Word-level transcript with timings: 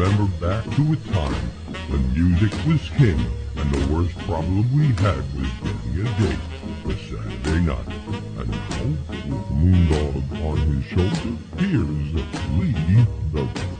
Remember 0.00 0.32
back 0.40 0.64
to 0.76 0.92
a 0.92 0.96
time 1.12 1.34
when 1.90 2.14
music 2.14 2.50
was 2.66 2.80
king 2.96 3.20
and 3.56 3.70
the 3.70 3.92
worst 3.92 4.16
problem 4.20 4.64
we 4.74 4.86
had 4.94 5.22
was 5.34 5.46
getting 5.60 6.00
a 6.00 6.04
date 6.18 6.38
for 6.82 6.94
Saturday 6.94 7.60
night. 7.60 7.86
And 8.38 8.50
now, 8.50 8.84
with 9.28 9.44
Moondog 9.50 10.24
on 10.42 10.56
his 10.56 10.84
shoulder, 10.86 11.36
here's 11.58 12.14
Lee 12.56 13.04
Douglas. 13.30 13.70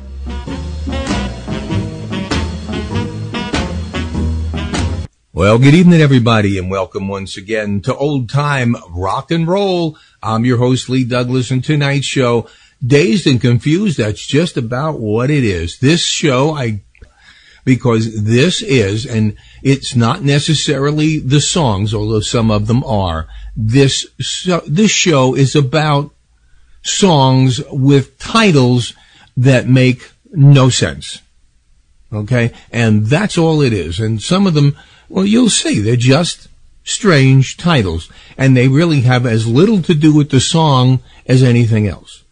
Well, 5.32 5.58
good 5.58 5.74
evening, 5.74 6.02
everybody, 6.02 6.58
and 6.58 6.70
welcome 6.70 7.08
once 7.08 7.38
again 7.38 7.80
to 7.82 7.96
Old 7.96 8.28
Time 8.28 8.76
Rock 8.90 9.30
and 9.30 9.48
Roll. 9.48 9.96
I'm 10.22 10.44
your 10.44 10.58
host, 10.58 10.90
Lee 10.90 11.04
Douglas, 11.04 11.50
and 11.50 11.64
tonight's 11.64 12.04
show, 12.04 12.46
Dazed 12.84 13.26
and 13.26 13.40
Confused, 13.40 13.98
that's 13.98 14.26
just 14.26 14.56
about 14.56 14.98
what 14.98 15.30
it 15.30 15.44
is. 15.44 15.78
This 15.78 16.02
show, 16.02 16.54
I, 16.54 16.82
because 17.64 18.24
this 18.24 18.62
is, 18.62 19.04
and 19.04 19.36
it's 19.62 19.94
not 19.94 20.22
necessarily 20.22 21.18
the 21.18 21.40
songs, 21.40 21.92
although 21.92 22.20
some 22.20 22.50
of 22.50 22.66
them 22.66 22.82
are, 22.84 23.28
this, 23.54 24.06
so, 24.20 24.62
this 24.66 24.90
show 24.90 25.34
is 25.34 25.54
about 25.54 26.10
songs 26.82 27.60
with 27.70 28.18
titles 28.18 28.94
that 29.36 29.68
make 29.68 30.12
no 30.32 30.70
sense. 30.70 31.20
Okay? 32.12 32.52
And 32.72 33.06
that's 33.06 33.36
all 33.36 33.60
it 33.60 33.72
is. 33.72 34.00
And 34.00 34.22
some 34.22 34.46
of 34.46 34.54
them, 34.54 34.76
well, 35.08 35.26
you'll 35.26 35.50
see, 35.50 35.80
they're 35.80 35.96
just 35.96 36.48
strange 36.82 37.56
titles. 37.56 38.10
And 38.38 38.56
they 38.56 38.68
really 38.68 39.02
have 39.02 39.26
as 39.26 39.46
little 39.46 39.82
to 39.82 39.94
do 39.94 40.14
with 40.14 40.30
the 40.30 40.40
song 40.40 41.02
as 41.26 41.42
anything 41.42 41.86
else. 41.86 42.24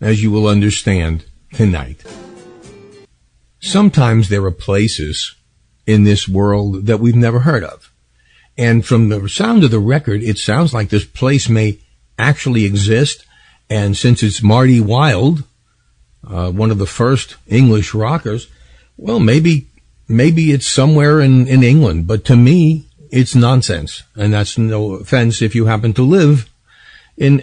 As 0.00 0.22
you 0.22 0.30
will 0.30 0.46
understand 0.46 1.24
tonight. 1.52 2.02
Sometimes 3.60 4.28
there 4.28 4.44
are 4.44 4.50
places 4.50 5.34
in 5.86 6.04
this 6.04 6.28
world 6.28 6.86
that 6.86 7.00
we've 7.00 7.16
never 7.16 7.40
heard 7.40 7.64
of. 7.64 7.92
And 8.56 8.84
from 8.84 9.08
the 9.08 9.28
sound 9.28 9.64
of 9.64 9.70
the 9.70 9.78
record, 9.78 10.22
it 10.22 10.38
sounds 10.38 10.72
like 10.72 10.88
this 10.88 11.04
place 11.04 11.48
may 11.48 11.78
actually 12.18 12.64
exist. 12.64 13.24
And 13.68 13.96
since 13.96 14.22
it's 14.22 14.42
Marty 14.42 14.80
Wilde, 14.80 15.44
uh, 16.26 16.50
one 16.50 16.70
of 16.70 16.78
the 16.78 16.86
first 16.86 17.36
English 17.46 17.94
rockers, 17.94 18.48
well, 18.96 19.20
maybe, 19.20 19.68
maybe 20.08 20.52
it's 20.52 20.66
somewhere 20.66 21.20
in, 21.20 21.46
in 21.46 21.62
England, 21.62 22.06
but 22.06 22.24
to 22.26 22.36
me, 22.36 22.86
it's 23.10 23.34
nonsense. 23.34 24.02
And 24.14 24.32
that's 24.32 24.58
no 24.58 24.92
offense 24.92 25.42
if 25.42 25.54
you 25.54 25.66
happen 25.66 25.92
to 25.94 26.02
live 26.02 26.48
in 27.16 27.42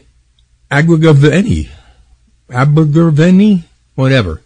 Abergavenny, 0.70 1.70
Abergavenny, 2.50 3.64
whatever. 3.96 4.42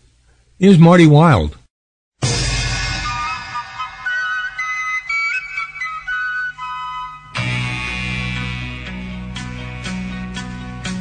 is 0.59 0.77
Marty 0.77 1.05
Wilde. 1.07 1.55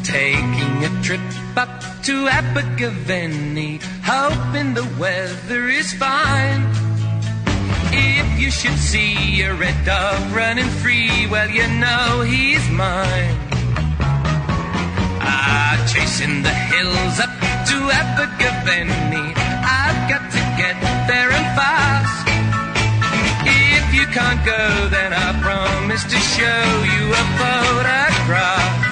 Taking 0.05 0.85
a 0.85 1.03
trip 1.03 1.21
up 1.57 1.83
to 2.03 2.27
Abergavenny, 2.29 3.81
hoping 4.03 4.75
the 4.75 4.89
weather 4.99 5.69
is 5.69 5.93
fine. 5.95 6.67
If 7.93 8.41
you 8.41 8.51
should 8.51 8.79
see 8.79 9.43
a 9.43 9.55
red 9.55 9.85
dog 9.85 10.33
running 10.33 10.69
free, 10.83 11.27
well, 11.31 11.49
you 11.49 11.67
know 11.69 12.23
he's 12.23 12.69
mine. 12.71 13.60
Ah, 15.43 15.75
chasing 15.91 16.43
the 16.43 16.53
hills 16.53 17.17
up 17.19 17.33
to 17.69 17.77
Abergavenny, 18.01 19.33
I've 19.81 20.01
got 20.13 20.25
to 20.37 20.41
get 20.61 20.77
there 21.09 21.31
and 21.33 21.49
fast. 21.57 22.29
If 23.49 23.87
you 23.95 24.05
can't 24.13 24.45
go, 24.45 24.89
then 24.91 25.15
I 25.15 25.33
promise 25.41 26.05
to 26.05 26.19
show 26.37 26.65
you 26.93 27.05
a 27.23 27.25
photograph. 27.41 28.90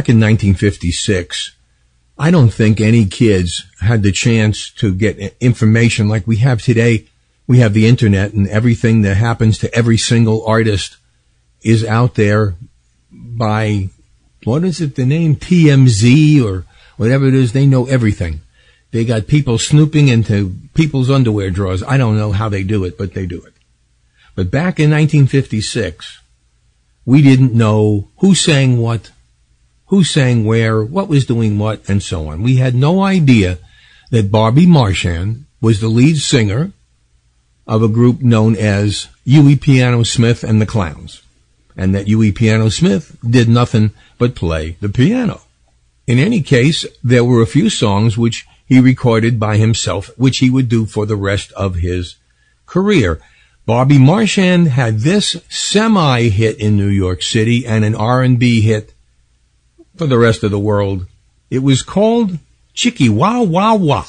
Back 0.00 0.08
in 0.08 0.16
1956, 0.16 1.54
I 2.18 2.30
don't 2.30 2.48
think 2.48 2.80
any 2.80 3.04
kids 3.04 3.66
had 3.80 4.02
the 4.02 4.12
chance 4.12 4.70
to 4.76 4.94
get 4.94 5.36
information 5.40 6.08
like 6.08 6.26
we 6.26 6.36
have 6.36 6.62
today. 6.62 7.06
We 7.46 7.58
have 7.58 7.74
the 7.74 7.86
internet 7.86 8.32
and 8.32 8.48
everything 8.48 9.02
that 9.02 9.18
happens 9.18 9.58
to 9.58 9.74
every 9.74 9.98
single 9.98 10.42
artist 10.46 10.96
is 11.60 11.84
out 11.84 12.14
there 12.14 12.54
by, 13.12 13.90
what 14.44 14.64
is 14.64 14.80
it, 14.80 14.94
the 14.94 15.04
name 15.04 15.36
TMZ 15.36 16.42
or 16.42 16.64
whatever 16.96 17.26
it 17.26 17.34
is. 17.34 17.52
They 17.52 17.66
know 17.66 17.84
everything. 17.84 18.40
They 18.92 19.04
got 19.04 19.26
people 19.26 19.58
snooping 19.58 20.08
into 20.08 20.54
people's 20.72 21.10
underwear 21.10 21.50
drawers. 21.50 21.82
I 21.82 21.98
don't 21.98 22.16
know 22.16 22.32
how 22.32 22.48
they 22.48 22.62
do 22.62 22.84
it, 22.84 22.96
but 22.96 23.12
they 23.12 23.26
do 23.26 23.42
it. 23.42 23.52
But 24.34 24.50
back 24.50 24.80
in 24.80 24.90
1956, 24.90 26.20
we 27.04 27.20
didn't 27.20 27.52
know 27.52 28.08
who 28.20 28.34
sang 28.34 28.78
what, 28.78 29.10
who 29.90 30.04
sang 30.04 30.44
where, 30.44 30.84
what 30.84 31.08
was 31.08 31.26
doing 31.26 31.58
what, 31.58 31.82
and 31.88 32.00
so 32.00 32.28
on. 32.28 32.42
We 32.42 32.56
had 32.56 32.76
no 32.76 33.02
idea 33.02 33.58
that 34.10 34.30
Bobby 34.30 34.64
Marchan 34.64 35.46
was 35.60 35.80
the 35.80 35.88
lead 35.88 36.18
singer 36.18 36.70
of 37.66 37.82
a 37.82 37.88
group 37.88 38.22
known 38.22 38.54
as 38.54 39.08
Huey 39.24 39.56
Piano 39.56 40.04
Smith 40.04 40.44
and 40.44 40.60
the 40.60 40.66
Clowns, 40.66 41.22
and 41.76 41.92
that 41.92 42.06
Huey 42.06 42.30
Piano 42.30 42.68
Smith 42.68 43.16
did 43.28 43.48
nothing 43.48 43.90
but 44.16 44.36
play 44.36 44.76
the 44.80 44.88
piano. 44.88 45.40
In 46.06 46.20
any 46.20 46.40
case, 46.40 46.86
there 47.02 47.24
were 47.24 47.42
a 47.42 47.46
few 47.46 47.68
songs 47.68 48.16
which 48.16 48.46
he 48.64 48.78
recorded 48.78 49.40
by 49.40 49.56
himself, 49.56 50.10
which 50.16 50.38
he 50.38 50.50
would 50.50 50.68
do 50.68 50.86
for 50.86 51.04
the 51.04 51.16
rest 51.16 51.50
of 51.52 51.74
his 51.74 52.14
career. 52.64 53.20
Bobby 53.66 53.98
Marchan 53.98 54.68
had 54.68 55.00
this 55.00 55.36
semi-hit 55.48 56.60
in 56.60 56.76
New 56.76 56.88
York 56.88 57.22
City 57.22 57.66
and 57.66 57.84
an 57.84 57.96
R&B 57.96 58.60
hit 58.60 58.94
for 60.00 60.06
the 60.06 60.16
rest 60.16 60.42
of 60.42 60.50
the 60.50 60.58
world. 60.58 61.04
It 61.50 61.58
was 61.58 61.82
called 61.82 62.38
Chicky 62.72 63.10
Wah 63.10 63.42
Wah 63.42 63.74
Wah. 63.74 64.06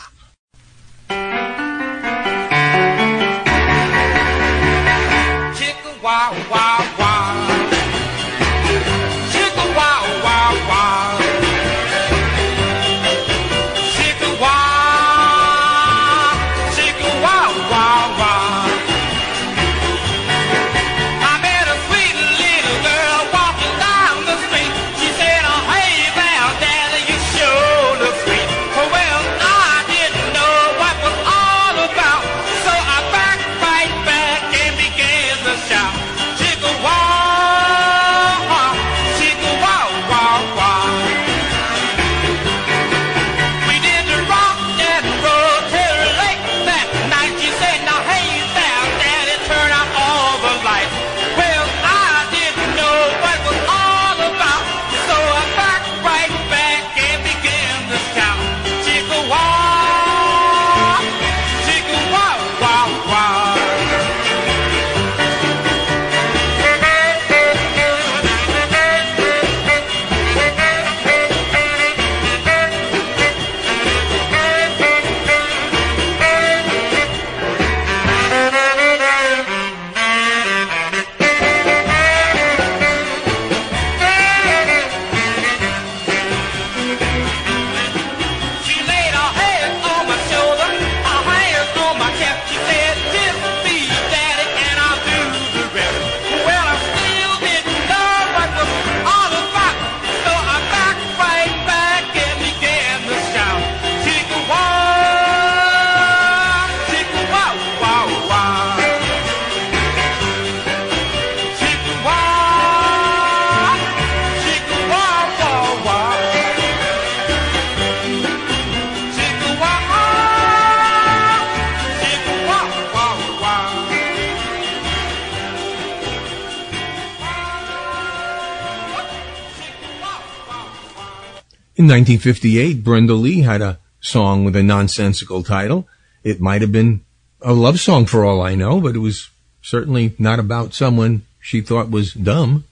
1958, 131.92 132.86
Brenda 132.86 133.16
Lee 133.16 133.42
had 133.42 133.62
a 133.62 133.78
song 134.00 134.46
with 134.46 134.56
a 134.56 134.64
nonsensical 134.64 135.44
title. 135.44 135.90
It 136.24 136.40
might 136.40 136.62
have 136.62 136.72
been 136.72 137.02
a 137.42 137.52
love 137.52 137.82
song 137.82 138.06
for 138.06 138.24
all 138.24 138.42
I 138.42 138.56
know, 138.56 138.80
but 138.80 138.96
it 138.96 139.00
was 139.00 139.30
certainly 139.62 140.16
not 140.18 140.40
about 140.40 140.74
someone 140.74 141.24
she 141.42 141.60
thought 141.60 141.92
was 141.92 142.14
dumb. 142.14 142.64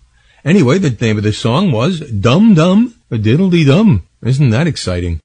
Anyway, 0.45 0.77
the 0.77 0.89
name 0.89 1.17
of 1.17 1.23
the 1.23 1.33
song 1.33 1.69
was 1.69 1.99
Dum 1.99 2.53
Dum 2.53 2.95
a 3.11 3.17
Diddledy 3.17 3.65
Dum. 3.65 4.07
Isn't 4.23 4.51
that 4.51 4.67
exciting? 4.67 5.19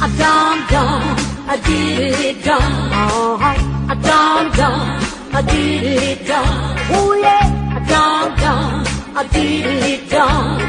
A 0.00 0.08
dum 0.16 0.66
dum, 0.70 1.18
a 1.50 1.58
a 5.34 5.42
diddly 5.42 6.26
dum, 6.26 6.46
oh 6.96 7.12
yeah. 7.20 7.76
A 7.76 7.80
dum 7.90 8.36
dum, 8.42 9.16
a 9.16 9.22
diddly 9.34 10.08
dum. 10.08 10.60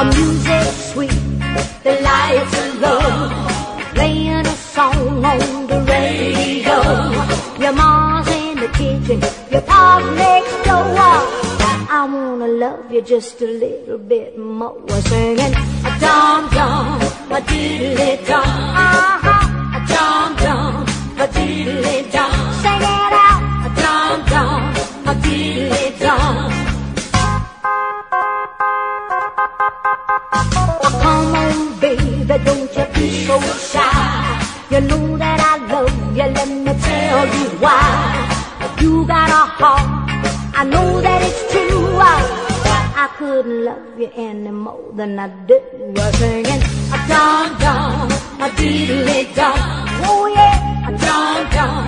A 0.00 0.04
music 0.04 0.66
sweet, 0.90 1.20
the 1.84 1.94
lights 2.08 2.54
of 2.62 2.80
love, 2.80 3.94
playing 3.94 4.46
a 4.46 4.56
song 4.74 5.24
on 5.24 5.66
the 5.70 5.78
radio. 5.92 6.76
Your 7.62 7.72
mom's 7.72 8.28
in 8.28 8.58
the 8.58 8.68
kitchen, 8.78 9.20
your 9.52 9.62
pa's 9.62 10.04
next 10.16 10.56
door. 10.66 10.88
I 11.90 12.04
wanna 12.12 12.48
love 12.48 12.92
you 12.92 13.02
just 13.02 13.40
a 13.42 13.46
little 13.46 13.98
bit 13.98 14.36
more. 14.36 14.76
Singing 15.02 15.54
a 15.88 15.90
dum 16.00 16.48
dum, 16.50 17.00
a 17.30 17.40
diddly 17.48 18.26
dum, 18.26 18.42
uh-huh. 18.42 19.37
Dum 19.92 20.36
a. 20.36 22.24
Sing 22.62 22.84
it 22.84 23.14
out, 23.26 23.42
a. 26.02 26.14
Come 30.82 31.34
on, 31.34 31.80
baby, 31.80 32.36
don't 32.44 32.76
you 32.76 32.86
be 32.94 33.06
so 33.26 33.36
shy. 33.70 33.88
You 34.70 34.80
know 34.82 35.16
that 35.16 35.40
I 35.40 35.54
love 35.72 35.96
you, 36.16 36.26
let 36.36 36.48
me 36.48 36.72
tell 36.86 37.26
you 37.36 37.48
why. 37.62 37.82
You 38.80 39.06
got 39.06 39.30
a 39.30 39.42
heart, 39.58 39.88
I 40.54 40.64
know 40.64 41.00
that 41.00 41.17
couldn't 43.38 43.64
love 43.64 44.00
you 44.00 44.10
any 44.16 44.50
more 44.50 44.90
than 44.94 45.16
I 45.16 45.28
do. 45.46 45.60
You're 45.94 46.12
singing 46.14 46.62
a 46.96 46.98
dum 47.06 47.56
dum, 47.62 48.10
a 48.44 48.48
diddly 48.58 49.32
dum. 49.36 49.54
Oh 50.10 50.26
yeah, 50.34 50.88
a 50.88 50.90
dum 51.04 51.38
dum, 51.54 51.84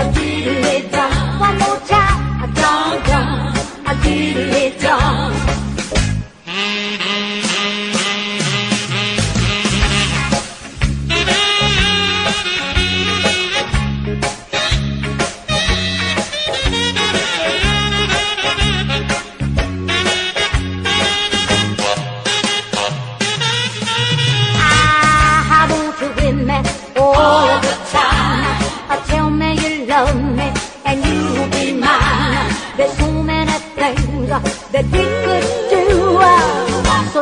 a 0.00 0.02
diddly 0.14 0.90
dum. 0.90 1.40
One 1.40 1.58
more 1.58 1.80
time, 1.90 2.44
a 2.44 2.46
dum 2.58 3.02
dum, 3.08 3.28
a 3.84 3.92
diddly 4.02 4.80
dum. 4.80 5.43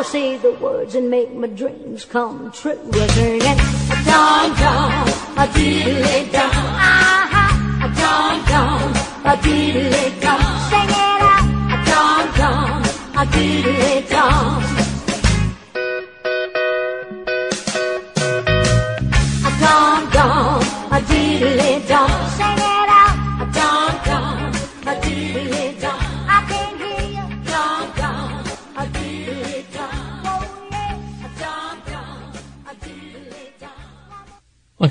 Say 0.05 0.37
the 0.37 0.53
words 0.53 0.95
and 0.95 1.09
make 1.11 1.33
my 1.33 1.47
dreams 1.47 2.05
come 2.05 2.51
true. 2.53 2.79
We're 2.93 3.09
singing 3.09 3.43
uh-huh. 3.43 3.93
a 3.93 4.05
dum 4.05 4.55
dum, 4.59 4.91
a 5.39 5.47
diddly 5.53 6.33
dum, 6.33 6.51
aha, 6.91 7.47
a 7.85 7.89
dum 8.01 8.35
dum, 8.51 8.91
a 9.25 9.37
diddly 9.45 10.21
dum. 10.21 10.43
Sing 10.71 10.91
it 10.91 11.23
out, 11.33 11.47
a 11.73 11.79
dum 11.89 12.23
dum, 12.39 12.83
a 13.15 13.25
diddly 13.31 14.09
dum. 14.11 14.82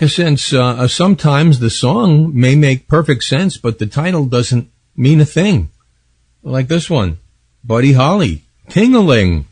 I 0.02 0.08
said, 0.08 0.42
uh, 0.54 0.64
uh, 0.64 0.88
sometimes 0.88 1.60
the 1.60 1.70
song 1.70 2.32
may 2.34 2.56
make 2.56 2.88
perfect 2.88 3.24
sense, 3.24 3.58
but 3.58 3.78
the 3.78 3.86
title 3.86 4.26
doesn't 4.26 4.72
mean 4.96 5.22
a 5.22 5.26
thing. 5.26 5.70
Like 6.42 6.68
this 6.68 6.90
one, 6.90 7.20
Buddy 7.64 7.94
Holly, 7.94 8.42
Ting-a-Ling. 8.68 9.46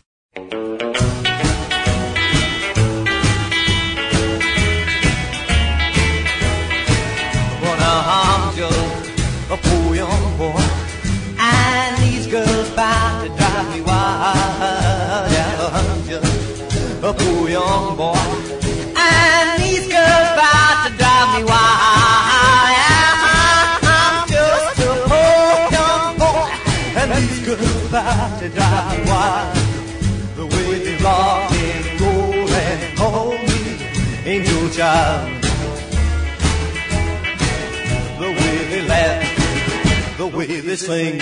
Sing, 40.80 41.18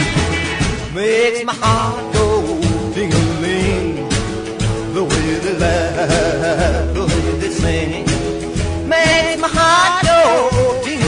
makes 0.94 1.44
my 1.44 1.54
heart 1.54 2.14
go 2.14 2.62
tingling. 2.94 4.08
The 4.94 5.04
way 5.04 5.40
they 5.44 5.58
laugh, 5.58 6.94
the 6.94 7.02
way 7.06 7.40
they 7.40 7.50
sing, 7.50 8.06
makes 8.88 9.42
my 9.42 9.50
heart 9.52 10.04
go 10.06 10.82
tingling. 10.84 11.07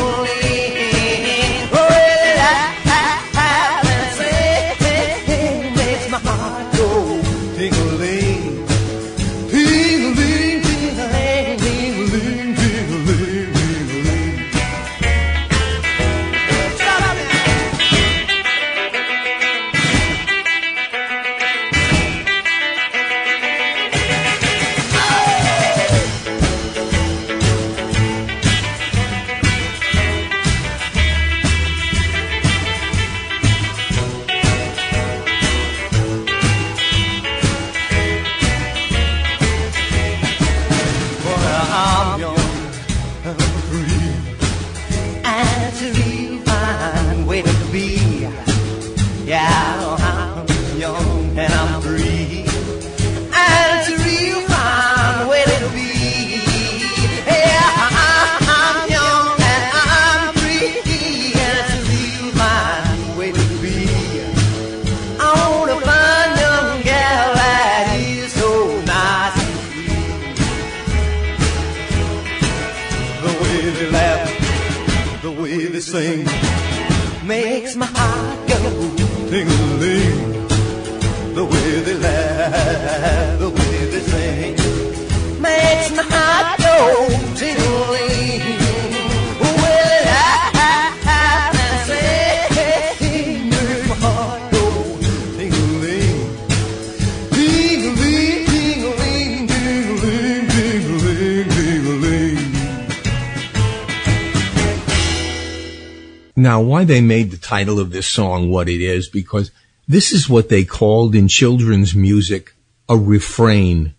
Why 106.79 106.85
they 106.85 107.01
made 107.01 107.29
the 107.29 107.37
title 107.37 107.77
of 107.77 107.91
this 107.91 108.07
song 108.07 108.49
what 108.49 108.69
it 108.69 108.79
is, 108.79 109.09
because 109.09 109.51
this 109.85 110.13
is 110.13 110.29
what 110.29 110.47
they 110.47 110.63
called 110.63 111.13
in 111.13 111.27
children's 111.27 111.93
music 111.93 112.53
a 112.87 112.95
refrain. 112.95 113.93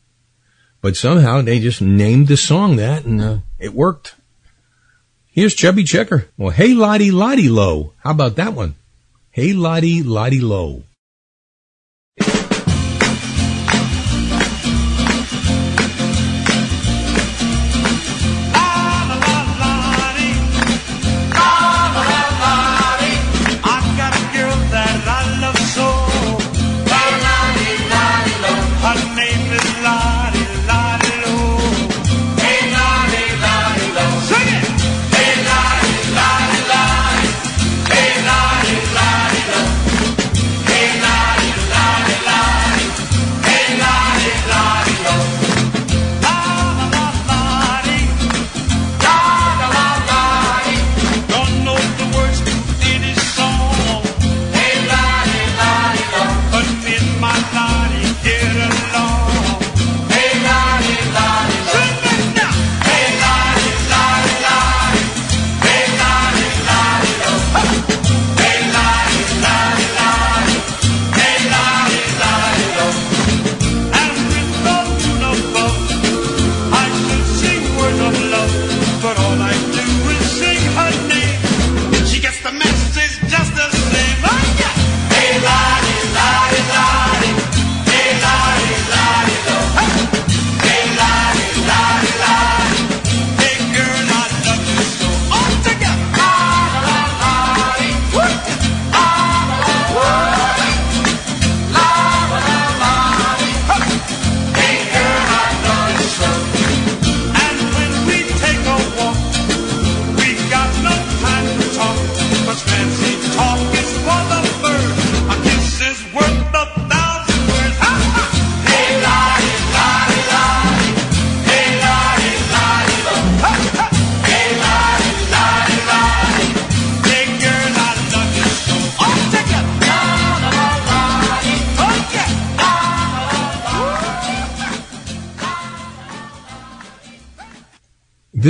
But 0.80 0.96
somehow 0.96 1.42
they 1.42 1.60
just 1.60 1.82
named 1.82 2.28
the 2.28 2.38
song 2.38 2.76
that 2.76 3.04
and 3.04 3.20
uh, 3.20 3.38
it 3.58 3.74
worked. 3.74 4.14
Here's 5.26 5.54
Chubby 5.54 5.84
Checker. 5.84 6.28
Well, 6.38 6.52
hey 6.52 6.72
Lottie 6.72 7.10
Lottie 7.10 7.50
Low. 7.50 7.92
How 7.98 8.12
about 8.12 8.36
that 8.36 8.54
one? 8.54 8.76
Hey 9.30 9.52
Lottie 9.52 10.02
Lottie 10.02 10.40
Low. 10.40 10.84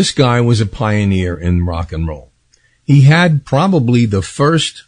This 0.00 0.12
guy 0.12 0.40
was 0.40 0.62
a 0.62 0.66
pioneer 0.66 1.38
in 1.38 1.66
rock 1.66 1.92
and 1.92 2.08
roll. 2.08 2.32
He 2.84 3.02
had 3.02 3.44
probably 3.44 4.06
the 4.06 4.22
first 4.22 4.84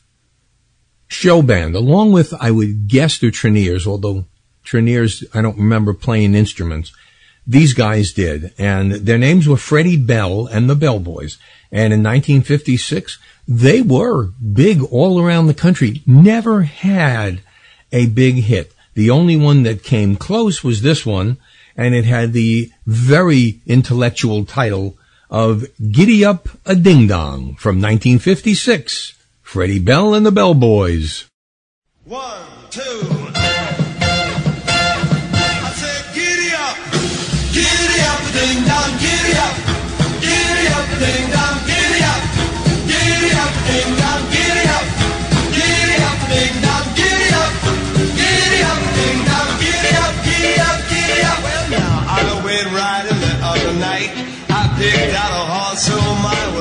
show 1.07 1.42
band, 1.42 1.76
along 1.76 2.12
with, 2.12 2.33
I 2.40 2.50
would 2.50 2.88
guess, 2.88 3.19
the 3.19 3.31
Treniers, 3.31 3.87
although 3.87 4.25
Treniers, 4.64 5.23
I 5.35 5.42
don't 5.42 5.59
remember 5.59 5.92
playing 5.92 6.35
instruments. 6.35 6.95
These 7.47 7.75
guys 7.75 8.14
did, 8.14 8.54
and 8.57 8.92
their 8.92 9.19
names 9.19 9.47
were 9.47 9.59
Freddie 9.59 9.99
Bell 9.99 10.47
and 10.47 10.71
the 10.71 10.75
Bell 10.75 10.99
Boys. 10.99 11.37
And 11.71 11.92
in 11.92 12.02
1956, 12.02 13.19
they 13.47 13.83
were 13.83 14.28
big 14.28 14.83
all 14.83 15.21
around 15.21 15.47
the 15.47 15.62
country. 15.66 16.00
Never 16.07 16.62
had 16.62 17.42
a 17.92 18.07
big 18.07 18.37
hit. 18.37 18.73
The 18.95 19.11
only 19.11 19.37
one 19.37 19.64
that 19.64 19.83
came 19.83 20.16
close 20.16 20.64
was 20.64 20.81
this 20.81 21.04
one, 21.04 21.37
and 21.76 21.95
it 21.95 22.07
had 22.07 22.33
the 22.33 22.73
very 22.87 23.61
intellectual 23.66 24.47
title 24.47 24.97
of 25.33 25.65
Giddy 25.91 26.25
Up 26.25 26.47
a 26.66 26.77
Ding 26.77 27.09
Dong 27.09 27.57
from 27.57 27.81
1956. 27.81 29.14
Freddie 29.40 29.81
Bell 29.81 30.14
and 30.14 30.25
the 30.25 30.31
Bellboys. 30.31 31.25
One, 32.05 32.42
two. 32.71 33.21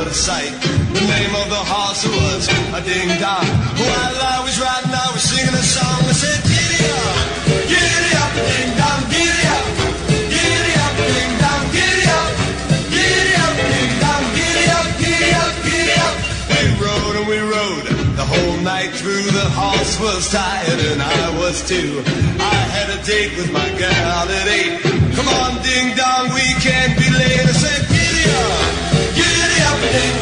Sight. 0.10 0.52
The 0.98 1.06
name 1.06 1.34
of 1.38 1.48
the 1.50 1.62
horse 1.62 2.04
was 2.10 2.50
a 2.74 2.82
ding 2.82 3.10
dong. 3.22 3.46
While 3.78 4.18
I 4.18 4.42
was 4.42 4.58
riding, 4.58 4.90
I 4.90 5.08
was 5.14 5.22
singing 5.22 5.54
a 5.54 5.62
song. 5.62 6.02
I 6.10 6.16
said, 6.18 6.42
Giddy 6.42 6.82
up, 6.90 7.18
giddy 7.70 8.12
up, 8.18 8.32
ding 8.34 8.72
dong, 8.82 9.02
giddy 9.14 9.46
up, 9.54 9.66
giddy 10.34 10.74
up, 10.82 10.94
ding 10.98 11.34
dong, 11.38 11.64
giddy 11.70 12.06
up, 12.10 12.30
giddy 12.90 13.36
up, 13.46 13.54
giddy 13.62 13.98
up, 14.10 14.24
giddy 14.34 14.66
up, 14.74 15.54
giddy 15.70 15.96
up. 16.02 16.16
We 16.50 16.62
rode 16.82 17.16
and 17.22 17.28
we 17.30 17.40
rode 17.40 17.88
the 18.18 18.26
whole 18.26 18.58
night 18.66 18.92
through. 18.98 19.22
The 19.30 19.50
horse 19.54 20.02
was 20.02 20.32
tired 20.34 20.82
and 20.92 21.00
I 21.02 21.24
was 21.38 21.62
too. 21.62 22.02
I 22.42 22.58
had 22.74 22.90
a 22.90 23.00
date 23.06 23.38
with 23.38 23.54
my 23.54 23.70
gal 23.78 24.26
at 24.28 24.48
eight. 24.50 24.82
Come 25.14 25.30
on, 25.30 25.62
ding 25.62 25.94
dong, 25.94 26.34
we 26.34 26.46
can't 26.66 26.98
be 26.98 27.06
late. 27.14 27.61
Giddy 29.92 30.21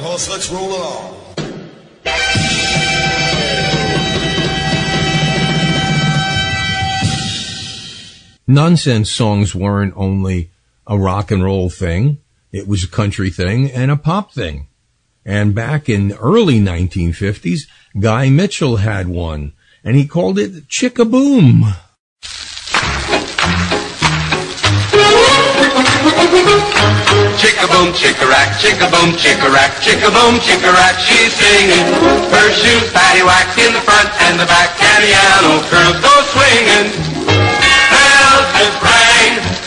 horse, 0.00 0.28
let's 0.28 0.50
roll 0.50 0.76
along. 0.76 1.16
Nonsense 8.46 9.10
songs 9.10 9.54
weren't 9.54 9.94
only 9.96 10.50
a 10.86 10.98
rock 10.98 11.30
and 11.30 11.44
roll 11.44 11.70
thing. 11.70 12.18
It 12.50 12.66
was 12.66 12.82
a 12.82 12.88
country 12.88 13.30
thing 13.30 13.70
and 13.70 13.92
a 13.92 13.96
pop 13.96 14.32
thing. 14.32 14.66
And 15.24 15.54
back 15.54 15.88
in 15.88 16.12
early 16.14 16.58
1950s, 16.58 17.68
Guy 18.00 18.28
Mitchell 18.28 18.76
had 18.76 19.06
one 19.06 19.52
and 19.84 19.96
he 19.96 20.06
called 20.06 20.38
it 20.38 20.66
Chickaboom. 20.68 21.76
Chickaboom, 27.40 27.96
chickarack, 27.96 28.52
chickaboom, 28.60 29.16
chickarack, 29.16 31.00
she's 31.00 31.32
singing. 31.32 31.88
Her 32.28 32.52
shoes 32.52 32.92
paddywhack 32.92 33.56
in 33.64 33.72
the 33.72 33.80
front 33.80 34.12
and 34.28 34.38
the 34.38 34.44
back, 34.44 34.76
piano 34.76 35.64
curls 35.72 35.96
go 36.04 36.12
swinging. 36.36 36.92
Rang, 38.84 38.99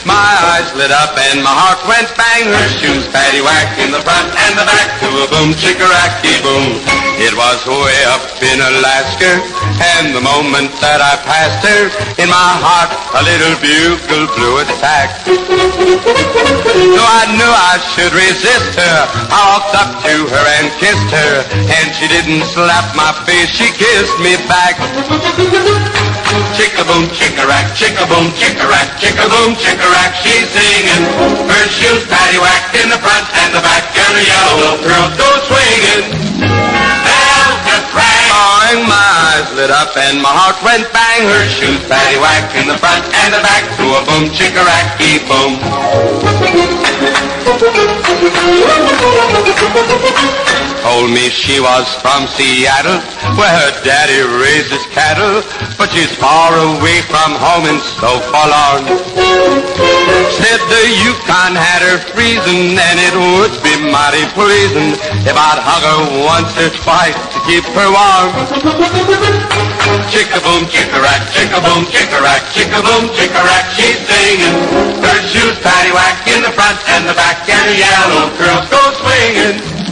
my 0.06 0.34
eyes 0.56 0.70
lit 0.76 0.92
up 0.92 1.16
and 1.32 1.44
my 1.44 1.52
heart 1.52 1.80
went 1.88 2.10
bang. 2.16 2.48
Her 2.48 2.70
shoes 2.80 3.08
paddywhack 3.12 3.80
in 3.84 3.92
the 3.92 4.02
front 4.04 4.30
and 4.36 4.54
the 4.60 4.66
back, 4.68 5.00
to 5.00 5.08
a 5.24 5.28
boom, 5.32 5.56
chickaracky 5.56 6.40
boom. 6.44 6.80
It 7.20 7.32
was 7.38 7.60
way 7.68 8.00
up 8.12 8.26
in 8.42 8.60
Alaska, 8.60 9.40
and 9.96 10.12
the 10.12 10.20
moment 10.20 10.74
that 10.82 11.00
I 11.00 11.16
passed 11.24 11.62
her, 11.64 11.88
in 12.20 12.28
my 12.28 12.52
heart 12.60 12.92
a 13.16 13.22
little 13.24 13.56
bugle 13.64 14.28
blew 14.36 14.66
its 14.66 14.76
tack. 14.82 15.24
Though 15.24 17.12
I 17.22 17.24
knew 17.38 17.48
I 17.48 17.78
should 17.96 18.12
resist 18.12 18.76
her, 18.76 18.98
I 19.30 19.40
walked 19.56 19.76
up 19.78 19.92
to 20.04 20.16
her 20.26 20.46
and 20.60 20.68
kissed 20.82 21.12
her, 21.14 21.34
and 21.70 21.88
she 21.96 22.10
didn't 22.10 22.44
slap 22.50 22.92
my 22.98 23.14
face, 23.24 23.50
she 23.54 23.70
kissed 23.72 24.18
me 24.20 24.36
back. 24.50 26.03
Chickaboom, 26.58 27.06
chickarack, 27.14 27.78
chickaboom, 27.78 28.34
chickarack, 28.34 28.98
chickaboom, 28.98 29.54
chickarack, 29.54 30.14
she's 30.22 30.50
singing. 30.50 31.06
Her 31.46 31.66
shoes 31.70 32.06
paddywhack 32.10 32.74
in 32.82 32.90
the 32.90 32.98
front 32.98 33.26
and 33.42 33.54
the 33.54 33.62
back, 33.62 33.86
and 33.94 34.14
her 34.18 34.26
yellow 34.26 34.78
curls 34.82 35.14
go 35.14 35.30
swinging. 35.46 36.10
Bells 36.42 37.60
just 37.70 37.90
rang. 37.94 38.86
My 38.90 38.98
eyes 39.30 39.54
lit 39.54 39.70
up 39.70 39.94
and 39.96 40.22
my 40.22 40.34
heart 40.34 40.58
went 40.66 40.90
bang. 40.90 41.30
Her 41.30 41.46
shoes 41.46 41.82
paddywhack 41.86 42.58
in 42.58 42.66
the 42.66 42.78
front 42.82 43.06
and 43.06 43.34
the 43.34 43.42
back, 43.46 43.70
to 43.78 43.86
a 43.94 44.02
boom, 44.10 44.34
chickaracky 44.34 45.22
boom. 45.30 45.62
Told 50.84 51.16
me 51.16 51.32
she 51.32 51.64
was 51.64 51.88
from 52.04 52.28
Seattle, 52.28 53.00
where 53.40 53.48
her 53.48 53.72
daddy 53.88 54.20
raises 54.20 54.84
cattle, 54.92 55.40
but 55.80 55.88
she's 55.96 56.12
far 56.20 56.52
away 56.60 57.00
from 57.08 57.40
home 57.40 57.72
and 57.72 57.80
so 57.80 58.20
forlorn. 58.28 58.84
Said 60.36 60.60
the 60.68 60.84
Yukon 61.08 61.56
had 61.56 61.88
her 61.88 61.98
freezing, 62.12 62.76
and 62.76 62.98
it 63.00 63.16
would 63.16 63.56
be 63.64 63.74
mighty 63.96 64.28
pleasing 64.36 65.00
if 65.24 65.32
I'd 65.32 65.64
hug 65.64 65.88
her 65.88 66.04
once 66.28 66.52
or 66.60 66.68
twice 66.76 67.16
to 67.32 67.40
keep 67.48 67.64
her 67.64 67.88
warm. 67.88 68.36
Chickaboom, 70.12 70.68
chickarack, 70.68 71.32
chickaboom, 71.32 71.88
chickarack, 71.88 72.44
chickaboom, 72.52 73.08
chickarack, 73.16 73.66
she's 73.72 74.04
singing. 74.04 74.56
Her 75.00 75.20
shoes 75.32 75.56
paddywhack 75.64 76.28
in 76.28 76.44
the 76.44 76.52
front 76.52 76.76
and 76.92 77.08
the 77.08 77.16
back, 77.16 77.48
and 77.48 77.72
her 77.72 77.78
yellow 77.80 78.36
curls 78.36 78.68
go 78.68 78.84
swinging. 79.00 79.83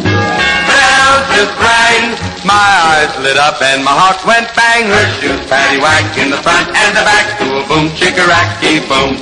Just 1.36 1.54
rang, 1.58 2.16
my 2.46 2.70
eyes 2.92 3.12
lit 3.24 3.38
up 3.38 3.62
and 3.62 3.84
my 3.84 3.92
heart 3.92 4.20
went 4.26 4.48
bang. 4.56 4.88
Her 4.88 5.08
shoes 5.20 5.40
paddywhack 5.48 6.18
in 6.18 6.30
the 6.30 6.38
front 6.44 6.68
and 6.76 6.92
the 6.98 7.04
back, 7.08 7.40
a 7.42 7.64
boom, 7.68 7.90
chickaracky 7.96 8.84
boom. 8.88 9.18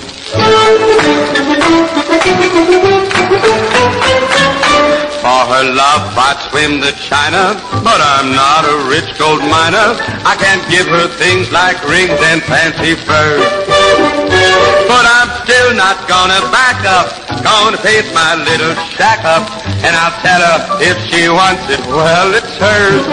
For 5.19 5.41
her 5.51 5.65
love, 5.75 6.15
I'd 6.15 6.39
swim 6.47 6.79
to 6.79 6.95
China, 6.95 7.59
but 7.83 7.99
I'm 7.99 8.31
not 8.31 8.63
a 8.63 8.87
rich 8.87 9.11
gold 9.19 9.43
miner. 9.43 9.99
I 10.23 10.39
can't 10.39 10.63
give 10.71 10.87
her 10.87 11.11
things 11.19 11.51
like 11.51 11.75
rings 11.83 12.15
and 12.31 12.39
fancy 12.47 12.95
furs. 12.95 13.43
But 14.87 15.03
I'm 15.03 15.27
still 15.43 15.75
not 15.75 16.07
gonna 16.07 16.39
back 16.55 16.79
up, 16.87 17.11
gonna 17.43 17.75
paint 17.83 18.07
my 18.15 18.39
little 18.47 18.71
shack 18.95 19.19
up 19.27 19.43
And 19.83 19.91
I'll 19.91 20.15
tell 20.23 20.39
her 20.39 20.87
if 20.87 20.95
she 21.11 21.27
wants 21.27 21.67
it, 21.67 21.83
well, 21.91 22.31
it's 22.31 22.55
hers. 22.55 23.03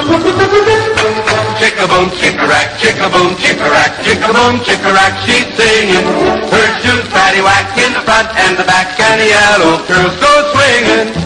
Chick-a-boom, 1.58 2.14
chick-a-rack, 2.22 2.78
chick-a-boom, 2.78 3.34
chick-a-rack, 3.34 3.98
chick-a-boom, 4.06 4.62
chick-a-rack, 4.62 5.14
she's 5.26 5.50
singing. 5.58 6.06
Her 6.54 6.66
shoes 6.86 7.06
paddywhack 7.10 7.74
in 7.82 7.98
the 7.98 8.02
front 8.06 8.30
and 8.46 8.54
the 8.54 8.62
back, 8.62 8.94
and 8.94 9.18
the 9.18 9.26
yellow 9.26 9.82
curls 9.90 10.14
go 10.22 10.32
swinging. 10.54 11.25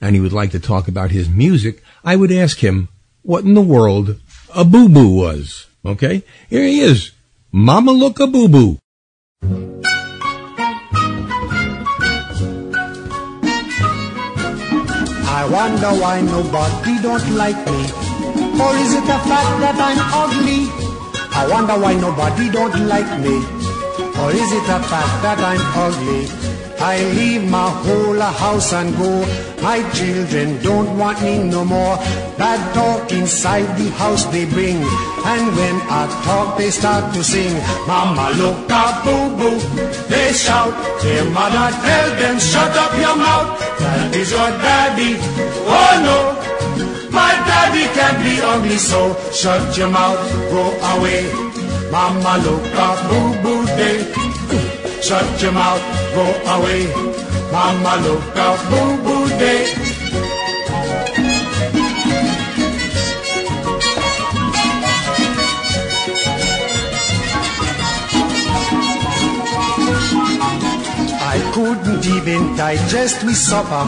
and 0.00 0.14
he 0.14 0.20
would 0.20 0.32
like 0.32 0.50
to 0.52 0.60
talk 0.60 0.88
about 0.88 1.10
his 1.10 1.28
music, 1.28 1.82
I 2.04 2.16
would 2.16 2.32
ask 2.32 2.58
him 2.58 2.88
what 3.22 3.44
in 3.44 3.54
the 3.54 3.60
world 3.60 4.20
a 4.54 4.64
boo 4.64 4.88
boo 4.88 5.14
was. 5.14 5.66
Okay? 5.84 6.22
Here 6.48 6.64
he 6.64 6.80
is. 6.80 7.12
Mama 7.52 7.92
look 7.92 8.20
a 8.20 8.26
boo 8.26 8.48
boo. 8.48 8.78
I 15.32 15.48
wonder 15.50 15.88
why 16.00 16.20
nobody 16.20 17.02
don't 17.02 17.34
like 17.36 17.56
me. 17.66 17.82
Or 18.60 18.76
is 18.76 18.92
it 18.92 19.04
the 19.08 19.18
fact 19.24 19.52
that 19.64 19.76
I'm 19.80 19.98
ugly? 20.12 20.68
I 21.32 21.48
wonder 21.50 21.78
why 21.80 21.94
nobody 21.94 22.50
don't 22.50 22.88
like 22.88 23.08
me. 23.20 23.36
Or 24.20 24.30
is 24.32 24.52
it 24.52 24.64
the 24.68 24.80
fact 24.84 25.22
that 25.24 25.38
I'm 25.40 25.62
ugly? 25.74 26.49
I 26.82 27.04
leave 27.12 27.48
my 27.48 27.68
whole 27.68 28.18
house 28.18 28.72
and 28.72 28.96
go. 28.96 29.20
My 29.62 29.78
children 29.92 30.62
don't 30.62 30.96
want 30.96 31.20
me 31.22 31.38
no 31.38 31.64
more. 31.64 31.96
Bad 32.38 32.60
talk 32.74 33.12
inside 33.12 33.68
the 33.76 33.90
house 33.90 34.24
they 34.32 34.46
bring. 34.46 34.76
And 35.32 35.44
when 35.56 35.76
I 35.92 36.08
talk, 36.24 36.56
they 36.56 36.70
start 36.70 37.12
to 37.14 37.22
sing. 37.22 37.54
Mama, 37.86 38.32
look 38.40 38.70
up, 38.70 39.04
boo 39.04 39.36
boo. 39.36 39.58
They 40.08 40.32
shout. 40.32 40.72
Their 41.02 41.28
mother 41.30 41.68
tell 41.84 42.08
them, 42.16 42.38
shut 42.38 42.74
up 42.74 42.92
your 42.96 43.16
mouth. 43.16 43.60
That 43.80 44.14
is 44.16 44.30
your 44.30 44.50
daddy. 44.64 45.16
Oh 45.68 45.94
no. 46.06 46.40
My 47.10 47.32
daddy 47.44 47.84
can 47.92 48.14
be 48.24 48.40
ugly, 48.40 48.78
so 48.78 49.14
shut 49.32 49.76
your 49.76 49.90
mouth, 49.90 50.18
go 50.48 50.64
away. 50.96 51.28
Mama, 51.90 52.38
look 52.46 52.64
up, 52.76 52.98
boo 53.10 53.36
boo 53.42 53.66
day. 53.76 53.98
Shut 55.02 55.42
your 55.42 55.52
mouth, 55.52 55.82
go 56.14 56.26
away. 56.54 56.86
Mama, 57.52 57.96
look 58.06 58.36
up, 58.36 58.58
boo 58.70 59.02
boo 59.04 59.28
day. 59.38 59.62
I 71.32 71.38
couldn't 71.54 72.06
even 72.06 72.56
digest 72.56 73.24
me 73.24 73.34
supper 73.34 73.84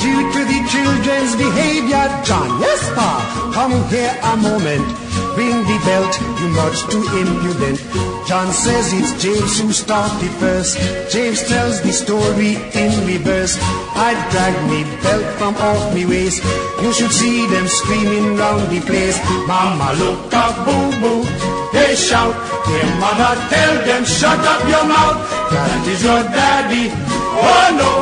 due 0.00 0.22
to 0.34 0.40
the 0.44 0.60
children's 0.70 1.34
behavior. 1.36 2.06
John, 2.24 2.60
yes, 2.60 2.82
pa, 2.94 3.10
come 3.54 3.72
here 3.90 4.14
a 4.22 4.36
moment. 4.36 5.03
Ring 5.36 5.66
the 5.66 5.78
belt, 5.84 6.14
you 6.38 6.48
much 6.54 6.78
too 6.86 7.02
impudent. 7.18 7.82
John 8.26 8.52
says 8.52 8.92
it's 8.94 9.12
James 9.22 9.60
who 9.60 9.72
started 9.72 10.30
first. 10.38 10.78
James 11.12 11.42
tells 11.42 11.82
the 11.82 11.92
story 11.92 12.54
in 12.72 12.92
reverse. 13.04 13.58
I 13.98 14.14
drag 14.30 14.54
me 14.70 14.84
belt 15.02 15.26
from 15.36 15.56
off 15.56 15.92
me 15.92 16.06
waist. 16.06 16.42
You 16.80 16.92
should 16.92 17.10
see 17.10 17.46
them 17.48 17.66
screaming 17.66 18.36
round 18.36 18.70
the 18.70 18.80
place. 18.80 19.18
Mama, 19.46 19.92
look 19.98 20.32
up, 20.32 20.54
boo 20.64 20.90
boo. 21.02 21.26
They 21.74 21.96
shout. 21.96 22.34
Their 22.66 22.88
mother 23.02 23.34
tell 23.50 23.74
them, 23.84 24.04
shut 24.04 24.38
up 24.38 24.62
your 24.70 24.86
mouth. 24.86 25.18
That 25.50 25.84
is 25.86 26.02
your 26.02 26.22
daddy. 26.30 26.94
Oh 27.42 27.68
no. 27.74 27.92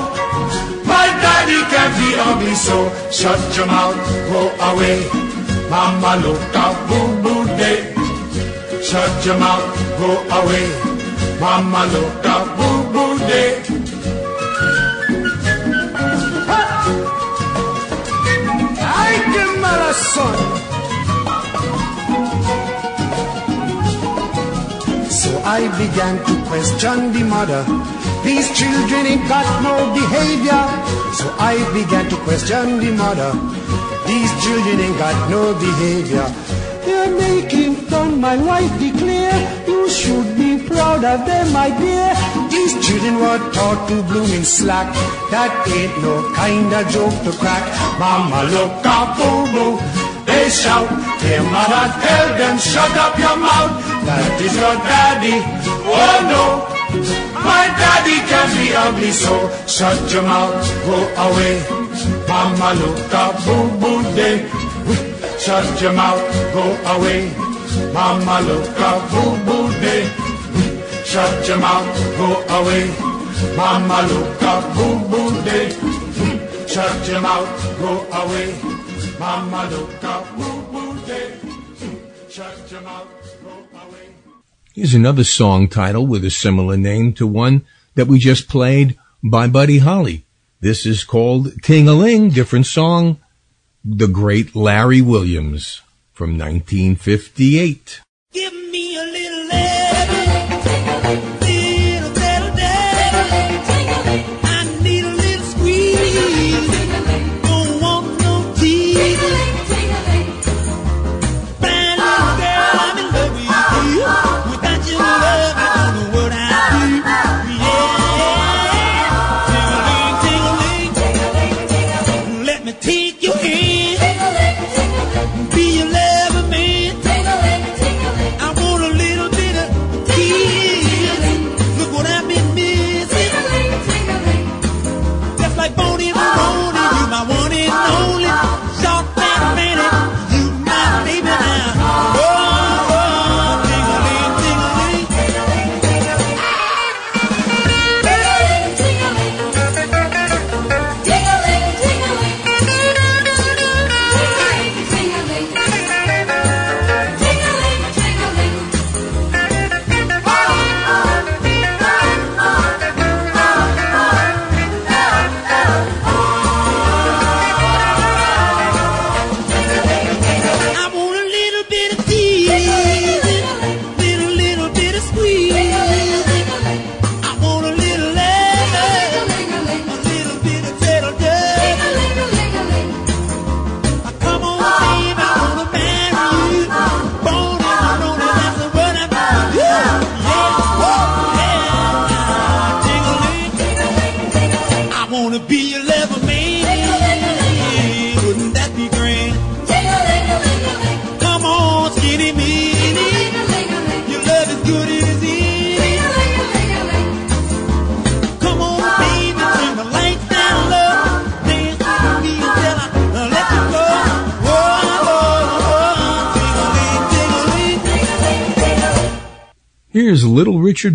My 0.85 1.07
daddy 1.25 1.59
can't 1.73 1.95
be 1.97 2.09
ugly, 2.29 2.55
so 2.55 2.77
shut 3.11 3.41
your 3.57 3.67
mouth, 3.67 3.97
go 4.31 4.53
away. 4.71 5.01
Mama, 5.71 6.21
look 6.23 6.55
up, 6.55 6.77
boo. 6.89 7.22
Shut 8.83 9.25
your 9.25 9.39
mouth, 9.39 9.63
go 9.99 10.11
away. 10.39 10.67
Mama, 11.41 11.87
up, 12.35 12.47
boo 12.57 12.93
boo 12.93 13.19
day. 13.31 13.63
I 18.83 19.09
give 19.35 19.55
my 19.63 19.93
son. 20.13 20.39
So 25.11 25.31
I 25.45 25.61
began 25.79 26.19
to 26.27 26.35
question 26.49 27.13
the 27.13 27.23
mother. 27.25 27.63
These 28.25 28.51
children 28.59 29.07
ain't 29.07 29.29
got 29.29 29.47
no 29.63 29.95
behavior. 29.95 30.63
So 31.15 31.27
I 31.39 31.55
began 31.73 32.11
to 32.11 32.17
question 32.27 32.79
the 32.81 32.91
mother. 32.93 33.33
These 34.07 34.33
children 34.43 34.81
ain't 34.81 34.99
got 34.99 35.31
no 35.31 35.55
behavior. 35.55 36.52
They're 36.85 37.15
making 37.17 37.75
fun, 37.89 38.21
my 38.21 38.37
wife 38.37 38.73
declare. 38.79 39.39
You 39.67 39.89
should 39.89 40.37
be 40.37 40.59
proud 40.67 41.05
of 41.05 41.27
them, 41.27 41.53
my 41.53 41.71
dear. 41.71 42.11
These 42.51 42.75
children 42.85 43.17
were 43.17 43.39
taught 43.53 43.89
to 43.89 44.03
bloom 44.03 44.31
in 44.31 44.45
slack. 44.45 44.93
That 45.31 45.53
ain't 45.69 45.95
no 46.03 46.15
kind 46.35 46.73
of 46.73 46.89
joke 46.89 47.17
to 47.25 47.33
crack. 47.39 47.65
Mama, 47.99 48.45
look 48.51 48.87
out, 48.87 49.17
boo 49.17 49.47
boo. 49.55 49.73
They 50.27 50.49
shout, 50.51 50.89
their 51.21 51.43
mother 51.43 51.87
tell 52.03 52.29
them, 52.39 52.59
shut 52.59 52.95
up 52.97 53.19
your 53.19 53.37
mouth. 53.37 53.75
That 54.07 54.41
is 54.41 54.55
your 54.55 54.77
daddy. 54.87 55.39
Oh 55.87 56.19
no, 56.31 56.47
my 57.43 57.67
daddy 57.81 58.19
can 58.31 58.49
be 58.55 58.71
ugly, 58.75 59.11
so 59.11 59.35
shut 59.67 59.99
your 60.13 60.23
mouth, 60.23 60.63
go 60.87 60.99
away. 61.27 61.55
Mama, 62.29 62.75
look 62.81 63.15
up, 63.15 63.35
boo 63.45 63.67
boo 63.81 64.03
day. 64.15 64.47
Shut 65.45 65.83
your 65.83 65.93
mouth, 65.93 66.23
go 66.55 66.63
away. 66.95 67.29
Mama, 67.93 68.37
up, 68.79 69.11
boo 69.11 69.45
boo 69.45 69.73
day. 69.81 70.09
Shut 71.05 71.49
your 71.49 71.59
mouth, 71.59 72.17
go 72.17 72.29
away. 72.59 72.89
Mama, 73.57 74.07
up, 74.41 74.75
boo 74.77 75.09
boo 75.11 75.43
day. 75.43 75.71
Shut 76.69 77.09
your 77.09 77.21
mouth, 77.21 77.79
go 77.81 78.07
away. 78.21 78.55
Mama, 79.19 79.69
up, 80.03 80.37
boo 80.37 80.63
boo 80.71 81.07
day. 81.07 81.35
Shut 82.31 82.71
your 82.71 82.83
mouth, 82.83 83.09
go 83.43 83.51
away. 83.51 84.15
Here's 84.75 84.95
another 84.95 85.25
song 85.25 85.69
title 85.69 86.07
with 86.07 86.25
a 86.25 86.31
similar 86.31 86.77
name 86.77 87.15
to 87.15 87.27
one 87.27 87.67
that 87.97 88.07
we 88.07 88.21
just 88.21 88.49
played 88.49 88.97
by 89.25 89.49
Buddy 89.49 89.79
Holly. 89.79 90.25
This 90.61 90.87
is 90.87 91.03
called 91.03 91.61
Ting-a-Ling, 91.65 92.31
different 92.31 92.67
song, 92.67 93.19
The 93.85 94.07
Great 94.07 94.55
Larry 94.55 95.01
Williams 95.01 95.83
from 96.13 96.39
1958. 96.39 98.01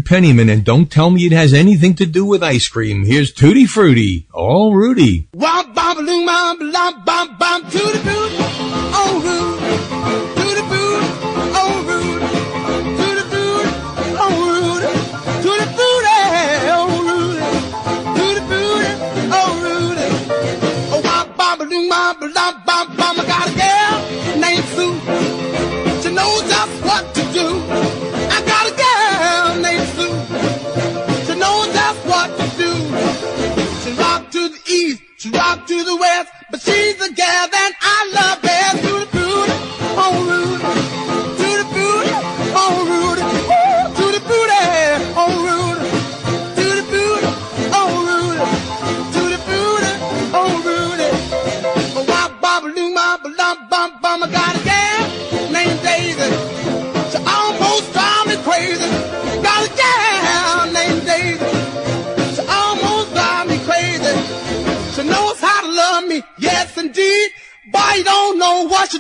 Penniman, 0.08 0.48
and 0.48 0.64
don't 0.64 0.90
tell 0.90 1.10
me 1.10 1.26
it 1.26 1.34
has 1.34 1.54
anything 1.54 1.94
to 1.96 2.06
do 2.06 2.24
with 2.24 2.42
ice 2.42 2.70
cream. 2.70 3.04
Here's 3.04 3.34
Tutti 3.34 3.66
Frutti, 3.66 4.26
all 4.34 4.74
Rudy. 4.74 5.28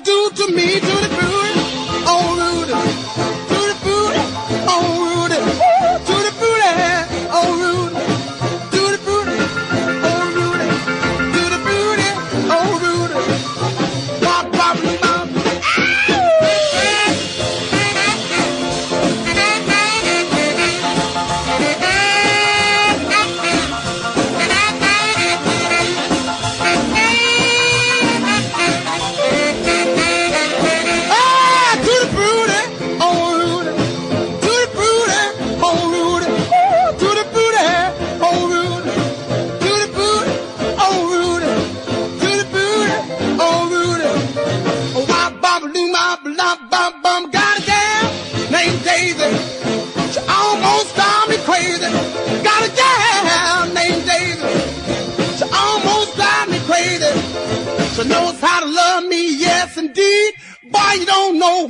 Do 0.08 0.30
to 0.36 0.52
me, 0.54 0.87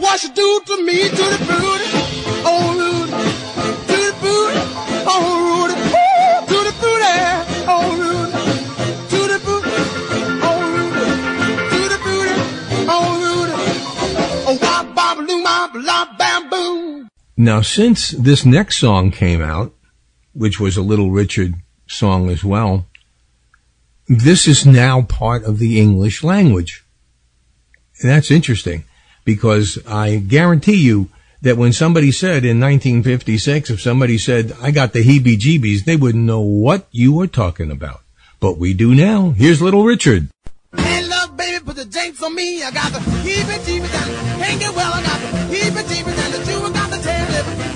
what 0.08 0.20
she 0.22 0.30
do 0.30 0.62
to 0.66 0.84
me, 0.84 1.10
to 1.10 1.26
the 1.34 1.40
booty, 1.50 1.90
oh 2.48 2.72
Rudy, 2.80 3.12
to 3.88 3.98
the 4.08 4.14
booty, 4.24 4.60
oh 5.14 5.28
Rudy, 5.48 5.76
to 6.48 6.58
the 6.68 6.74
booty, 6.82 7.16
oh 7.68 7.88
Rudy, 8.02 8.40
to 9.12 9.20
the 9.32 9.40
booty, 9.46 9.78
oh 10.48 10.60
Rudy, 10.76 11.06
to 11.72 11.80
the 11.92 12.00
booty, 12.06 12.36
oh 12.88 13.08
Rudy, 13.26 13.58
oh 14.48 14.56
bam, 16.18 16.50
boom. 16.50 17.10
Now, 17.36 17.62
since 17.62 18.12
this 18.12 18.46
next 18.46 18.78
song 18.78 19.12
came 19.12 19.42
out, 19.42 19.74
which 20.34 20.58
was 20.60 20.78
a 20.78 20.82
Little 20.82 21.12
Richard 21.12 21.56
song 21.86 22.30
as 22.30 22.46
well, 22.46 22.86
this 24.08 24.48
is 24.48 24.66
now 24.66 25.02
part 25.02 25.44
of 25.44 25.60
the 25.60 25.82
English 25.82 26.24
language. 26.24 26.86
That's 28.02 28.32
interesting 28.32 28.86
because 29.28 29.78
I 29.86 30.16
guarantee 30.16 30.78
you 30.78 31.10
that 31.44 31.58
when 31.58 31.74
somebody 31.74 32.12
said 32.12 32.44
in 32.44 32.60
1956, 32.60 33.70
if 33.70 33.82
somebody 33.82 34.18
said, 34.18 34.54
I 34.60 34.72
got 34.72 34.94
the 34.94 35.04
heebie 35.04 35.38
jeebies, 35.38 35.84
they 35.86 35.96
wouldn't 35.96 36.24
know 36.24 36.42
what 36.42 36.88
you 36.92 37.14
were 37.14 37.28
talking 37.28 37.70
about. 37.70 38.02
But 38.40 38.58
we 38.58 38.74
do 38.74 38.96
now. 38.96 39.32
Here's 39.32 39.62
Little 39.62 39.84
Richard. 39.84 40.30
Hey, 40.76 41.08
love, 41.08 41.38
baby, 41.38 41.64
put 41.64 41.76
the 41.76 41.86
on 42.24 42.34
me. 42.34 42.64
I 42.64 42.72
got 42.72 42.92
the 42.92 43.00
heebie 43.00 43.60
jeebies 43.68 44.28
well. 44.78 44.94
I 44.94 45.02
got 45.02 45.20
the 45.20 45.28
heebie 45.52 45.86
jeebies 45.90 46.18
and 46.24 46.34
the 46.34 46.42
got 46.80 46.90
the 46.94 47.00
tail. 47.02 47.26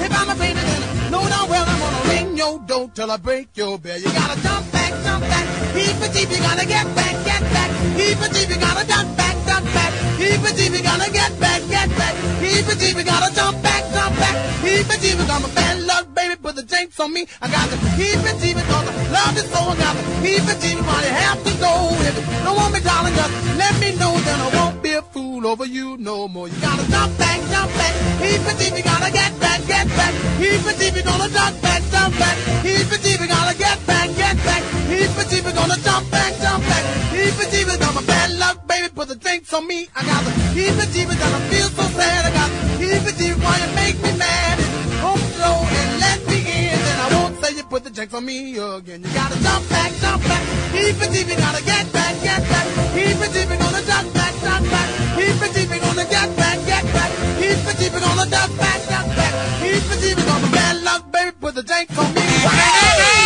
If 0.05 0.11
I'm 0.19 0.29
a 0.29 0.35
baby, 0.35 0.61
then 0.61 1.11
no, 1.11 1.19
well. 1.19 1.65
I'm 1.67 1.79
gonna 1.79 2.09
ring 2.13 2.37
your 2.37 2.59
door 2.59 2.91
till 2.93 3.11
I 3.11 3.17
break 3.17 3.47
your 3.55 3.77
bell. 3.79 3.97
You 3.97 4.11
gotta 4.21 4.37
jump 4.41 4.71
back, 4.71 4.91
jump 5.03 5.23
back. 5.33 5.45
Heebie 5.75 6.09
jeebies, 6.13 6.37
you 6.37 6.43
gotta 6.49 6.67
get 6.67 6.85
back, 6.95 7.15
get 7.25 7.41
back. 7.55 7.69
Heebie 7.97 8.29
jeebies, 8.33 8.49
you 8.53 8.59
gotta 8.61 8.87
jump 8.87 9.17
back, 9.17 9.30
jump 9.61 9.73
back. 9.73 9.93
Heebie 10.17 10.53
jeebies, 10.57 10.83
gotta 10.83 11.11
get 11.11 11.39
back, 11.39 11.61
get 11.69 11.89
back. 11.97 12.13
Heebie 12.41 12.75
jeebies, 12.81 13.05
gotta 13.05 13.33
jump 13.33 13.61
back, 13.61 13.83
jump 13.93 14.15
back. 14.17 14.35
Heebie 14.61 14.97
jeebies, 15.01 15.29
I'm 15.29 15.45
a 15.45 15.53
bad 15.53 15.81
luck, 15.83 16.13
baby, 16.13 16.35
put 16.35 16.55
the 16.55 16.63
jinx 16.63 16.99
on 16.99 17.13
me. 17.13 17.25
I 17.41 17.49
got 17.49 17.69
the 17.69 17.77
heebie 17.97 18.33
jeebies, 18.41 18.67
cause 18.67 18.87
I 18.87 18.93
love 19.11 19.35
you 19.35 19.45
so. 19.53 19.59
I 19.59 19.75
got 19.77 19.95
the 19.95 20.03
heebie 20.25 20.57
jeebies, 20.61 20.85
why 20.85 21.03
you 21.03 21.13
have 21.13 21.43
to 21.43 21.53
go. 21.59 21.73
If 22.07 22.15
you 22.17 22.43
don't 22.43 22.55
want 22.55 22.73
me, 22.73 22.79
darling, 22.81 23.13
just 23.13 23.33
let 23.57 23.73
me 23.79 23.95
know, 23.97 24.13
then 24.17 24.39
I 24.41 24.49
won't 24.57 24.81
be 24.81 24.93
a 24.93 25.01
fool 25.01 25.45
over 25.47 25.65
you 25.65 25.97
no 25.97 26.27
more. 26.27 26.47
You 26.47 26.59
gotta 26.61 26.89
jump 26.89 27.17
back, 27.17 27.39
jump 27.49 27.71
back. 27.73 27.93
Heebie 28.21 28.55
jeebies, 28.59 28.83
gotta 28.83 29.11
get 29.11 29.39
back, 29.39 29.59
get 29.67 29.87
back. 29.97 30.13
Heebie 30.41 30.73
jeebies, 30.79 31.05
gonna 31.05 31.29
jump 31.29 31.61
back, 31.61 31.81
jump 31.91 32.17
back. 32.17 32.37
Heebie 32.65 32.97
jeebies, 33.03 33.27
gotta 33.27 33.57
get 33.57 33.77
back, 33.87 34.07
get 34.15 34.37
back. 34.45 34.61
Heebie 34.89 35.25
jeebies, 35.29 35.55
gonna 35.55 35.77
jump 35.81 36.09
back, 36.11 36.33
jump 36.41 36.63
back. 36.63 36.83
Heebie 37.11 37.49
jeebies, 37.53 37.81
I'm 37.81 37.97
a 37.97 38.05
bad 38.05 38.31
luck, 38.37 38.67
baby, 38.67 38.89
put 38.93 39.07
the 39.07 39.15
jinx 39.15 39.50
on 39.53 39.67
me. 39.67 39.89
I 39.95 40.03
got 40.05 40.23
the 40.23 40.31
heebie 40.55 40.87
jeebies, 40.93 41.19
and 41.19 41.35
I 41.35 41.39
feel 41.51 41.67
so 41.69 41.83
sad. 41.97 42.25
I 42.25 42.31
got 42.31 42.49
the 42.51 42.85
heebie 42.85 43.13
jeebies, 43.19 43.43
why 43.43 43.57
you 43.59 43.69
make 43.75 43.97
me 43.99 44.17
mad? 44.17 44.59
Home 45.03 45.19
slow 45.35 45.57
and 45.65 45.99
let 45.99 46.19
me 46.27 46.39
in, 46.39 46.77
then 46.77 46.97
I 46.99 47.07
won't 47.15 47.35
say 47.43 47.55
you 47.55 47.63
put 47.63 47.83
the 47.83 47.89
jinx 47.89 48.13
on 48.13 48.25
me 48.25 48.55
again. 48.57 49.03
You 49.03 49.11
gotta 49.13 49.37
jump 49.43 49.67
back, 49.69 49.91
jump 49.99 50.23
back. 50.23 50.43
Heebie 50.71 51.07
jeebies, 51.11 51.37
gotta 51.37 51.63
get 51.63 51.91
back, 51.91 52.13
get 52.23 52.41
back. 52.47 52.65
Heebie 52.95 53.29
jeebies, 53.33 53.59
gonna 53.59 53.83
jump 53.83 54.13
back, 54.13 54.33
jump 54.39 54.63
back. 54.71 54.87
Heebie 55.19 55.49
jeebies, 55.55 55.81
gonna 55.81 56.05
get 56.05 56.29
back, 56.37 56.57
get 56.65 56.85
back. 56.93 57.11
Heebie 57.41 57.75
jeebies, 57.79 58.01
gonna 58.01 58.29
jump 58.29 58.57
back, 58.57 58.79
jump 58.87 59.07
back. 59.15 59.33
Heebie 59.59 59.97
jeebies, 60.01 60.29
I'm 60.31 60.43
a 60.43 60.51
bad 60.51 60.83
luck, 60.83 61.11
baby, 61.11 61.31
put 61.39 61.55
the 61.55 61.63
jinx 61.63 61.97
on 61.97 62.07
me. 62.13 62.23
Got 62.43 63.20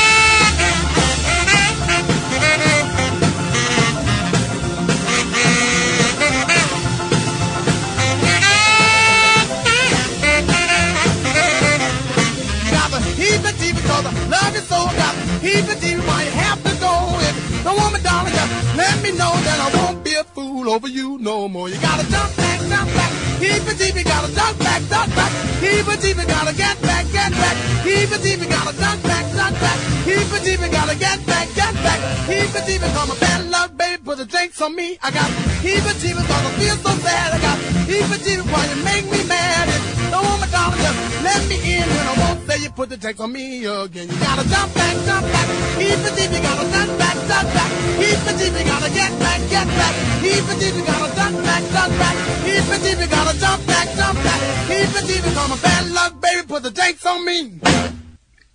The 15.46 15.52
heebie 15.52 15.76
jeebies, 15.76 16.08
why 16.08 16.24
you 16.24 16.32
have 16.32 16.58
to 16.64 16.74
go. 16.80 16.92
If 17.22 17.66
want 17.66 17.94
me, 17.94 18.00
darling, 18.02 18.34
just 18.34 18.76
let 18.76 19.04
me 19.04 19.12
know, 19.12 19.30
that 19.46 19.60
I 19.62 19.70
won't 19.78 20.05
a 20.16 20.24
fool 20.24 20.70
over 20.70 20.88
you 20.88 21.18
no 21.20 21.48
more. 21.48 21.68
You 21.70 21.80
gotta 21.82 22.10
jump 22.10 22.36
back, 22.38 22.60
jump 22.70 22.90
back. 22.94 23.12
Heebie 23.40 23.76
jeebies, 23.76 24.06
gotta 24.06 24.34
jump 24.34 24.58
back, 24.60 24.82
jump 24.90 25.16
back. 25.16 25.32
Heebie 25.60 25.98
jeebies, 26.00 26.28
gotta 26.28 26.56
get 26.56 26.82
back, 26.82 27.06
get 27.12 27.32
back. 27.32 27.56
Heebie 27.84 28.20
jeebies, 28.24 28.50
gotta 28.50 28.78
jump 28.78 29.04
back, 29.04 29.26
jump 29.36 29.60
back. 29.60 29.78
Heebie 30.08 30.40
jeebies, 30.46 30.72
gotta 30.72 30.96
get 30.96 31.26
back, 31.26 31.48
get 31.56 31.74
back. 31.84 32.00
Heebie 32.30 32.64
jeebies, 32.68 32.96
I'm 32.96 33.12
a 33.12 33.16
bad 33.20 33.50
luck, 33.50 33.76
baby, 33.78 34.02
put 34.04 34.18
the 34.18 34.26
drinks 34.26 34.62
on 34.62 34.76
me. 34.76 34.98
I 35.04 35.12
got 35.12 35.30
heebie 35.66 35.96
jeebies, 36.00 36.28
cause 36.28 36.46
I 36.46 36.52
feel 36.60 36.78
so 36.78 36.92
sad. 37.04 37.34
I 37.34 37.40
got 37.42 37.58
heebie 37.90 38.20
jeebies, 38.24 38.48
why 38.52 38.64
you 38.72 38.84
make 38.84 39.06
me 39.12 39.22
mad. 39.28 39.68
Don't 40.12 40.24
want 40.24 40.42
me, 40.42 40.48
darling, 40.52 40.80
just 40.80 41.24
let 41.24 41.42
me 41.50 41.58
in, 41.76 41.84
and 41.84 42.08
I 42.08 42.14
won't 42.24 42.48
say 42.48 42.64
you 42.64 42.70
put 42.70 42.88
the 42.90 42.98
drinks 42.98 43.20
on 43.20 43.34
me 43.34 43.66
again. 43.66 44.08
You 44.08 44.18
gotta 44.20 44.48
jump 44.48 44.74
back, 44.74 44.96
jump 45.06 45.26
back. 45.28 45.48
Heebie 45.76 46.12
jeebies, 46.16 46.42
gotta 46.42 46.66
jump 46.72 46.98
back, 47.00 47.16
jump 47.28 47.48
back. 47.52 47.72
Heebie 48.00 48.34
jeebies, 48.40 48.66
gotta 48.66 48.90
get 48.94 49.12
back, 49.20 49.42
get 49.50 49.68
back. 49.68 50.05
Jeebies, 50.22 50.86
gotta 50.86 51.16
jump 51.16 51.44
back, 51.44 51.64
jump 51.72 51.94
back. 52.00 52.16
Jeebies, 52.46 53.10
gotta 53.10 53.40
jump 53.40 53.68
back, 53.68 53.88
jump 53.96 54.18
back. 54.24 54.42
Jeebies, 54.68 55.38
I'm 55.38 55.52
a 55.52 55.62
bad 55.62 55.92
luck, 55.92 56.22
baby, 56.22 56.48
put 56.48 56.64
the 56.64 56.72
drinks 56.72 57.06
on 57.06 57.26
me. 57.26 57.40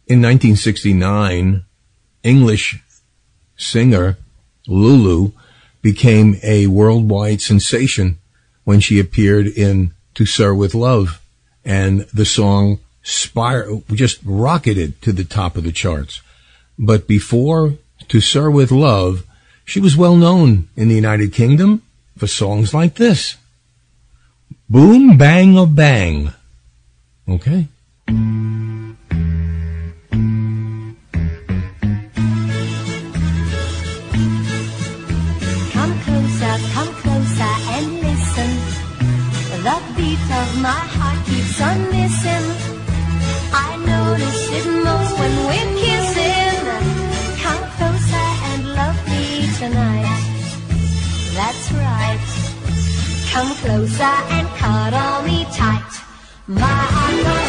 In 0.06 0.20
1969, 0.22 1.64
English 2.22 2.82
singer 3.56 4.16
Lulu 4.66 5.32
became 5.82 6.36
a 6.42 6.66
worldwide 6.66 7.40
sensation 7.40 8.18
when 8.64 8.80
she 8.80 8.98
appeared 8.98 9.46
in 9.46 9.92
To 10.14 10.26
Sir 10.26 10.52
with 10.54 10.74
Love 10.74 11.20
and 11.64 12.00
the 12.12 12.24
song 12.24 12.78
just 13.02 14.18
rocketed 14.24 15.00
to 15.02 15.12
the 15.12 15.24
top 15.24 15.56
of 15.56 15.64
the 15.64 15.72
charts. 15.72 16.20
But 16.78 17.06
before 17.06 17.74
To 18.08 18.20
Sir 18.20 18.50
with 18.50 18.70
Love, 18.70 19.24
she 19.70 19.78
was 19.78 19.96
well 19.96 20.16
known 20.16 20.68
in 20.74 20.88
the 20.88 20.96
United 20.96 21.32
Kingdom 21.32 21.80
for 22.18 22.26
songs 22.26 22.74
like 22.74 22.96
this. 22.96 23.36
Boom 24.68 25.16
bang 25.16 25.56
a 25.56 25.64
bang. 25.64 26.32
Okay. 27.28 27.68
Come 53.40 53.54
closer 53.54 54.02
and 54.04 54.46
cuddle 54.48 55.22
me 55.22 55.46
tight. 55.46 55.92
My 56.46 56.60
heart 56.60 57.39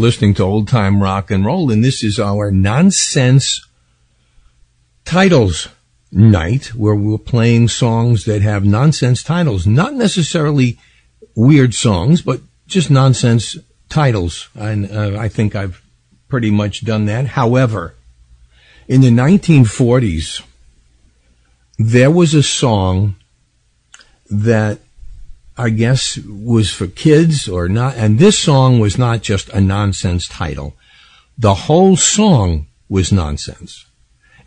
listening 0.00 0.32
to 0.34 0.42
Old 0.42 0.66
Time 0.66 1.02
Rock 1.02 1.30
and 1.30 1.44
Roll, 1.44 1.70
and 1.70 1.84
this 1.84 2.02
is 2.02 2.18
our 2.18 2.50
nonsense 2.50 3.64
titles 5.04 5.68
night 6.10 6.74
where 6.74 6.94
we're 6.94 7.18
playing 7.18 7.68
songs 7.68 8.24
that 8.24 8.42
have 8.42 8.64
nonsense 8.64 9.22
titles. 9.22 9.66
Not 9.66 9.94
necessarily 9.94 10.78
weird 11.36 11.74
songs, 11.74 12.22
but 12.22 12.40
just 12.66 12.90
nonsense 12.90 13.58
titles. 13.88 14.48
And 14.54 14.90
uh, 14.90 15.18
I 15.18 15.28
think 15.28 15.54
I've 15.54 15.82
pretty 16.28 16.50
much 16.50 16.84
done 16.84 17.04
that. 17.06 17.26
However, 17.26 17.94
in 18.88 19.02
the 19.02 19.10
1940s, 19.10 20.42
there 21.78 22.10
was 22.10 22.34
a 22.34 22.42
song 22.42 23.16
that 24.30 24.80
I 25.60 25.68
guess 25.68 26.16
was 26.16 26.72
for 26.72 26.86
kids 26.86 27.46
or 27.48 27.68
not. 27.68 27.94
And 27.96 28.18
this 28.18 28.38
song 28.38 28.80
was 28.80 28.96
not 28.96 29.20
just 29.20 29.50
a 29.50 29.60
nonsense 29.60 30.26
title. 30.26 30.74
The 31.36 31.54
whole 31.54 31.96
song 31.96 32.66
was 32.88 33.12
nonsense. 33.12 33.84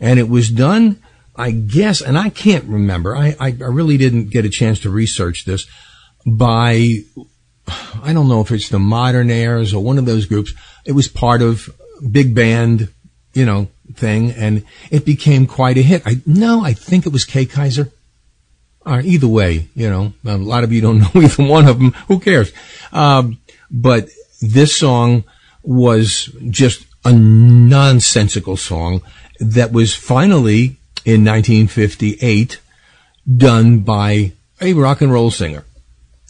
And 0.00 0.18
it 0.18 0.28
was 0.28 0.50
done, 0.50 1.00
I 1.36 1.52
guess, 1.52 2.00
and 2.00 2.18
I 2.18 2.30
can't 2.30 2.64
remember. 2.64 3.16
I, 3.16 3.36
I, 3.38 3.48
I 3.48 3.70
really 3.70 3.96
didn't 3.96 4.30
get 4.30 4.44
a 4.44 4.50
chance 4.50 4.80
to 4.80 4.90
research 4.90 5.44
this 5.44 5.66
by, 6.26 6.98
I 8.02 8.12
don't 8.12 8.28
know 8.28 8.40
if 8.40 8.50
it's 8.50 8.68
the 8.68 8.78
Modernaires 8.78 9.72
or 9.72 9.78
one 9.78 9.98
of 9.98 10.06
those 10.06 10.26
groups. 10.26 10.52
It 10.84 10.92
was 10.92 11.06
part 11.06 11.42
of 11.42 11.72
big 12.10 12.34
band, 12.34 12.88
you 13.34 13.46
know, 13.46 13.68
thing 13.94 14.32
and 14.32 14.64
it 14.90 15.04
became 15.04 15.46
quite 15.46 15.78
a 15.78 15.82
hit. 15.82 16.02
I, 16.06 16.20
no, 16.26 16.64
I 16.64 16.72
think 16.72 17.06
it 17.06 17.12
was 17.12 17.24
Kay 17.24 17.46
Kyser. 17.46 17.92
Right, 18.84 19.04
either 19.04 19.28
way, 19.28 19.68
you 19.74 19.88
know, 19.88 20.12
a 20.26 20.36
lot 20.36 20.62
of 20.64 20.72
you 20.72 20.80
don't 20.80 20.98
know 21.14 21.22
either 21.22 21.42
one 21.42 21.66
of 21.68 21.78
them. 21.78 21.92
Who 22.08 22.20
cares? 22.20 22.52
Um, 22.92 23.38
but 23.70 24.08
this 24.40 24.76
song 24.76 25.24
was 25.62 26.26
just 26.50 26.86
a 27.04 27.12
nonsensical 27.12 28.56
song 28.56 29.02
that 29.40 29.72
was 29.72 29.94
finally 29.94 30.76
in 31.04 31.24
1958 31.24 32.60
done 33.36 33.80
by 33.80 34.32
a 34.60 34.72
rock 34.74 35.00
and 35.00 35.12
roll 35.12 35.30
singer. 35.30 35.64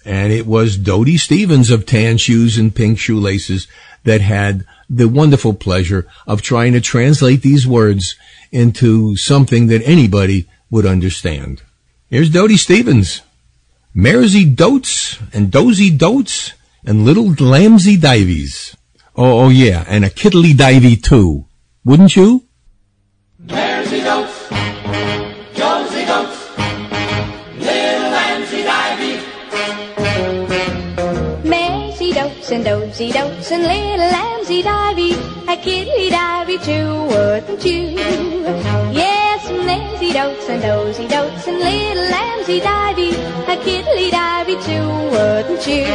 And 0.05 0.33
it 0.33 0.47
was 0.47 0.77
Dodie 0.77 1.17
Stevens 1.17 1.71
of 1.71 1.87
tan 1.87 2.19
shoes 2.19 2.59
and 2.59 2.75
pink 2.75 2.99
shoelaces 2.99 3.67
that 4.05 4.21
had 4.21 4.65
the 4.89 5.09
wonderful 5.09 5.55
pleasure 5.55 6.07
of 6.27 6.43
trying 6.43 6.73
to 6.75 6.81
translate 6.81 7.43
these 7.43 7.67
words 7.67 8.17
into 8.53 9.17
something 9.17 9.69
that 9.69 9.83
anybody 9.85 10.47
would 10.71 10.85
understand. 10.85 11.63
Here's 12.11 12.29
Dodie 12.31 12.59
Stevens. 12.59 13.23
Maresy 13.97 14.45
dotes 14.45 15.19
and 15.33 15.51
dozy 15.51 15.91
dotes 15.91 16.53
and 16.85 17.05
little 17.05 17.31
lambsy 17.31 17.99
divies. 17.99 18.77
Oh, 19.17 19.45
oh 19.45 19.49
yeah, 19.49 19.85
and 19.89 20.05
a 20.05 20.11
kiddly 20.11 20.53
divey 20.53 21.03
too. 21.03 21.47
Wouldn't 21.83 22.15
you? 22.15 22.45
Maresy 23.47 24.05
goats, 24.05 24.49
Jonesy 25.57 26.05
goats, 26.05 26.59
little 27.57 28.11
lambsy 28.13 28.65
divey. 28.69 29.17
Maresy 31.43 32.13
dotes 32.13 32.51
and 32.51 32.65
dozy 32.65 33.13
dotes 33.13 33.51
and 33.51 33.63
little 33.63 34.11
lambsy 34.11 34.63
divey, 34.63 35.15
a 35.49 35.57
kiddly 35.57 36.11
divey 36.11 36.59
too, 36.63 37.07
wouldn't 37.15 37.65
you? 37.65 38.84
Dotes 40.15 40.49
and 40.49 40.63
dozy 40.63 41.09
dotes 41.09 41.49
and 41.49 41.59
little 41.59 42.05
lambsy 42.05 42.61
divey, 42.61 43.11
a 43.49 43.57
kiddly 43.65 44.13
divey 44.13 44.55
too, 44.65 44.87
wouldn't 45.11 45.67
you? 45.67 45.87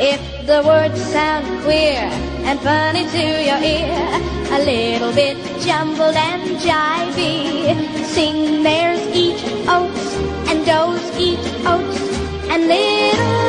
If 0.00 0.46
the 0.46 0.62
words 0.66 0.98
sound 1.12 1.62
queer 1.62 2.08
and 2.48 2.58
funny 2.60 3.04
to 3.04 3.24
your 3.48 3.60
ear, 3.60 4.08
a 4.50 4.64
little 4.64 5.12
bit 5.12 5.36
jumbled 5.60 6.16
and 6.16 6.56
jivey, 6.56 8.04
sing 8.06 8.62
mares 8.62 9.06
eat 9.14 9.44
oats 9.68 10.16
and 10.48 10.64
does 10.64 11.04
eat 11.18 11.38
oats 11.66 12.00
and 12.48 12.66
little 12.66 13.41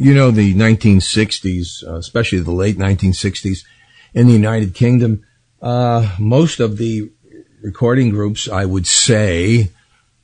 You 0.00 0.14
know, 0.14 0.30
the 0.30 0.54
1960s, 0.54 1.86
uh, 1.86 1.96
especially 1.96 2.38
the 2.40 2.52
late 2.52 2.78
1960s 2.78 3.66
in 4.14 4.28
the 4.28 4.32
United 4.32 4.74
Kingdom, 4.74 5.26
uh, 5.60 6.16
most 6.18 6.58
of 6.58 6.78
the 6.78 7.10
recording 7.60 8.08
groups, 8.08 8.48
I 8.48 8.64
would 8.64 8.86
say, 8.86 9.68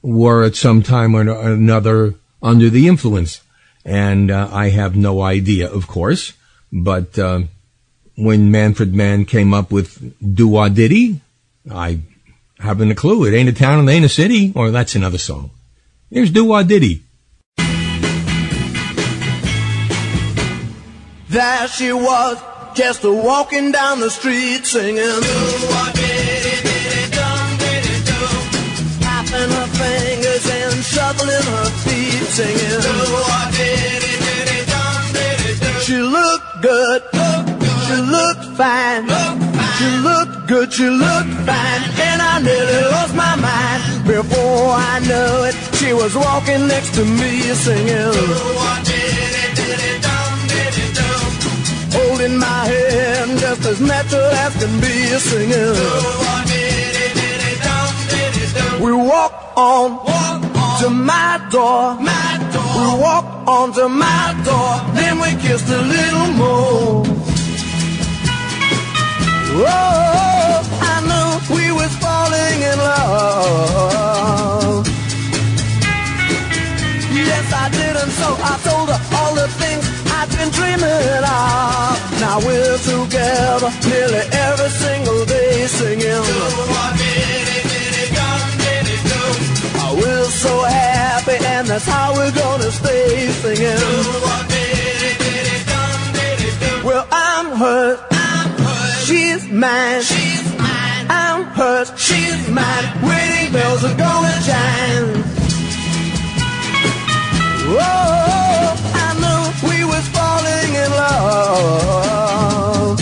were 0.00 0.44
at 0.44 0.56
some 0.56 0.82
time 0.82 1.14
or 1.14 1.20
another 1.20 2.14
under 2.42 2.70
the 2.70 2.88
influence. 2.88 3.42
And 3.84 4.30
uh, 4.30 4.48
I 4.50 4.70
have 4.70 4.96
no 4.96 5.20
idea, 5.20 5.70
of 5.70 5.86
course, 5.86 6.32
but 6.72 7.18
uh, 7.18 7.42
when 8.16 8.50
Manfred 8.50 8.94
Mann 8.94 9.26
came 9.26 9.52
up 9.52 9.70
with 9.70 10.14
Do 10.34 10.48
Wah 10.48 10.70
Diddy, 10.70 11.20
I 11.70 12.00
haven't 12.58 12.92
a 12.92 12.94
clue. 12.94 13.26
It 13.26 13.36
ain't 13.36 13.50
a 13.50 13.52
town 13.52 13.80
and 13.80 13.90
ain't 13.90 14.06
a 14.06 14.08
city, 14.08 14.54
or 14.56 14.70
that's 14.70 14.94
another 14.94 15.18
song. 15.18 15.50
Here's 16.10 16.30
Do 16.30 16.46
Wah 16.46 16.62
Diddy. 16.62 17.02
There 21.36 21.68
she 21.68 21.92
was, 21.92 22.42
just 22.72 23.04
a 23.04 23.12
walking 23.12 23.70
down 23.70 24.00
the 24.00 24.08
street 24.08 24.64
singing. 24.64 25.20
Tapping 29.04 29.50
her 29.52 29.68
fingers 29.76 30.46
and 30.48 30.82
shuffling 30.82 31.46
her 31.52 31.68
feet 31.84 32.24
singing. 32.32 32.80
She 35.84 35.98
looked 36.00 36.62
good, 36.62 37.02
she 37.84 37.96
looked 38.00 38.46
fine. 38.56 39.04
She 39.76 39.88
looked 40.08 40.48
good, 40.48 40.72
she 40.72 40.88
looked 40.88 41.34
fine, 41.44 41.82
and 42.00 42.22
I 42.22 42.40
nearly 42.40 42.82
lost 42.92 43.14
my 43.14 43.36
mind. 43.36 44.06
Before 44.06 44.72
I 44.72 45.00
knew 45.00 45.44
it, 45.48 45.54
she 45.76 45.92
was 45.92 46.16
walking 46.16 46.66
next 46.66 46.94
to 46.94 47.04
me 47.04 47.40
singing. 47.52 48.76
Holding 51.92 52.38
my 52.38 52.66
hand 52.66 53.38
just 53.38 53.64
as 53.66 53.80
natural 53.80 54.30
as 54.44 54.56
can 54.56 54.80
be 54.80 55.06
singing. 55.18 55.74
We 58.84 58.92
walk 58.92 59.32
on 59.56 59.98
to 60.80 60.90
my 60.90 61.38
door. 61.50 61.96
We 61.98 62.86
walk 63.00 63.24
on 63.48 63.72
to 63.74 63.88
my 63.88 64.34
door. 64.44 64.80
Then 64.94 65.18
we 65.18 65.34
kissed 65.42 65.68
a 65.68 65.80
little 65.80 66.32
more. 66.34 67.04
Oh, 69.58 70.60
I 70.92 70.94
knew 71.08 71.28
we 71.56 71.72
was 71.72 71.92
falling 71.96 72.62
in 72.70 72.78
love. 72.78 74.86
Yes, 77.14 77.52
I 77.52 77.68
did, 77.70 77.96
and 77.96 78.12
so 78.12 78.36
I 78.52 78.58
told 78.68 78.88
her 78.90 79.00
all 79.16 79.34
the 79.34 79.48
things 79.60 79.95
been 80.38 80.50
dreaming 80.50 81.24
of. 81.24 81.96
Now 82.20 82.38
we're 82.46 82.78
together 82.78 83.70
nearly 83.88 84.22
every 84.46 84.70
single 84.70 85.24
day 85.24 85.66
singing. 85.66 86.24
We're 89.96 90.24
so 90.24 90.54
happy, 90.64 91.36
and 91.44 91.66
that's 91.66 91.86
how 91.86 92.12
we're 92.14 92.32
gonna 92.32 92.70
stay 92.70 93.28
singing. 93.42 93.82
Well, 96.84 97.06
I'm 97.10 97.46
hers, 97.56 97.98
she's 99.06 99.48
mine. 99.48 100.02
She's 100.02 100.44
mine. 100.58 101.06
I'm 101.08 101.44
hers, 101.58 101.90
she's 101.96 102.48
mine. 102.48 102.86
Wedding 103.02 103.52
bells 103.52 103.84
are 103.84 103.96
gonna 103.96 104.34
chime. 104.46 105.24
Whoa, 107.74 108.76
love. 110.98 112.96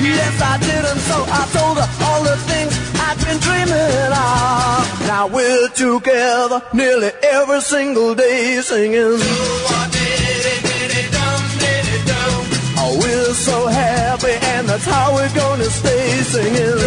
Yes, 0.00 0.34
I 0.40 0.54
did, 0.58 0.84
and 0.90 1.00
so 1.00 1.16
I 1.40 1.42
told 1.56 1.76
her 1.82 1.88
all 2.06 2.22
the 2.22 2.36
things 2.50 2.72
I've 3.06 3.18
been 3.24 3.38
dreaming 3.46 4.12
of. 4.12 4.82
Now 5.06 5.24
we're 5.26 5.68
together 5.68 6.62
nearly 6.72 7.10
every 7.22 7.60
single 7.60 8.14
day 8.14 8.60
singing. 8.60 9.18
Oh, 12.84 12.92
we're 13.00 13.34
so 13.34 13.66
happy, 13.68 14.36
and 14.54 14.68
that's 14.68 14.84
how 14.84 15.14
we're 15.14 15.34
gonna 15.34 15.70
stay 15.80 16.22
singing. 16.34 16.78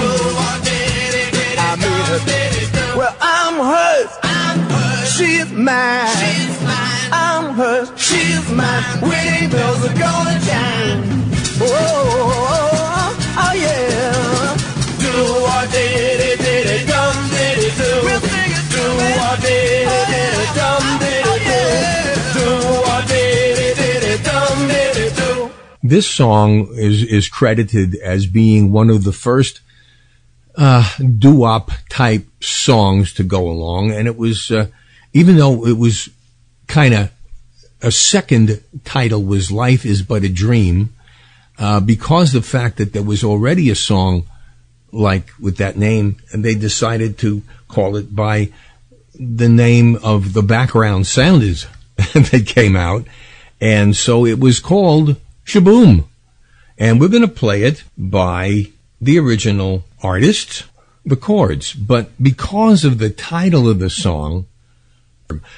I 1.68 1.76
mean 1.82 2.06
it. 2.16 2.46
Well, 2.96 3.16
I'm 3.22 3.56
hers. 3.72 4.12
She's 5.16 5.52
mine. 5.52 6.95
I'm 7.12 7.54
hers. 7.54 7.92
She's 7.98 8.50
mine. 8.52 8.84
Wedding 9.02 9.50
bells 9.50 9.86
are 9.86 9.98
gonna 9.98 10.40
chime. 10.46 11.04
Oh, 11.58 11.66
oh, 11.68 13.16
oh, 13.38 13.54
yeah. 13.54 14.58
Do 15.00 15.14
what 15.46 15.72
did 15.72 16.20
it, 16.20 16.40
did 16.40 16.68
it, 16.68 16.88
dum 16.88 17.16
did 17.30 17.58
it 17.60 17.76
do. 17.78 17.92
We'll 18.04 18.20
sing 18.20 18.52
it 18.52 18.66
do 18.72 18.86
what 19.20 19.40
did 19.42 19.88
it, 19.88 20.08
did 20.12 20.36
it, 20.44 20.52
dum 20.56 20.84
did 21.00 21.26
it 21.34 21.42
do. 21.48 22.40
Do 22.40 22.48
what 22.82 23.08
did 23.08 23.58
it, 23.60 23.76
did 23.78 24.04
it, 24.04 24.24
dum 24.26 24.68
did 24.68 24.98
it 24.98 25.16
do. 25.16 25.50
This 25.84 26.08
song 26.08 26.68
is, 26.74 27.04
is 27.04 27.30
credited 27.30 27.96
as 27.96 28.26
being 28.26 28.72
one 28.72 28.90
of 28.90 29.04
the 29.04 29.14
first 29.14 29.62
uh, 30.58 30.90
doo-wop 30.98 31.72
type 31.90 32.28
songs 32.42 33.14
to 33.14 33.24
go 33.24 33.48
along, 33.50 33.92
and 33.92 34.08
it 34.08 34.18
was, 34.18 34.52
uh, 34.52 34.68
even 35.14 35.38
though 35.38 35.66
it 35.66 35.78
was 35.78 36.10
kind 36.68 36.94
of 36.94 37.12
a 37.82 37.92
second 37.92 38.64
title 38.84 39.24
was 39.24 39.52
"Life 39.52 39.86
Is 39.86 40.02
But 40.02 40.24
a 40.24 40.30
Dream," 40.30 40.94
uh, 41.60 41.80
because 41.80 42.32
the 42.32 42.42
fact 42.42 42.78
that 42.78 42.94
there 42.94 43.04
was 43.04 43.24
already 43.24 43.70
a 43.70 43.76
song 43.76 44.28
like 44.92 45.30
with 45.40 45.58
that 45.58 45.78
name, 45.78 46.18
and 46.32 46.44
they 46.44 46.56
decided 46.56 47.18
to 47.20 47.44
call 47.68 47.96
it 47.96 48.16
by 48.16 48.50
the 49.14 49.50
name 49.50 49.98
of 50.04 50.34
the 50.34 50.44
background 50.44 51.08
sound 51.08 51.44
is 51.44 51.68
that 51.98 52.46
came 52.48 52.76
out, 52.76 53.06
and 53.62 53.96
so 53.96 54.26
it 54.26 54.40
was 54.40 54.60
called 54.60 55.16
Shaboom, 55.46 56.06
and 56.78 57.00
we're 57.00 57.10
going 57.10 57.22
to 57.22 57.28
play 57.28 57.64
it 57.64 57.84
by 57.98 58.68
the 59.02 59.20
original 59.20 59.84
artist, 60.02 60.64
the 61.06 61.16
chords. 61.16 61.74
But 61.74 62.12
because 62.22 62.84
of 62.84 62.98
the 62.98 63.10
title 63.10 63.70
of 63.70 63.80
the 63.80 63.90
song, 63.90 64.48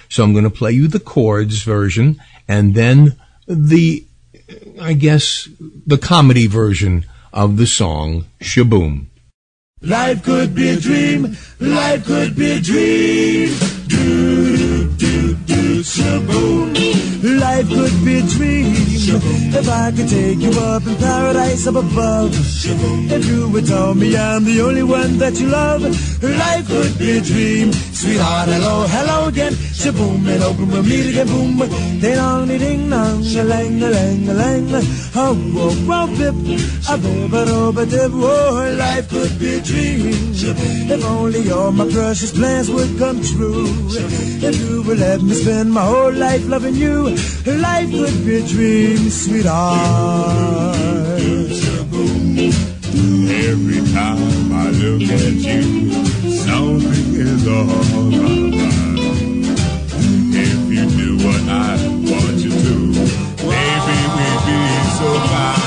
so 0.10 0.24
I'm 0.24 0.34
going 0.34 0.44
to 0.44 0.50
play 0.50 0.72
you 0.72 0.88
the 0.88 1.00
chords 1.00 1.64
version 1.64 2.22
and 2.48 2.76
then 2.76 3.16
the, 3.48 4.06
I 4.82 4.94
guess, 4.94 5.48
the 5.86 5.98
comedy 5.98 6.48
version 6.48 7.06
of 7.34 7.58
the 7.58 7.68
song 7.68 8.26
Shaboom. 8.42 9.08
Life 9.82 10.24
could 10.24 10.56
be 10.56 10.70
a 10.70 10.80
dream. 10.80 11.38
Life 11.60 12.06
could 12.06 12.36
be 12.36 12.52
a 12.52 12.60
dream. 12.60 13.56
Do, 13.88 14.92
do, 14.94 15.36
do, 15.36 15.67
shaboom. 15.84 16.76
Life 17.24 17.68
could 17.70 18.06
be 18.06 18.20
a 18.20 18.22
dream. 18.22 18.74
If 19.60 19.68
I 19.70 19.92
could 19.92 20.08
take 20.08 20.40
you 20.40 20.52
up 20.60 20.86
in 20.86 20.96
paradise 20.98 21.66
up 21.68 21.76
above. 21.76 22.32
If 22.34 23.26
you 23.26 23.50
would 23.50 23.66
tell 23.66 23.96
me 23.96 24.16
I'm 24.16 24.44
the 24.44 24.62
only 24.62 24.84
one 24.84 25.18
that 25.18 25.40
you 25.40 25.48
love. 25.48 25.82
Life 26.22 26.68
could 26.68 26.98
be 26.98 27.18
a 27.18 27.22
dream. 27.22 27.74
Sweetheart, 27.74 28.50
hello, 28.50 28.86
hello 28.88 29.28
again. 29.28 29.54
Shaboom, 29.54 30.28
and 30.28 30.44
open 30.44 30.70
we'll 30.70 30.84
meet 30.84 31.10
again. 31.10 31.28
Boom. 31.28 31.58
Ding 32.00 32.16
dong, 32.16 32.48
ding 32.48 32.90
dong, 32.90 33.24
a 33.24 33.44
lang, 33.44 33.82
a 33.82 33.90
lang, 33.90 34.30
a 34.30 34.34
lang. 34.34 34.68
Oh, 35.16 35.34
whoa, 35.34 35.74
whoa, 35.88 36.08
bip. 36.18 36.36
A 36.90 36.98
bip, 36.98 37.34
a 37.34 37.46
do, 37.46 37.80
a 37.80 37.86
dip. 37.86 38.12
Oh, 38.14 38.76
life 38.78 39.10
could 39.10 39.40
be 39.40 39.56
a 39.56 39.62
dream. 39.62 40.14
If 40.90 41.04
only 41.04 41.52
all 41.52 41.72
my 41.72 41.90
precious 41.90 42.32
plans 42.32 42.70
would 42.70 42.98
come 43.00 43.22
true. 43.24 43.66
If 44.40 44.60
you 44.62 44.84
would 44.84 45.00
let 45.00 45.22
me 45.22 45.34
spend 45.34 45.67
spend 45.68 45.74
my 45.74 45.86
whole 45.86 46.14
life 46.14 46.48
loving 46.48 46.76
you. 46.76 47.10
Life 47.46 47.92
could 47.92 48.26
be 48.26 48.36
a 48.38 48.48
dream, 48.48 49.10
sweetheart. 49.10 50.76
Every 53.50 53.82
time 53.94 54.54
I 54.54 54.70
look 54.70 55.02
at 55.02 55.34
you, 55.48 55.92
something 56.32 57.16
is 57.16 57.48
on 57.48 57.68
my 57.92 58.34
mind. 58.58 59.00
If 60.34 60.60
you 60.72 60.86
do 61.00 61.10
what 61.26 61.44
I 61.50 61.78
want 62.12 62.38
you 62.38 62.52
to, 62.66 62.76
maybe 63.52 63.98
we'd 64.16 64.42
be 64.46 64.60
so 64.98 65.08
fine. 65.30 65.67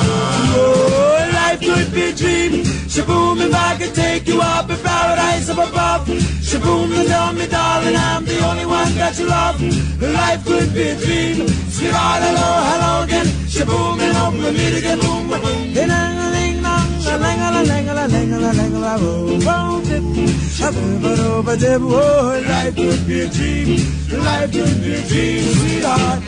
Shaboom, 2.90 3.40
if 3.40 3.54
I 3.54 3.76
could 3.78 3.94
take 3.94 4.26
you 4.26 4.40
up 4.40 4.68
in 4.68 4.76
paradise 4.78 5.48
up 5.48 5.58
above. 5.58 6.08
Shaboom, 6.08 6.90
and 6.98 7.06
tell 7.08 7.32
me, 7.32 7.46
darling, 7.46 7.94
I'm 7.94 8.24
the 8.24 8.40
only 8.44 8.66
one 8.66 8.92
that 8.96 9.16
you 9.16 9.26
love. 9.26 9.62
Life 10.02 10.44
could 10.44 10.74
be 10.74 10.88
a 10.88 10.96
dream. 10.96 11.46
Sweetheart, 11.70 12.22
hello, 12.26 12.48
hello 12.66 13.04
again. 13.04 13.26
Shaboom, 13.46 14.00
and 14.00 14.16
hope 14.16 14.34
we 14.34 14.50
meet 14.50 14.78
again. 14.78 14.98
Boom, 14.98 15.28
boom, 15.28 15.40
boom. 15.40 15.74
Life 22.42 22.74
could 22.74 23.06
be 23.06 23.20
a 23.20 23.28
dream. 23.28 23.78
Life 24.18 24.50
could 24.50 24.82
be 24.82 24.94
a 24.94 25.02
dream, 25.06 25.44
sweetheart. 25.54 26.22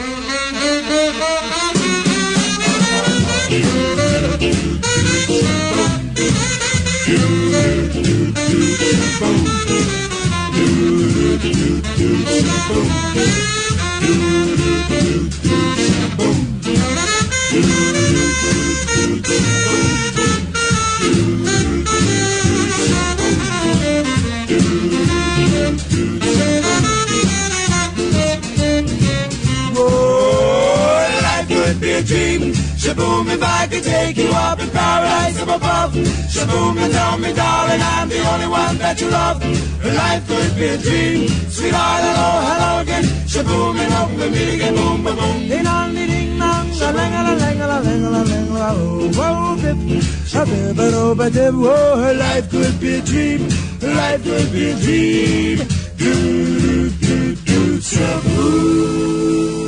Shaboom, 32.83 33.33
if 33.33 33.43
I 33.43 33.69
could 33.69 33.85
take 33.85 34.17
you 34.17 34.29
up 34.31 34.62
paradise 34.73 35.41
up 35.43 35.51
above. 35.57 35.93
Shaboom, 36.33 36.77
and 36.83 36.93
tell 36.93 37.19
me, 37.19 37.33
darling, 37.33 37.83
I'm 37.83 38.09
the 38.09 38.21
only 38.33 38.49
one 38.49 38.77
that 38.79 39.01
you 39.01 39.09
love. 39.11 39.39
Life 39.85 40.27
could 40.29 40.57
be 40.57 40.67
a 40.75 40.79
dream. 40.79 41.29
Sweetheart, 41.51 42.03
hello, 42.07 42.31
hello 42.49 42.71
again. 42.83 43.05
Shaboom, 43.33 43.77
and 43.83 43.93
hope 43.93 44.11
we 44.19 44.31
meet 44.31 44.55
again. 44.57 44.75
Boom, 44.75 45.05
boom, 45.05 45.17
boom. 45.17 45.37
Ding 45.49 45.65
dong, 45.65 45.95
ding 45.95 46.09
ding 46.09 46.39
dong. 46.39 46.69
Oh, 51.65 52.15
life 52.19 52.51
could 52.51 52.81
be 52.81 52.95
a 52.95 53.01
dream. 53.03 53.49
Life 53.81 54.25
could 54.25 54.53
be 54.53 54.71
a 54.71 54.75
dream. 54.77 55.59
Do, 55.97 56.13
do, 56.61 56.91
do, 56.91 57.35
do, 57.37 57.79
shaboom. 57.79 59.62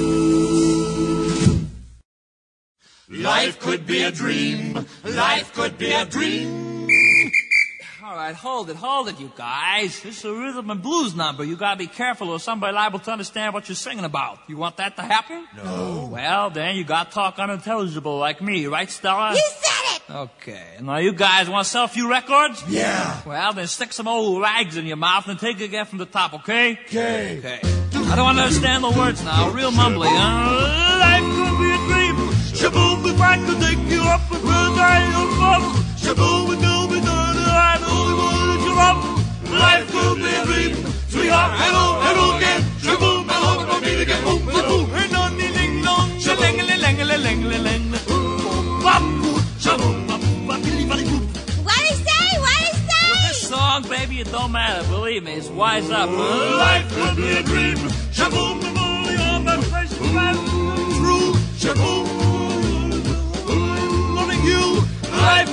Life 3.22 3.60
could 3.60 3.86
be 3.86 4.02
a 4.02 4.10
dream. 4.10 4.86
Life 5.04 5.54
could 5.54 5.78
be 5.78 5.92
a 5.92 6.04
dream. 6.04 6.90
All 8.02 8.16
right, 8.16 8.34
hold 8.34 8.68
it, 8.70 8.76
hold 8.76 9.08
it, 9.08 9.18
you 9.18 9.32
guys. 9.36 10.02
This 10.02 10.18
is 10.18 10.24
a 10.24 10.32
rhythm 10.32 10.68
and 10.68 10.82
blues 10.82 11.14
number. 11.14 11.44
You 11.44 11.56
gotta 11.56 11.78
be 11.78 11.86
careful 11.86 12.28
or 12.30 12.38
somebody 12.38 12.74
liable 12.74 12.98
to 12.98 13.10
understand 13.12 13.54
what 13.54 13.68
you're 13.68 13.76
singing 13.76 14.04
about. 14.04 14.40
You 14.46 14.56
want 14.56 14.76
that 14.76 14.96
to 14.96 15.02
happen? 15.02 15.46
No. 15.56 16.08
Well, 16.12 16.50
then 16.50 16.76
you 16.76 16.84
gotta 16.84 17.10
talk 17.10 17.38
unintelligible 17.38 18.18
like 18.18 18.42
me, 18.42 18.66
right, 18.66 18.90
Stella? 18.90 19.32
You 19.32 19.50
said 19.58 19.96
it! 19.96 20.14
Okay. 20.14 20.76
Now 20.82 20.98
you 20.98 21.12
guys 21.12 21.48
want 21.48 21.64
to 21.64 21.70
sell 21.70 21.84
a 21.84 21.88
few 21.88 22.10
records? 22.10 22.62
Yeah. 22.68 23.22
Well, 23.24 23.52
then 23.54 23.68
stick 23.68 23.92
some 23.92 24.08
old 24.08 24.42
rags 24.42 24.76
in 24.76 24.86
your 24.86 24.96
mouth 24.98 25.28
and 25.28 25.38
take 25.38 25.60
it 25.60 25.64
again 25.64 25.86
from 25.86 25.98
the 25.98 26.06
top, 26.06 26.34
okay? 26.34 26.78
Okay. 26.86 27.38
Okay. 27.38 27.60
I 27.62 28.16
don't 28.16 28.38
understand 28.38 28.84
the 28.84 28.90
words 28.90 29.24
now. 29.24 29.50
Real 29.50 29.70
mumbly, 29.70 30.08
huh? 30.10 30.98
Life 30.98 31.22
could 31.22 31.58
be 31.58 31.70
a 31.72 31.76
dream. 31.88 32.03
Shaboom, 32.54 33.04
if 33.10 33.20
I 33.20 33.36
could 33.44 33.60
take 33.60 33.82
you 33.90 34.02
up 34.02 34.30
and 34.30 34.44
run 34.44 34.72
above. 34.74 35.64
Shaboom, 35.98 36.52
and 36.52 36.60
tell 36.62 36.86
me, 36.88 37.00
darling, 37.00 37.50
I'm 37.50 37.80
the 37.80 37.88
only 37.90 38.14
one 38.14 38.46
that 38.50 38.60
you 38.64 38.74
love. 38.82 38.98
Life 39.50 39.90
could 39.90 40.16
be 40.18 40.30
a 40.30 40.44
dream. 40.46 40.72
Sweetheart, 41.08 41.52
hello, 41.60 41.84
hello 42.06 42.36
again. 42.38 42.62
Shaboom, 42.78 43.22
and 43.22 43.42
hope 43.44 43.66
we'll 43.68 43.80
meet 43.80 44.00
again. 44.02 44.22
Boom, 44.24 44.38
boom, 44.46 44.64
boom. 44.70 44.86
And 44.94 45.14
on 45.16 45.36
the 45.36 45.48
ding 45.52 45.82
dong. 45.82 46.08
Shaling, 46.22 46.56
ling, 46.64 46.80
ling, 46.80 46.98
ling, 47.08 47.42
ling, 47.50 47.62
ling. 47.64 47.90
Bop, 48.86 49.02
shaboom, 49.58 50.06
bop, 50.06 50.20
bop, 50.46 50.62
billy, 50.62 50.84
billy, 50.86 51.04
boop. 51.10 51.24
What 51.66 51.76
do 51.76 51.84
you 51.90 51.96
say? 52.06 52.38
What 52.38 52.54
do 52.54 52.64
you 52.64 52.74
say? 52.86 53.28
This 53.28 53.48
song, 53.48 53.82
baby, 53.88 54.20
it 54.20 54.30
don't 54.30 54.52
matter. 54.52 54.86
Believe 54.88 55.24
me, 55.24 55.32
it's 55.34 55.48
wise 55.48 55.90
up. 55.90 56.08
Life 56.08 56.88
could 56.94 57.16
be 57.16 57.36
a 57.36 57.42
dream. 57.42 57.78
Shaboom, 58.14 58.63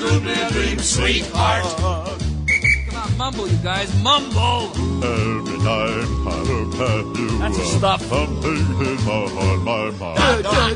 A 0.04 0.50
dream, 0.52 0.80
sweetheart. 0.80 1.64
Come 1.78 2.96
on, 2.96 3.18
mumble, 3.18 3.48
you 3.48 3.58
guys, 3.58 3.94
mumble. 4.02 4.72
Every 5.04 5.58
night 5.60 6.08
I 6.26 6.42
look 6.42 6.74
at 6.76 7.06
you. 7.20 7.38
That's 7.38 7.58
the 7.58 7.66
stuff. 7.66 8.02
Something 8.02 8.58
in 8.58 8.96
my 9.06 9.30
heart, 9.30 9.60
my 9.62 9.92
mind. 9.92 10.20
If 10.20 10.26
you 10.28 10.42
do 10.42 10.48
what 10.48 10.72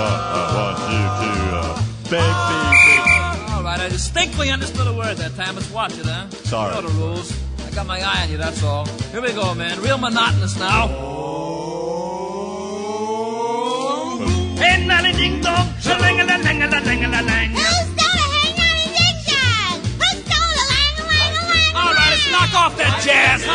I 0.00 0.44
want 0.56 0.78
you 0.92 1.04
to, 1.20 1.30
uh, 1.56 1.76
baby. 2.04 3.52
All 3.52 3.62
right, 3.62 3.80
I 3.80 3.88
distinctly 3.90 4.48
understood 4.50 4.86
a 4.86 4.92
word 4.94 5.18
that 5.18 5.36
time. 5.36 5.56
Let's 5.56 5.70
watch 5.70 5.98
it, 5.98 6.06
huh? 6.06 6.30
Sorry. 6.30 6.74
You 6.74 6.82
know 6.82 6.88
the 6.88 6.94
rules. 6.98 7.38
I 7.66 7.70
got 7.74 7.86
my 7.86 8.00
eye 8.00 8.22
on 8.22 8.30
you, 8.30 8.38
that's 8.38 8.62
all. 8.62 8.86
Here 9.12 9.20
we 9.20 9.32
go, 9.34 9.54
man. 9.54 9.78
Real 9.82 9.98
monotonous 9.98 10.58
now. 10.58 10.88
Ding 14.84 15.40
dong, 15.40 15.68
a 17.14 17.22
lang. 17.22 17.50
Who 17.50 17.62
stole 17.62 18.28
hang 18.34 18.52
on 18.60 18.76
addiction? 18.84 19.80
Who 19.96 20.08
stole 20.20 20.56
a 20.60 20.66
lang 20.72 20.94
a 20.98 21.44
a? 21.48 21.72
All 21.74 21.94
right, 21.94 22.10
let's 22.10 22.26
knock 22.30 22.52
off 22.54 22.76
that 22.76 23.00
jazz, 23.02 23.44
huh? 23.46 23.54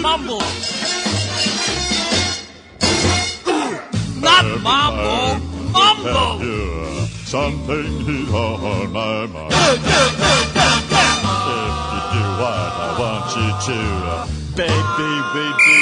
Mumble. 0.00 0.42
Not 4.20 4.44
mumble, 4.60 5.40
mumble. 5.72 7.06
Something 7.26 8.06
is 8.08 8.32
on 8.32 8.92
my 8.92 9.26
mind. 9.26 9.52
If 9.52 9.82
you 11.94 12.00
do 12.14 12.24
what 12.40 12.72
I 12.86 12.96
want 12.98 13.26
you 13.36 13.48
to, 13.68 13.78
baby, 14.56 15.10
baby. 15.34 15.78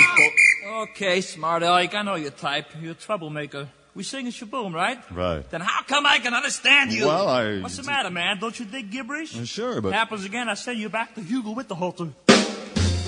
Okay, 0.91 1.21
smart 1.21 1.63
Alec, 1.63 1.95
I 1.95 2.03
know 2.03 2.17
your 2.17 2.31
type. 2.33 2.67
You're 2.81 2.93
a 2.93 2.95
troublemaker. 2.95 3.69
We 3.95 4.03
sing 4.03 4.27
a 4.27 4.31
shaboom, 4.31 4.75
right? 4.75 4.99
Right. 5.11 5.49
Then 5.51 5.63
how 5.63 5.83
come 5.85 6.05
I 6.05 6.19
can 6.19 6.35
understand 6.35 6.93
you? 6.93 7.07
Well, 7.07 7.29
I- 7.29 7.61
What's 7.61 7.79
the 7.79 7.83
matter, 7.85 8.11
man? 8.11 8.39
Don't 8.39 8.59
you 8.61 8.67
dig 8.67 8.91
gibberish? 8.91 9.33
Sure, 9.49 9.81
but- 9.81 9.95
Happens 9.95 10.25
again, 10.27 10.51
I 10.51 10.55
send 10.55 10.79
you 10.79 10.91
back 10.91 11.15
to 11.15 11.23
Hugo 11.23 11.53
with 11.53 11.69
the 11.69 11.75
halter. 11.77 12.09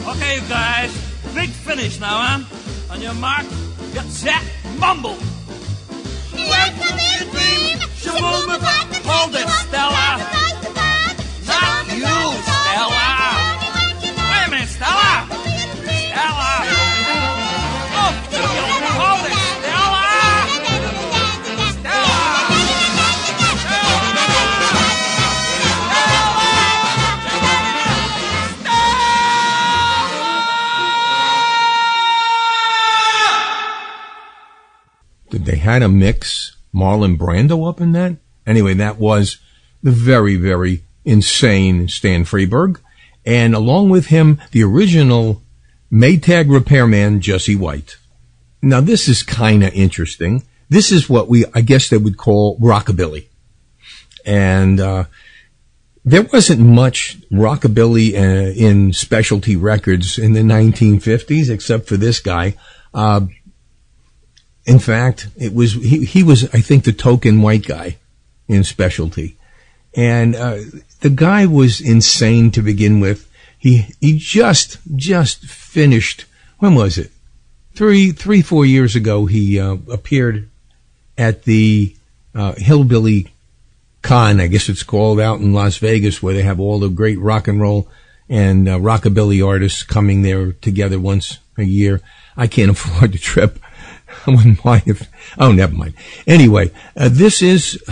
Okay, 0.08 0.36
you 0.36 0.48
guys. 0.48 0.90
Big 1.34 1.50
finish 1.50 2.00
now, 2.00 2.18
huh? 2.22 2.92
On 2.94 3.00
your 3.00 3.12
mark, 3.14 3.44
get 3.92 4.06
set, 4.06 4.42
mumble. 4.78 5.18
Be 6.32 6.48
a 6.48 7.24
dream. 7.30 7.78
Shaboom, 8.00 8.48
hold 9.04 9.34
it, 9.34 9.48
Stella. 9.48 10.16
Not 11.46 11.86
you, 11.94 12.47
they 35.48 35.56
had 35.56 35.82
a 35.82 35.88
mix 35.88 36.56
Marlon 36.74 37.16
Brando 37.16 37.68
up 37.68 37.80
in 37.80 37.92
that? 37.92 38.16
Anyway, 38.46 38.74
that 38.74 38.98
was 38.98 39.38
the 39.82 39.90
very, 39.90 40.36
very 40.36 40.82
insane 41.04 41.88
Stan 41.88 42.24
Freberg, 42.24 42.80
and 43.24 43.54
along 43.54 43.88
with 43.88 44.06
him, 44.06 44.40
the 44.52 44.62
original 44.62 45.42
Maytag 45.90 46.52
repairman 46.52 47.22
Jesse 47.22 47.56
White. 47.56 47.96
Now 48.60 48.82
this 48.82 49.08
is 49.08 49.22
kind 49.22 49.64
of 49.64 49.72
interesting. 49.72 50.42
This 50.68 50.92
is 50.92 51.08
what 51.08 51.28
we, 51.28 51.46
I 51.54 51.62
guess 51.62 51.88
they 51.88 51.96
would 51.96 52.18
call 52.18 52.58
rockabilly. 52.58 53.28
And, 54.26 54.80
uh, 54.80 55.04
there 56.04 56.22
wasn't 56.22 56.60
much 56.60 57.18
rockabilly 57.30 58.14
uh, 58.14 58.50
in 58.52 58.92
specialty 58.92 59.56
records 59.56 60.18
in 60.18 60.32
the 60.32 60.40
1950s, 60.40 61.50
except 61.50 61.86
for 61.86 61.96
this 61.96 62.20
guy. 62.20 62.54
Uh, 62.94 63.22
in 64.68 64.78
fact, 64.78 65.28
it 65.36 65.54
was 65.54 65.72
he, 65.72 66.04
he 66.04 66.22
was 66.22 66.44
I 66.54 66.60
think 66.60 66.84
the 66.84 66.92
token 66.92 67.40
white 67.40 67.66
guy 67.66 67.96
in 68.46 68.64
specialty, 68.64 69.36
and 69.96 70.36
uh, 70.36 70.58
the 71.00 71.10
guy 71.10 71.46
was 71.46 71.80
insane 71.80 72.50
to 72.50 72.60
begin 72.60 73.00
with. 73.00 73.26
He 73.58 73.86
he 74.00 74.18
just 74.18 74.78
just 74.94 75.46
finished. 75.46 76.26
When 76.58 76.74
was 76.74 76.98
it? 76.98 77.10
Three 77.72 78.12
three 78.12 78.42
four 78.42 78.66
years 78.66 78.94
ago. 78.94 79.24
He 79.24 79.58
uh, 79.58 79.76
appeared 79.90 80.50
at 81.16 81.44
the 81.44 81.96
uh, 82.34 82.52
Hillbilly 82.58 83.32
Con, 84.02 84.38
I 84.38 84.48
guess 84.48 84.68
it's 84.68 84.82
called, 84.82 85.18
out 85.18 85.40
in 85.40 85.54
Las 85.54 85.78
Vegas, 85.78 86.22
where 86.22 86.34
they 86.34 86.42
have 86.42 86.60
all 86.60 86.78
the 86.78 86.90
great 86.90 87.18
rock 87.18 87.48
and 87.48 87.60
roll 87.60 87.88
and 88.28 88.68
uh, 88.68 88.78
rockabilly 88.78 89.44
artists 89.44 89.82
coming 89.82 90.20
there 90.20 90.52
together 90.52 91.00
once 91.00 91.38
a 91.56 91.64
year. 91.64 92.02
I 92.36 92.46
can't 92.48 92.70
afford 92.76 93.12
the 93.12 93.18
trip. 93.18 93.58
Oh, 95.38 95.52
never 95.52 95.74
mind. 95.74 95.94
Anyway, 96.26 96.70
uh, 96.96 97.08
this 97.10 97.42
is 97.42 97.82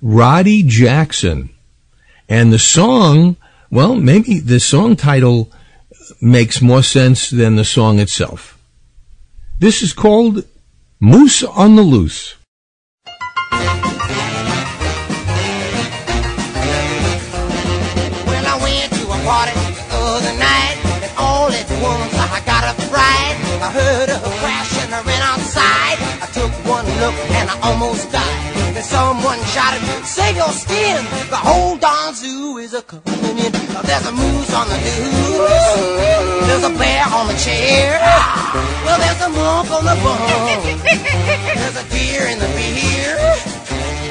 Roddy 0.00 0.62
Jackson, 0.62 1.50
and 2.28 2.52
the 2.52 2.58
song. 2.58 3.36
Well, 3.70 3.94
maybe 3.94 4.40
the 4.40 4.60
song 4.60 4.96
title 4.96 5.50
makes 6.20 6.60
more 6.60 6.82
sense 6.82 7.30
than 7.30 7.56
the 7.56 7.64
song 7.64 7.98
itself. 7.98 8.58
This 9.58 9.82
is 9.82 9.92
called 9.92 10.44
Moose 11.00 11.42
on 11.42 11.76
the 11.76 11.82
Loose. 11.82 12.34
Heard 23.72 24.08
a 24.10 24.20
crash 24.40 24.72
and 24.84 24.92
I 24.94 25.00
ran 25.02 25.22
outside. 25.22 25.98
I 26.20 26.26
took 26.36 26.52
one 26.68 26.86
look 27.00 27.16
and 27.38 27.48
I 27.48 27.56
almost 27.68 28.12
died. 28.12 28.52
Then 28.74 28.84
someone 28.84 29.40
shouted, 29.54 29.82
"Save 30.04 30.36
your 30.36 30.52
skin! 30.52 31.00
The 31.34 31.40
whole 31.48 31.76
darn 31.76 32.14
zoo 32.14 32.58
is 32.58 32.72
a 32.74 32.82
coming 32.82 33.36
in. 33.44 33.52
There's 33.88 34.06
a 34.12 34.12
moose 34.12 34.52
on 34.60 34.66
the 34.72 34.78
loose. 34.84 36.46
There's 36.46 36.66
a 36.70 36.74
bear 36.80 37.04
on 37.18 37.24
the 37.28 37.38
chair. 37.46 37.98
Ah! 38.02 38.52
Well, 38.84 38.98
there's 39.02 39.22
a 39.28 39.30
monk 39.40 39.68
on 39.76 39.84
the 39.90 39.96
bone. 40.04 40.20
There's 41.58 41.78
a 41.82 41.86
deer 41.94 42.24
in 42.32 42.38
the 42.44 42.50
beer. 42.58 43.16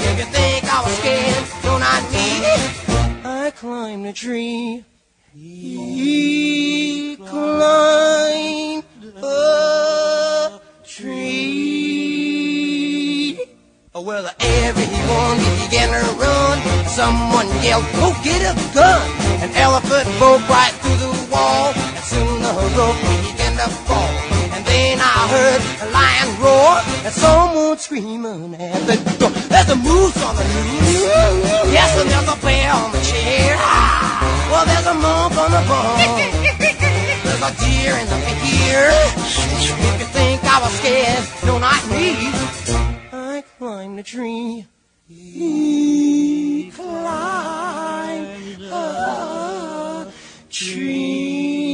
If 0.08 0.14
you 0.20 0.28
think 0.38 0.62
I 0.66 0.80
was 0.86 0.94
scared, 1.02 1.46
do 1.66 1.74
not 1.86 2.02
need 2.12 2.42
I 3.26 3.52
climbed 3.62 4.06
a 4.06 4.14
tree. 4.14 4.84
He 5.34 7.18
climbed 7.30 8.84
a 9.24 10.60
tree. 10.84 12.22
Oh, 13.94 14.02
well, 14.02 14.30
everyone 14.40 15.38
began 15.68 15.90
to 15.92 16.02
run. 16.16 16.58
Someone 16.88 17.48
yelled, 17.62 17.86
go 18.00 18.14
get 18.24 18.42
a 18.42 18.56
gun. 18.74 19.02
An 19.44 19.52
elephant 19.56 20.08
broke 20.18 20.48
right 20.48 20.74
through 20.80 20.98
the 20.98 21.12
wall. 21.32 21.74
And 21.76 22.04
soon 22.04 22.42
the 22.42 22.54
rope 22.78 22.96
began 23.28 23.58
to 23.58 23.70
fall. 23.84 24.10
And 24.56 24.66
then 24.66 25.00
I 25.00 25.28
heard 25.28 25.62
a 25.84 25.92
lion 25.92 26.30
roar. 26.42 26.82
And 27.06 27.14
someone 27.14 27.78
screaming 27.78 28.56
at 28.56 28.86
the 28.88 28.96
door. 29.20 29.32
There's 29.50 29.70
a 29.70 29.76
moose 29.76 30.18
on 30.24 30.36
the 30.36 30.44
loose. 30.44 31.04
Yes, 31.72 31.92
and 32.00 32.10
there's 32.10 32.28
a 32.28 32.36
bear 32.42 32.72
on 32.74 32.92
the 32.92 33.02
chair. 33.02 33.56
Ah! 33.60 34.50
Well, 34.52 34.66
there's 34.66 34.86
a 34.88 34.94
monk 34.94 35.38
on 35.38 35.52
the 35.52 35.62
bone. 35.68 36.51
There's 37.42 37.54
a 37.54 37.60
deer 37.60 37.98
in 37.98 38.06
the 38.06 38.18
ear. 38.70 38.94
If 39.18 40.00
you 40.00 40.06
think 40.14 40.44
I 40.44 40.62
was 40.62 40.72
scared, 40.78 41.26
no, 41.44 41.58
not 41.58 41.84
me. 41.90 42.14
I 43.12 43.44
climbed 43.58 43.98
a 44.00 44.04
tree. 44.04 44.68
He 45.08 46.72
climbed 46.72 48.62
a 48.62 50.14
tree. 50.52 51.72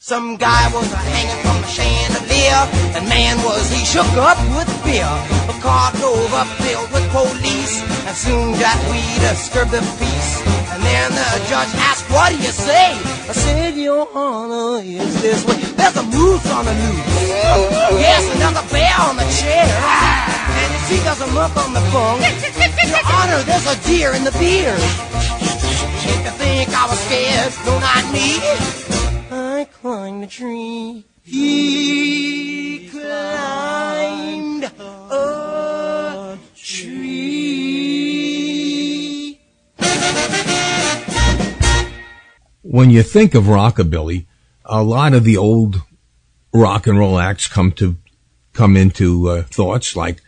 Some 0.00 0.36
guy 0.36 0.68
was 0.74 0.92
hanging 0.92 1.40
from 1.44 1.62
a 1.62 1.66
chandelier, 1.68 2.66
and 2.98 3.08
man 3.08 3.38
was 3.44 3.70
he 3.70 3.84
shook 3.84 4.16
up 4.16 4.38
with 4.56 4.68
fear. 4.82 5.06
A 5.48 5.52
car 5.62 5.92
drove 5.92 6.34
up 6.34 6.48
filled 6.58 6.90
with 6.90 7.08
police, 7.12 7.84
and 8.04 8.16
soon 8.16 8.58
got 8.58 8.76
we 8.90 9.00
disturbed 9.20 9.70
the 9.70 9.80
peace. 10.00 10.59
And 10.80 10.88
then 10.88 11.12
the 11.12 11.44
judge 11.44 11.68
asked, 11.76 12.08
what 12.08 12.32
do 12.32 12.36
you 12.40 12.48
say? 12.48 12.96
I 13.28 13.32
said, 13.32 13.76
your 13.76 14.08
honor, 14.14 14.80
is 14.82 15.20
this 15.20 15.44
way? 15.44 15.60
There's 15.76 15.94
a 15.96 16.02
moose 16.04 16.50
on 16.50 16.64
the 16.64 16.72
loose. 16.72 17.28
Yes, 18.00 18.24
and 18.32 18.40
there's 18.40 18.56
a 18.56 18.66
bear 18.72 18.96
on 18.98 19.16
the 19.16 19.28
chair. 19.28 19.68
And 19.68 20.72
you 20.72 20.80
see 20.88 20.96
there's 21.04 21.20
a 21.20 21.26
monk 21.36 21.54
on 21.58 21.74
the 21.74 21.80
bunk. 21.92 22.24
Your 22.24 23.04
honor, 23.12 23.42
there's 23.44 23.66
a 23.68 23.76
deer 23.84 24.14
in 24.14 24.24
the 24.24 24.32
beer. 24.40 24.72
If 24.72 26.24
you 26.24 26.32
think 26.40 26.70
I 26.72 26.86
was 26.88 26.98
scared, 27.00 27.52
no, 27.66 27.78
not 27.78 28.04
me. 28.10 28.40
I 29.30 29.68
climbed 29.70 30.22
the 30.22 30.28
tree. 30.28 31.04
He 31.22 32.88
climbed 32.88 34.64
a 35.12 36.38
tree. 36.56 37.89
When 42.70 42.90
you 42.90 43.02
think 43.02 43.34
of 43.34 43.46
rockabilly, 43.46 44.26
a 44.64 44.84
lot 44.84 45.12
of 45.12 45.24
the 45.24 45.36
old 45.36 45.82
rock 46.54 46.86
and 46.86 46.96
roll 46.96 47.18
acts 47.18 47.48
come 47.48 47.72
to 47.72 47.96
come 48.52 48.76
into 48.76 49.28
uh, 49.28 49.42
thoughts 49.42 49.96
like 49.96 50.22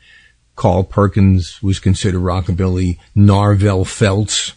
Carl 0.56 0.82
Perkins 0.82 1.62
was 1.62 1.78
considered 1.78 2.20
rockabilly, 2.20 2.98
Narvel 3.16 3.86
Felts. 3.86 4.54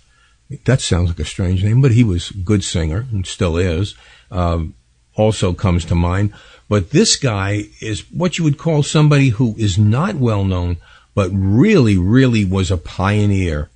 That 0.66 0.82
sounds 0.82 1.10
like 1.10 1.20
a 1.20 1.26
strange 1.26 1.64
name, 1.64 1.80
but 1.80 1.92
he 1.92 2.04
was 2.04 2.32
a 2.32 2.38
good 2.38 2.64
singer 2.64 3.06
and 3.12 3.24
still 3.28 3.56
is. 3.56 3.94
Um, 4.32 4.74
also 5.14 5.54
comes 5.54 5.86
to 5.86 5.94
mind. 5.94 6.34
But 6.68 6.90
this 6.90 7.18
guy 7.18 7.66
is 7.82 8.12
what 8.12 8.40
you 8.40 8.46
would 8.46 8.58
call 8.58 8.82
somebody 8.82 9.30
who 9.30 9.54
is 9.60 9.78
not 9.78 10.16
well 10.16 10.44
known, 10.44 10.78
but 11.14 11.30
really, 11.32 12.00
really 12.00 12.46
was 12.46 12.72
a 12.72 12.78
pioneer 12.78 13.70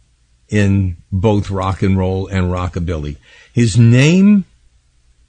in 0.48 0.98
both 1.12 1.52
rock 1.52 1.84
and 1.84 1.96
roll 1.96 2.26
and 2.26 2.52
rockabilly. 2.52 3.18
His 3.60 3.78
name 3.78 4.46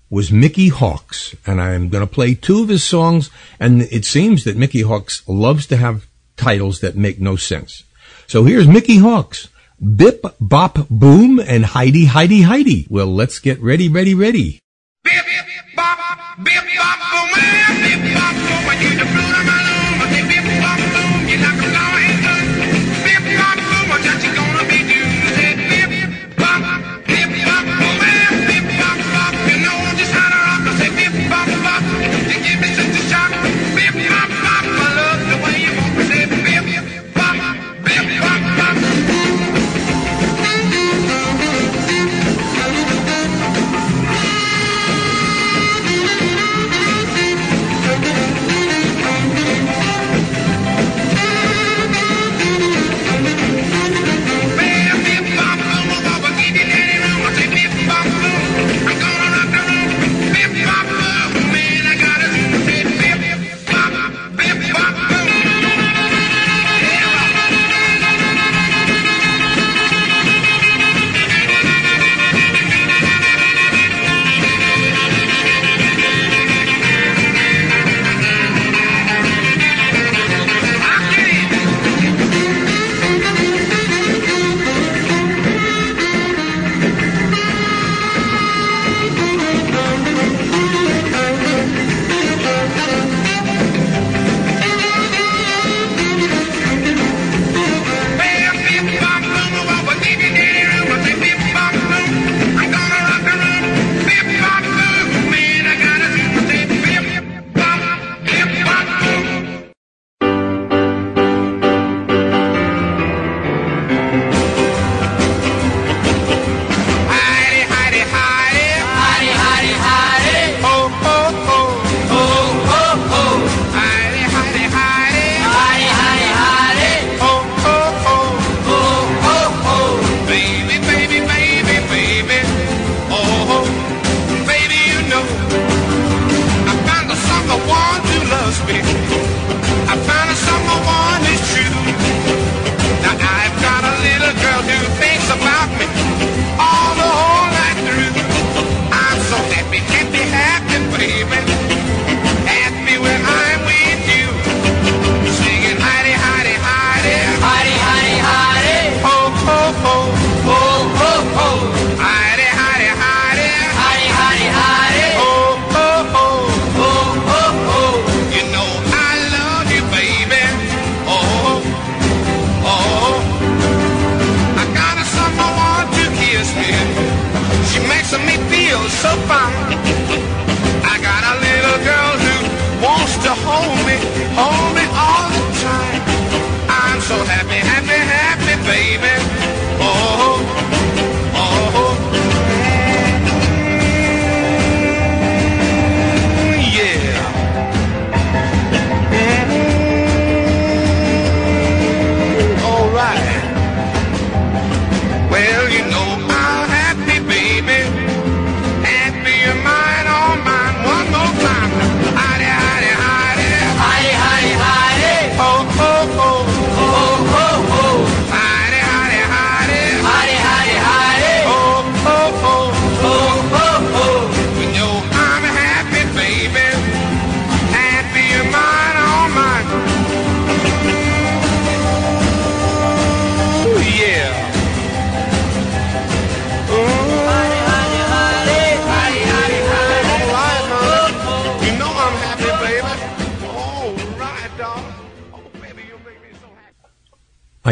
was 0.08 0.30
Mickey 0.30 0.68
Hawks, 0.68 1.34
and 1.44 1.60
I'm 1.60 1.88
going 1.88 2.06
to 2.06 2.14
play 2.14 2.36
two 2.36 2.62
of 2.62 2.68
his 2.68 2.84
songs, 2.84 3.28
and 3.58 3.82
it 3.82 4.04
seems 4.04 4.44
that 4.44 4.56
Mickey 4.56 4.82
Hawks 4.82 5.24
loves 5.26 5.66
to 5.66 5.76
have 5.76 6.06
titles 6.36 6.78
that 6.78 6.94
make 6.94 7.20
no 7.20 7.34
sense. 7.34 7.82
So 8.28 8.44
here's 8.44 8.68
Mickey 8.68 8.98
Hawks, 8.98 9.48
Bip 9.80 10.24
Bop 10.40 10.86
Boom, 10.88 11.40
and 11.40 11.64
Heidi 11.64 12.04
Heidi 12.04 12.42
Heidi. 12.42 12.86
Well, 12.88 13.12
let's 13.12 13.40
get 13.40 13.60
ready, 13.60 13.88
ready, 13.88 14.14
ready. 14.14 14.60
Bip, 15.02 15.24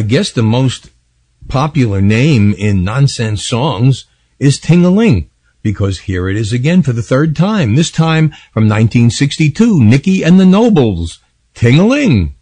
guess 0.09 0.33
the 0.33 0.43
most 0.43 0.91
popular 1.49 2.01
name 2.01 2.55
in 2.55 2.83
nonsense 2.83 3.45
songs 3.45 4.07
is 4.39 4.59
Ting-a-Ling, 4.59 5.31
because 5.63 6.01
here 6.01 6.29
it 6.29 6.37
is 6.37 6.53
again 6.53 6.83
for 6.83 6.95
the 6.95 7.03
third 7.03 7.37
time, 7.37 7.75
this 7.75 7.91
time 7.91 8.31
from 8.53 8.65
1962, 8.65 9.85
Nicky 9.85 10.25
and 10.25 10.41
the 10.41 10.47
Nobles, 10.47 11.21
Ting-a-Ling. 11.55 12.35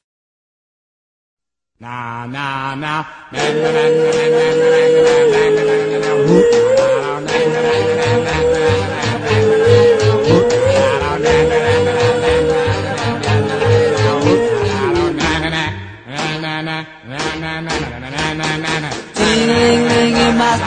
Ting-ling-ling 18.26 20.16
in 20.16 20.34
my 20.36 20.58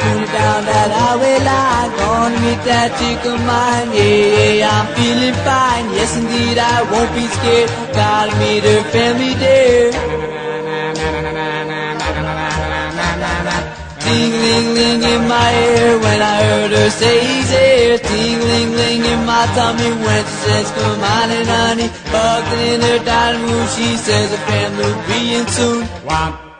cool 0.00 0.24
down 0.32 0.64
that 0.64 0.90
highway 0.96 1.36
line. 1.44 1.90
Gonna 2.00 2.40
meet 2.40 2.62
that 2.64 2.88
chick 2.96 3.20
of 3.28 3.36
mine, 3.44 3.92
yeah, 3.92 4.64
yeah, 4.64 4.80
I'm 4.80 4.88
feeling 4.96 5.36
fine. 5.44 5.92
Yes, 5.92 6.16
indeed, 6.16 6.56
I 6.56 6.82
won't 6.88 7.12
be 7.12 7.28
scared. 7.28 7.68
Gotta 7.92 8.32
meet 8.40 8.64
her 8.64 8.82
family 8.96 9.34
there. 9.36 9.92
Ting-ling-ling 14.00 15.02
in 15.02 15.22
my 15.28 15.48
ear 15.52 15.98
when 16.00 16.20
I 16.22 16.36
heard 16.48 16.70
her 16.72 16.90
say 16.90 17.20
he's 17.20 17.50
here. 17.50 17.98
Ting-ling-ling 17.98 19.04
in 19.04 19.20
my 19.26 19.44
tummy 19.52 19.90
when 20.00 20.22
she 20.24 20.36
says, 20.48 20.70
come 20.72 21.00
on 21.00 21.28
and 21.28 21.48
honey. 21.48 21.88
Hugged 22.08 22.52
in 22.72 22.80
her 22.80 23.04
dining 23.04 23.42
room, 23.42 23.66
she 23.76 23.96
says 23.96 24.30
her 24.30 24.42
family 24.48 24.84
will 24.84 25.02
be 25.06 25.34
in 25.36 25.46
soon. 25.48 25.84
Womp, 26.08 26.51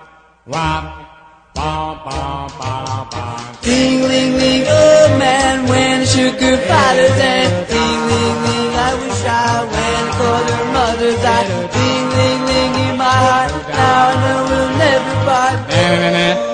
womp, 0.46 1.06
bom, 1.54 1.98
bom, 2.04 2.50
bom, 2.58 3.08
bom. 3.10 3.56
Ting-ling-ling, 3.62 4.64
oh 4.66 5.16
man, 5.18 5.68
when 5.68 6.00
I 6.00 6.04
shook 6.04 6.40
her 6.40 6.56
father's 6.56 7.18
hand. 7.20 7.68
Ting-ling-ling, 7.68 8.72
I 8.74 8.94
was 8.98 9.22
shy 9.22 9.64
when 9.72 10.02
I 10.02 10.12
called 10.18 10.50
her 10.50 10.66
mother's 10.72 11.24
eye. 11.24 11.46
Ting-ling-ling 11.72 12.74
in 12.88 12.96
my 12.98 13.04
heart, 13.04 13.52
now 13.68 14.08
I 14.08 14.14
know 14.22 14.40
we'll 14.50 14.78
never 14.78 15.14
part. 15.24 16.51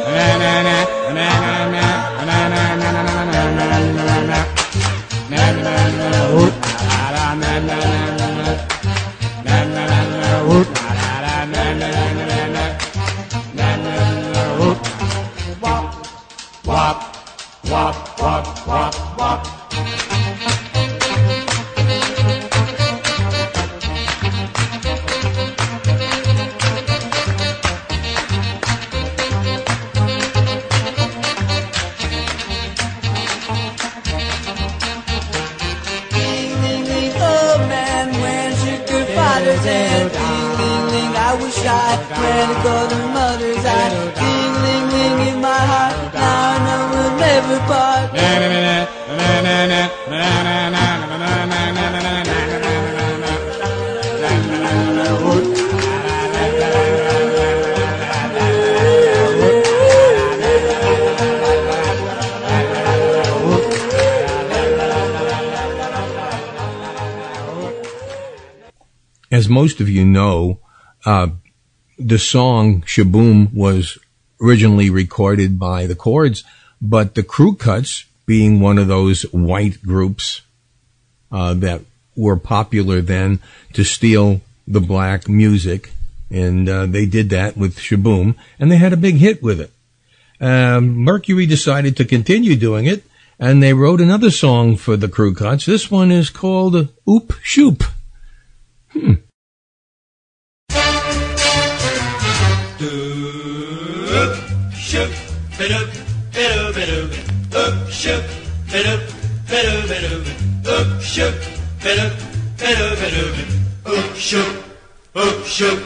Wop, 17.70 18.20
wop, 18.20 18.66
wop, 18.66 19.18
wop. 19.18 19.46
Oh 37.20 37.58
man, 37.68 38.12
when 38.20 38.52
she 38.56 38.76
shook 38.76 38.88
her 38.88 39.04
father's 39.14 39.64
hand. 39.64 40.18
As 69.30 69.48
most 69.48 69.80
of 69.80 69.88
you 69.88 70.04
know, 70.04 70.58
uh, 71.06 71.28
the 71.96 72.18
song 72.18 72.82
Shaboom 72.82 73.54
was 73.54 73.96
originally 74.42 74.90
recorded 74.90 75.60
by 75.60 75.86
the 75.86 75.94
Chords, 75.94 76.42
but 76.82 77.14
the 77.14 77.22
Crew 77.22 77.54
Cuts, 77.54 78.04
being 78.28 78.60
one 78.60 78.76
of 78.76 78.88
those 78.88 79.22
white 79.32 79.82
groups 79.82 80.42
uh, 81.32 81.54
that 81.54 81.80
were 82.14 82.36
popular 82.36 83.00
then 83.00 83.40
to 83.72 83.82
steal 83.82 84.42
the 84.66 84.80
black 84.80 85.30
music, 85.30 85.92
and 86.30 86.68
uh, 86.68 86.84
they 86.84 87.06
did 87.06 87.30
that 87.30 87.56
with 87.56 87.78
Shaboom, 87.78 88.36
and 88.60 88.70
they 88.70 88.76
had 88.76 88.92
a 88.92 88.98
big 88.98 89.14
hit 89.14 89.42
with 89.42 89.62
it. 89.62 89.72
Um, 90.40 90.94
Mercury 90.96 91.46
decided 91.46 91.96
to 91.96 92.04
continue 92.04 92.54
doing 92.54 92.84
it, 92.84 93.02
and 93.38 93.62
they 93.62 93.72
wrote 93.72 94.02
another 94.02 94.30
song 94.30 94.76
for 94.76 94.98
the 94.98 95.08
Crew 95.08 95.34
Cuts. 95.34 95.64
This 95.64 95.90
one 95.90 96.12
is 96.12 96.28
called 96.28 96.88
Oop 97.08 97.32
Shoop. 97.42 97.82
Hmm. 98.90 99.14
Shook, 107.98 108.24
bit 108.70 108.86
up, 108.86 109.00
bit 109.48 109.66
up, 109.66 111.00
shook, 111.02 111.34
bit 111.82 111.98
up, 111.98 112.12
bit 112.56 112.78
up, 113.86 114.14
shook, 114.14 114.64
up, 115.16 115.44
shook. 115.44 115.82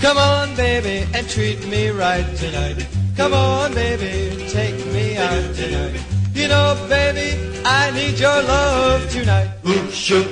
Come 0.00 0.18
on, 0.18 0.56
baby, 0.56 1.06
and 1.14 1.28
treat 1.28 1.64
me 1.68 1.90
right 1.90 2.26
tonight. 2.36 2.88
Come 3.16 3.34
on, 3.34 3.72
baby, 3.72 4.48
take 4.48 4.84
me 4.86 5.16
out 5.16 5.54
tonight. 5.54 6.02
You 6.34 6.48
know, 6.48 6.74
baby, 6.88 7.38
I 7.64 7.92
need 7.92 8.18
your 8.18 8.42
love 8.42 9.08
tonight. 9.12 9.48
Oop, 9.68 9.90
shook, 9.92 10.26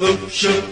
oop, 0.00 0.30
shook. 0.30 0.64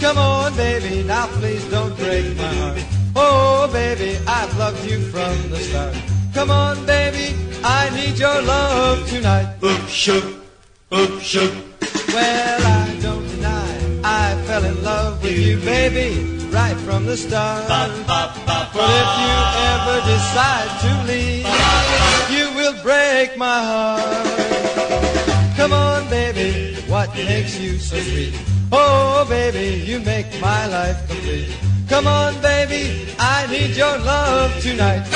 Come 0.00 0.18
on, 0.18 0.56
baby, 0.56 1.04
now 1.04 1.28
please 1.38 1.64
don't 1.70 1.96
break 1.96 2.36
my 2.36 2.52
heart. 2.54 2.82
Oh, 3.14 3.70
baby, 3.72 4.18
I've 4.26 4.58
loved 4.58 4.84
you 4.90 4.98
from 5.12 5.50
the 5.50 5.58
start. 5.58 5.94
Come 6.34 6.50
on, 6.50 6.84
baby, 6.84 7.36
I 7.64 7.90
need 7.94 8.18
your 8.18 8.42
love 8.42 9.08
tonight. 9.08 9.56
Oop, 9.62 9.88
shook, 9.88 10.24
oop, 10.92 11.20
shook. 11.20 11.52
Well, 12.08 12.60
I 12.66 12.98
don't 13.00 13.26
deny 13.28 14.00
I 14.04 14.34
fell 14.46 14.64
in 14.64 14.82
love 14.82 15.22
with 15.22 15.38
you, 15.38 15.58
baby, 15.58 16.48
right 16.50 16.76
from 16.78 17.06
the 17.06 17.16
start. 17.16 17.68
But 17.68 17.90
if 17.94 19.08
you 19.22 19.36
ever 19.72 20.00
decide 20.10 20.70
to 20.84 20.92
leave, 21.06 21.46
you 22.30 22.54
will 22.56 22.74
break 22.82 23.36
my 23.36 23.62
heart. 23.62 24.26
Come 25.56 25.72
on, 25.72 26.08
baby, 26.08 26.74
what 26.88 27.14
makes 27.14 27.58
you 27.58 27.78
so 27.78 27.96
sweet? 28.00 28.34
Oh, 28.72 29.24
baby, 29.28 29.84
you 29.84 30.00
make 30.00 30.26
my 30.40 30.66
life 30.66 31.06
complete. 31.08 31.54
Come 31.88 32.06
on, 32.06 32.40
baby, 32.42 33.06
I 33.18 33.46
need 33.50 33.76
your 33.76 33.98
love 33.98 34.50
tonight. 34.60 35.06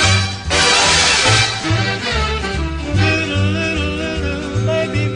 Little, 3.03 3.45
little, 3.57 3.91
little, 4.03 4.65
maybe, 4.65 5.07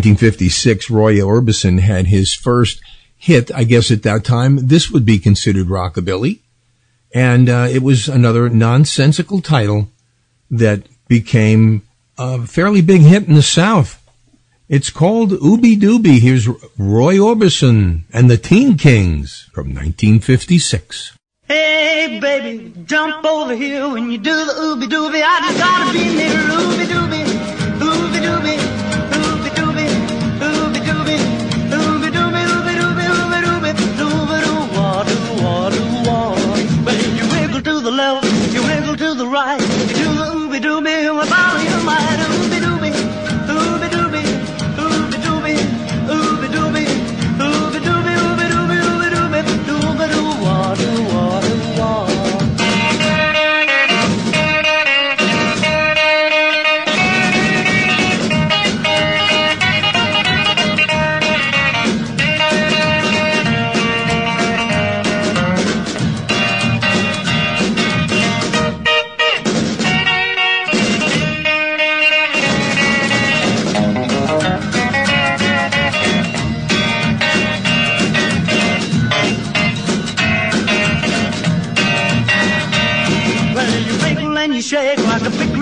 1956, 0.00 0.88
Roy 0.88 1.16
Orbison 1.16 1.80
had 1.80 2.06
his 2.06 2.32
first 2.32 2.80
hit. 3.18 3.52
I 3.54 3.64
guess 3.64 3.90
at 3.90 4.02
that 4.04 4.24
time, 4.24 4.68
this 4.68 4.90
would 4.90 5.04
be 5.04 5.18
considered 5.18 5.66
rockabilly. 5.66 6.38
And 7.14 7.50
uh, 7.50 7.68
it 7.70 7.82
was 7.82 8.08
another 8.08 8.48
nonsensical 8.48 9.42
title 9.42 9.90
that 10.50 10.84
became 11.06 11.82
a 12.16 12.46
fairly 12.46 12.80
big 12.80 13.02
hit 13.02 13.28
in 13.28 13.34
the 13.34 13.42
South. 13.42 14.02
It's 14.70 14.88
called 14.88 15.32
Ooby 15.32 15.78
Dooby. 15.78 16.18
Here's 16.18 16.48
Roy 16.78 17.16
Orbison 17.16 18.04
and 18.10 18.30
the 18.30 18.38
Teen 18.38 18.78
Kings 18.78 19.50
from 19.52 19.66
1956. 19.66 21.12
Hey, 21.46 22.18
baby, 22.20 22.72
jump 22.86 23.22
over 23.26 23.54
here 23.54 23.86
when 23.90 24.10
you 24.10 24.16
do 24.16 24.34
the 24.34 24.52
ooby 24.52 24.84
dooby. 24.84 25.20
I 25.22 25.40
just 25.48 25.58
gotta 25.58 25.92
be 25.92 26.14
near 26.14 26.30
ooby 26.30 26.86
dooby, 26.86 27.29
Wiggle 37.60 37.74
to 37.74 37.84
the 37.84 37.90
left, 37.90 38.54
you 38.54 38.62
wiggle 38.62 38.96
to 38.96 39.14
the 39.14 39.26
right, 39.26 39.60
you 39.60 39.94
do 39.94 40.14
the 40.14 40.24
ooby 40.32 40.60
dooby, 40.62 41.14
might. 41.28 41.60
Ooby 41.60 41.68
dooby, 41.76 42.20
ooby 42.24 42.59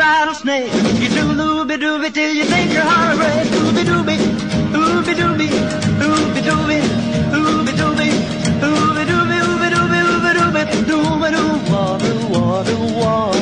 rattlesnake. 0.08 0.72
You 1.02 1.08
do 1.16 1.24
looby 1.40 1.76
dooby 1.82 2.08
till 2.12 2.32
you 2.38 2.44
think 2.44 2.72
your 2.72 2.82
heart 2.90 3.10
will 3.10 3.18
break. 3.22 3.46
Ooby 3.60 3.82
dooby, 3.90 4.16
ooby 4.80 5.12
dooby, 5.20 5.48
ooby 6.02 6.40
dooby, 6.48 6.78
ooby 7.36 7.72
dooby, 7.78 8.08
ooby 8.66 9.02
dooby, 9.10 9.38
ooby 9.48 9.68
dooby, 9.76 10.00
ooby 10.08 10.30
dooby, 10.36 10.62
dooby 10.88 11.28
doo 11.36 11.52
wah 11.70 12.62
doo 12.68 12.86
wah 13.00 13.37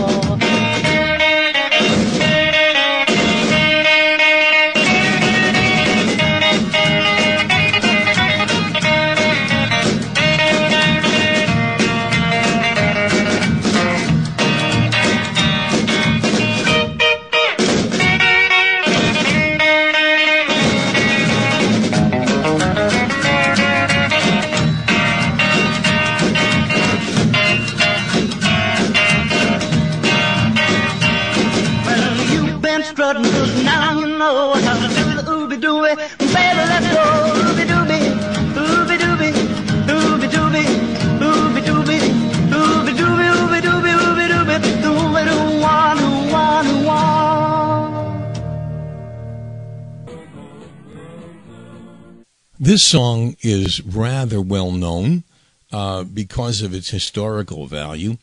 This 52.66 52.82
song 52.82 53.36
is 53.42 53.80
rather 53.80 54.40
well 54.40 54.72
known 54.72 55.22
uh, 55.70 56.02
because 56.02 56.62
of 56.62 56.74
its 56.74 56.90
historical 56.90 57.68
value. 57.68 58.16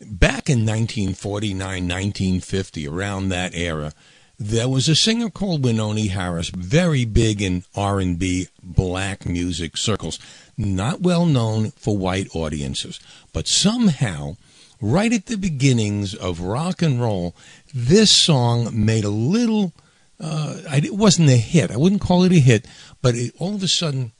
Back 0.00 0.50
in 0.50 0.66
1949, 0.66 1.56
1950, 1.60 2.88
around 2.88 3.28
that 3.28 3.54
era, 3.54 3.92
there 4.36 4.68
was 4.68 4.88
a 4.88 4.96
singer 4.96 5.30
called 5.30 5.62
Wynonie 5.62 6.10
Harris, 6.10 6.48
very 6.48 7.04
big 7.04 7.40
in 7.40 7.62
R&B 7.76 8.48
black 8.60 9.26
music 9.26 9.76
circles, 9.76 10.18
not 10.58 11.02
well 11.02 11.24
known 11.24 11.70
for 11.70 11.96
white 11.96 12.26
audiences, 12.34 12.98
but 13.32 13.46
somehow 13.46 14.34
right 14.80 15.12
at 15.12 15.26
the 15.26 15.36
beginnings 15.36 16.16
of 16.16 16.40
rock 16.40 16.82
and 16.82 17.00
roll, 17.00 17.36
this 17.72 18.10
song 18.10 18.70
made 18.72 19.04
a 19.04 19.08
little 19.08 19.72
uh, 20.20 20.56
it 20.72 20.94
wasn't 20.94 21.28
a 21.28 21.36
hit. 21.36 21.70
I 21.70 21.76
wouldn't 21.76 22.00
call 22.00 22.24
it 22.24 22.32
a 22.32 22.40
hit, 22.40 22.66
but 23.02 23.14
it 23.14 23.34
all 23.38 23.54
of 23.54 23.62
a 23.62 23.68
sudden 23.68 24.12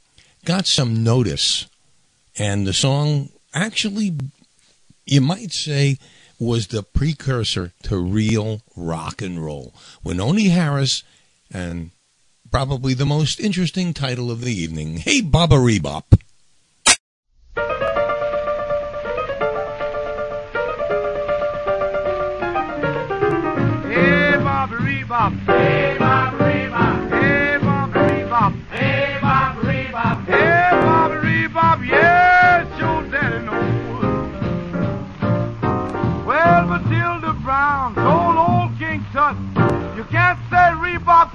got 0.43 0.65
some 0.65 1.03
notice. 1.03 1.67
And 2.37 2.67
the 2.67 2.73
song 2.73 3.29
actually, 3.53 4.15
you 5.05 5.21
might 5.21 5.51
say, 5.51 5.97
was 6.39 6.67
the 6.67 6.83
precursor 6.83 7.71
to 7.83 7.97
real 7.97 8.61
rock 8.75 9.21
and 9.21 9.43
roll. 9.43 9.73
Wynonie 10.03 10.51
Harris 10.51 11.03
and 11.51 11.91
probably 12.51 12.93
the 12.93 13.05
most 13.05 13.39
interesting 13.39 13.93
title 13.93 14.29
of 14.29 14.41
the 14.41 14.53
evening, 14.53 14.97
Hey 14.97 15.21
Baba 15.21 15.55
Rebop. 15.55 16.19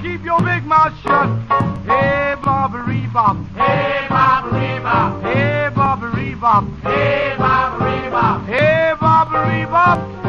keep 0.03 0.25
your 0.25 0.41
big 0.41 0.65
mouth 0.65 0.93
shut. 1.03 1.29
Hey, 1.87 2.35
Bobbery 2.43 3.13
Bob. 3.13 3.37
Hey, 3.55 4.07
Bobbery 4.09 4.83
Bob. 4.83 5.23
Hey, 5.23 5.71
Bobbery 5.75 6.41
Bob. 6.41 6.65
Hey, 6.83 7.35
Bobbery 7.39 8.11
Bob. 8.11 8.47
Hey, 8.47 8.95
Bob. 8.99 9.29
Hey, 9.29 10.20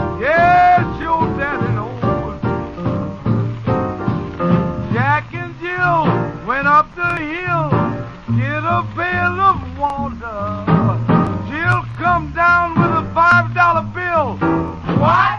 What? 14.22 15.31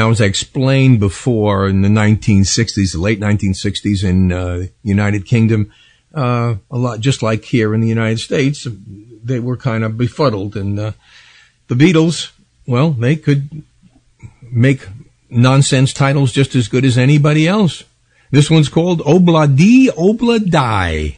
Now, 0.00 0.08
as 0.08 0.22
I 0.22 0.24
explained 0.24 0.98
before, 0.98 1.68
in 1.68 1.82
the 1.82 1.90
1960s, 1.90 2.92
the 2.92 2.98
late 2.98 3.20
1960s 3.20 4.02
in 4.02 4.32
uh, 4.32 4.68
United 4.82 5.26
Kingdom, 5.26 5.70
uh, 6.14 6.54
a 6.70 6.78
lot 6.78 7.00
just 7.00 7.22
like 7.22 7.44
here 7.44 7.74
in 7.74 7.82
the 7.82 7.88
United 7.88 8.18
States, 8.18 8.66
they 9.22 9.40
were 9.40 9.58
kind 9.58 9.84
of 9.84 9.98
befuddled, 9.98 10.56
and 10.56 10.80
uh, 10.80 10.92
the 11.68 11.74
Beatles, 11.74 12.32
well, 12.66 12.92
they 12.92 13.14
could 13.14 13.62
make 14.50 14.88
nonsense 15.28 15.92
titles 15.92 16.32
just 16.32 16.54
as 16.54 16.66
good 16.66 16.86
as 16.86 16.96
anybody 16.96 17.46
else. 17.46 17.84
This 18.30 18.50
one's 18.50 18.70
called 18.70 19.00
Obla 19.00 19.54
Di 19.54 19.90
Obla 19.90 20.40
Die. 20.40 21.14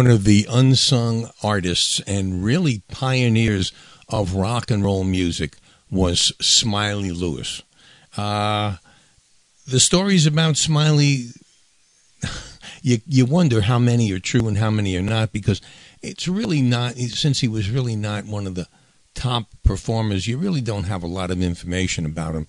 One 0.00 0.06
of 0.06 0.24
the 0.24 0.46
unsung 0.48 1.28
artists 1.42 2.00
and 2.06 2.42
really 2.42 2.80
pioneers 2.90 3.70
of 4.08 4.34
rock 4.34 4.70
and 4.70 4.82
roll 4.82 5.04
music 5.04 5.58
was 5.90 6.32
Smiley 6.40 7.10
Lewis. 7.10 7.62
Uh, 8.16 8.76
the 9.66 9.78
stories 9.78 10.24
about 10.24 10.56
Smiley, 10.56 11.26
you 12.82 13.02
you 13.06 13.26
wonder 13.26 13.60
how 13.60 13.78
many 13.78 14.10
are 14.10 14.18
true 14.18 14.48
and 14.48 14.56
how 14.56 14.70
many 14.70 14.96
are 14.96 15.02
not 15.02 15.34
because 15.34 15.60
it's 16.00 16.26
really 16.26 16.62
not. 16.62 16.94
Since 16.94 17.40
he 17.40 17.48
was 17.48 17.70
really 17.70 17.94
not 17.94 18.24
one 18.24 18.46
of 18.46 18.54
the 18.54 18.68
top 19.14 19.48
performers, 19.62 20.26
you 20.26 20.38
really 20.38 20.62
don't 20.62 20.84
have 20.84 21.02
a 21.02 21.14
lot 21.18 21.30
of 21.30 21.42
information 21.42 22.06
about 22.06 22.34
him. 22.34 22.46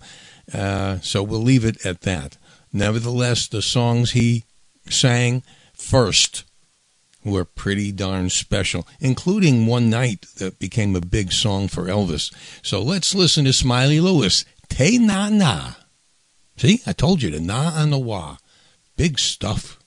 Uh, 0.54 1.00
so 1.02 1.22
we'll 1.22 1.42
leave 1.42 1.66
it 1.66 1.86
at 1.86 2.00
that. 2.04 2.38
Nevertheless, 2.72 3.46
the 3.46 3.62
songs 3.62 4.12
he 4.12 4.46
sang 4.88 5.44
first 5.74 6.46
were 7.24 7.46
pretty 7.46 7.92
darn 7.92 8.30
special, 8.30 8.88
including 9.00 9.68
One 9.68 9.90
Night 9.90 10.26
that 10.38 10.60
became 10.60 10.96
a 10.96 11.02
big 11.02 11.32
song 11.32 11.68
for 11.68 11.86
Elvis. 11.86 12.34
So 12.64 12.82
let's 12.82 13.16
listen 13.16 13.46
to 13.46 13.54
Smiley 13.54 14.00
Lewis, 14.00 14.46
Te 14.70 14.98
Na 14.98 15.30
Na. 15.30 15.74
See, 16.58 16.82
I 16.86 16.94
told 16.94 17.22
you, 17.22 17.32
the 17.32 17.40
na 17.40 17.72
and 17.76 17.92
the 17.92 17.98
wah. 17.98 18.38
Big 18.96 19.18
stuff. 19.18 19.80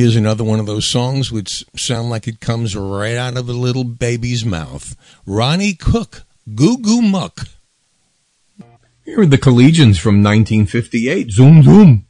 Here's 0.00 0.16
another 0.16 0.44
one 0.44 0.58
of 0.58 0.64
those 0.64 0.86
songs 0.86 1.30
which 1.30 1.62
sound 1.76 2.08
like 2.08 2.26
it 2.26 2.40
comes 2.40 2.74
right 2.74 3.16
out 3.16 3.36
of 3.36 3.50
a 3.50 3.52
little 3.52 3.84
baby's 3.84 4.46
mouth. 4.46 4.96
Ronnie 5.26 5.74
Cook, 5.74 6.22
Goo 6.54 6.78
Goo 6.78 7.02
Muck. 7.02 7.40
Here 9.04 9.20
are 9.20 9.26
the 9.26 9.36
Collegians 9.36 10.00
from 10.00 10.22
1958. 10.22 11.30
Zoom, 11.30 11.62
zoom. 11.62 12.06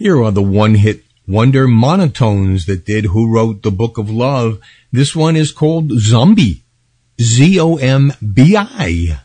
Here 0.00 0.24
are 0.24 0.30
the 0.32 0.40
one 0.40 0.76
hit 0.76 1.04
wonder 1.28 1.68
monotones 1.68 2.64
that 2.64 2.86
did 2.86 3.04
Who 3.12 3.30
Wrote 3.30 3.60
the 3.62 3.70
Book 3.70 3.98
of 3.98 4.08
Love. 4.08 4.58
This 4.90 5.14
one 5.14 5.36
is 5.36 5.52
called 5.52 5.92
Zombie. 5.98 6.64
Z 7.20 7.60
O 7.60 7.76
M 7.76 8.14
B 8.32 8.56
I. 8.56 9.20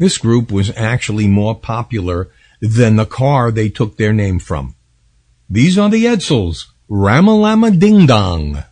This 0.00 0.16
group 0.16 0.50
was 0.50 0.72
actually 0.78 1.28
more 1.28 1.54
popular 1.54 2.30
than 2.62 2.96
the 2.96 3.04
car 3.04 3.50
they 3.50 3.68
took 3.68 3.98
their 3.98 4.14
name 4.14 4.38
from. 4.38 4.74
These 5.50 5.76
are 5.76 5.90
the 5.90 6.06
Edsels, 6.06 6.68
Ramalama 6.90 7.78
Ding 7.78 8.06
Dong. 8.06 8.64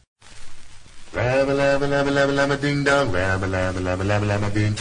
Ramalama 1.13 2.59
Ding 2.59 2.83
Dong, 2.83 3.09
Ramalama 3.13 4.55
Ding. 4.55 4.75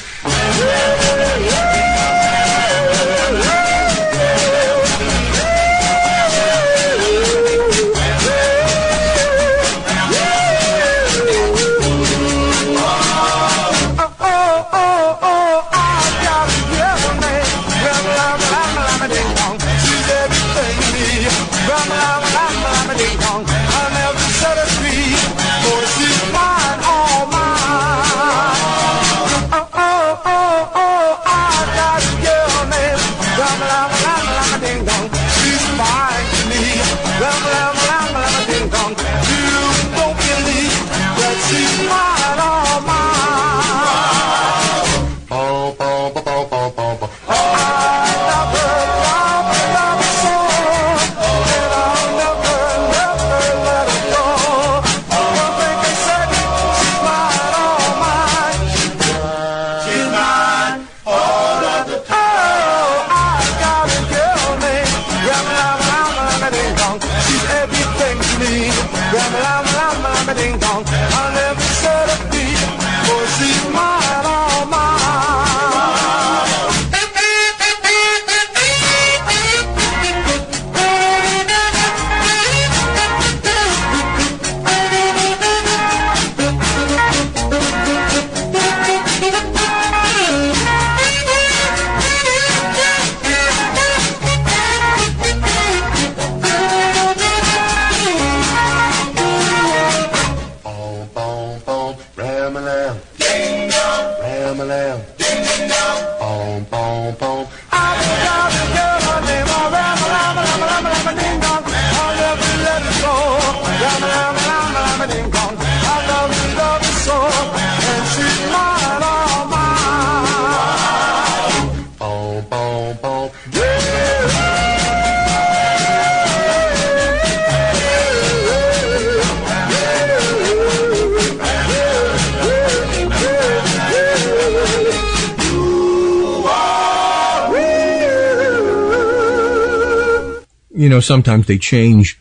know, 140.97 141.01
sometimes 141.01 141.45
they 141.45 141.57
change 141.57 142.19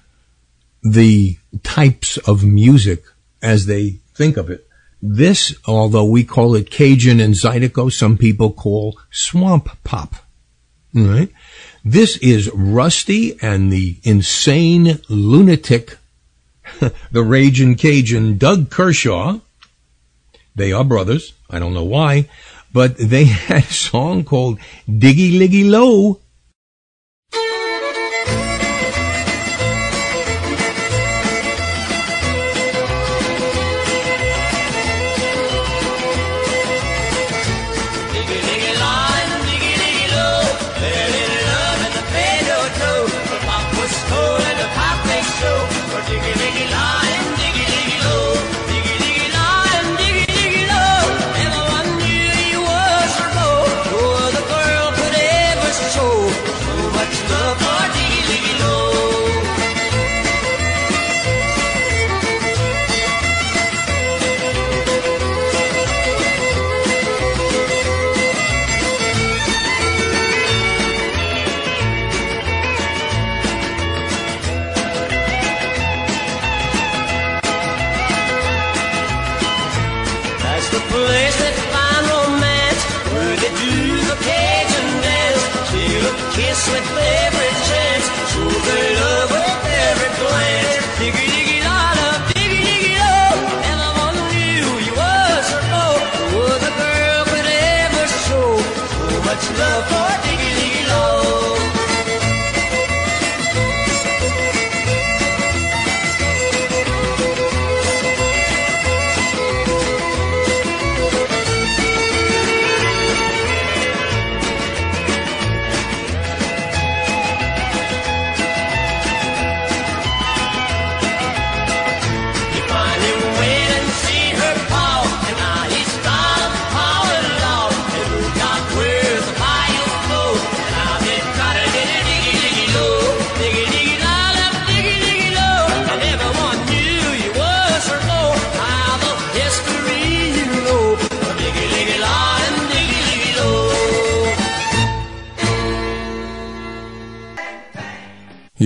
the 0.83 1.39
types 1.63 2.19
of 2.19 2.45
music 2.45 3.03
as 3.43 3.67
they 3.67 3.99
think 4.15 4.37
of 4.37 4.51
it. 4.51 4.69
This, 5.03 5.55
although 5.67 6.05
we 6.05 6.25
call 6.25 6.55
it 6.55 6.71
Cajun 6.71 7.21
and 7.21 7.35
Zydeco, 7.35 7.93
some 7.93 8.19
people 8.19 8.53
call 8.53 8.99
swamp 9.11 9.69
pop. 9.85 10.17
This 11.85 12.17
is 12.19 12.51
Rusty 12.55 13.39
and 13.41 13.73
the 13.73 13.99
insane 14.03 15.01
lunatic, 15.09 15.97
the 17.13 17.23
raging 17.23 17.77
Cajun 17.77 18.39
Doug 18.39 18.71
Kershaw. 18.71 19.41
They 20.55 20.73
are 20.73 20.85
brothers. 20.85 21.35
I 21.51 21.59
don't 21.59 21.75
know 21.75 21.85
why, 21.85 22.29
but 22.73 22.97
they 22.97 23.25
had 23.49 23.65
a 23.65 23.73
song 23.73 24.25
called 24.25 24.59
Diggy 24.89 25.39
Liggy 25.39 25.71
Low 25.71 26.21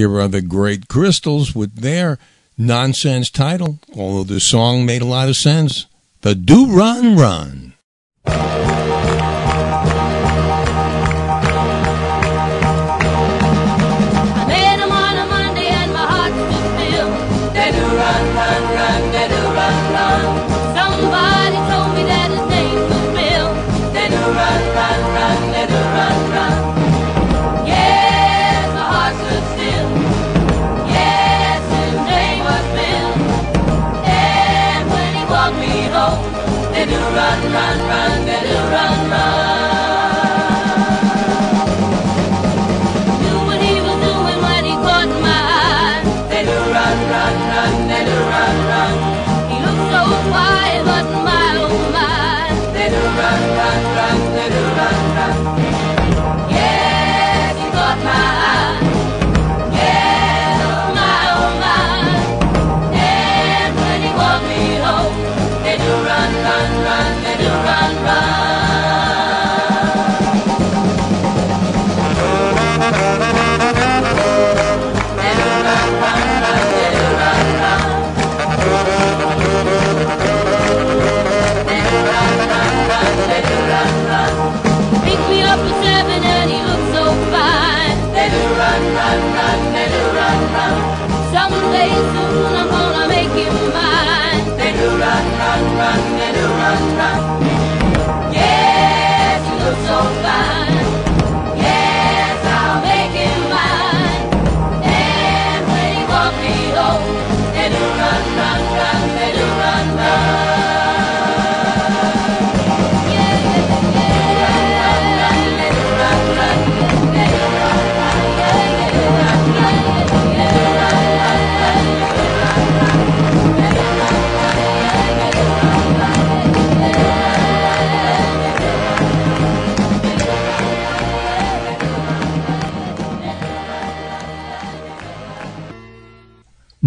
Here 0.00 0.18
are 0.18 0.28
the 0.28 0.40
great 0.40 0.88
crystals 0.88 1.54
with 1.54 1.82
their 1.82 2.18
nonsense 2.56 3.28
title, 3.28 3.80
although 3.94 4.24
the 4.24 4.40
song 4.40 4.86
made 4.86 5.02
a 5.02 5.04
lot 5.04 5.28
of 5.28 5.36
sense. 5.36 5.84
Da 6.22 6.32
Doo 6.32 6.74
Ron 6.74 7.18
Ron. 7.18 7.69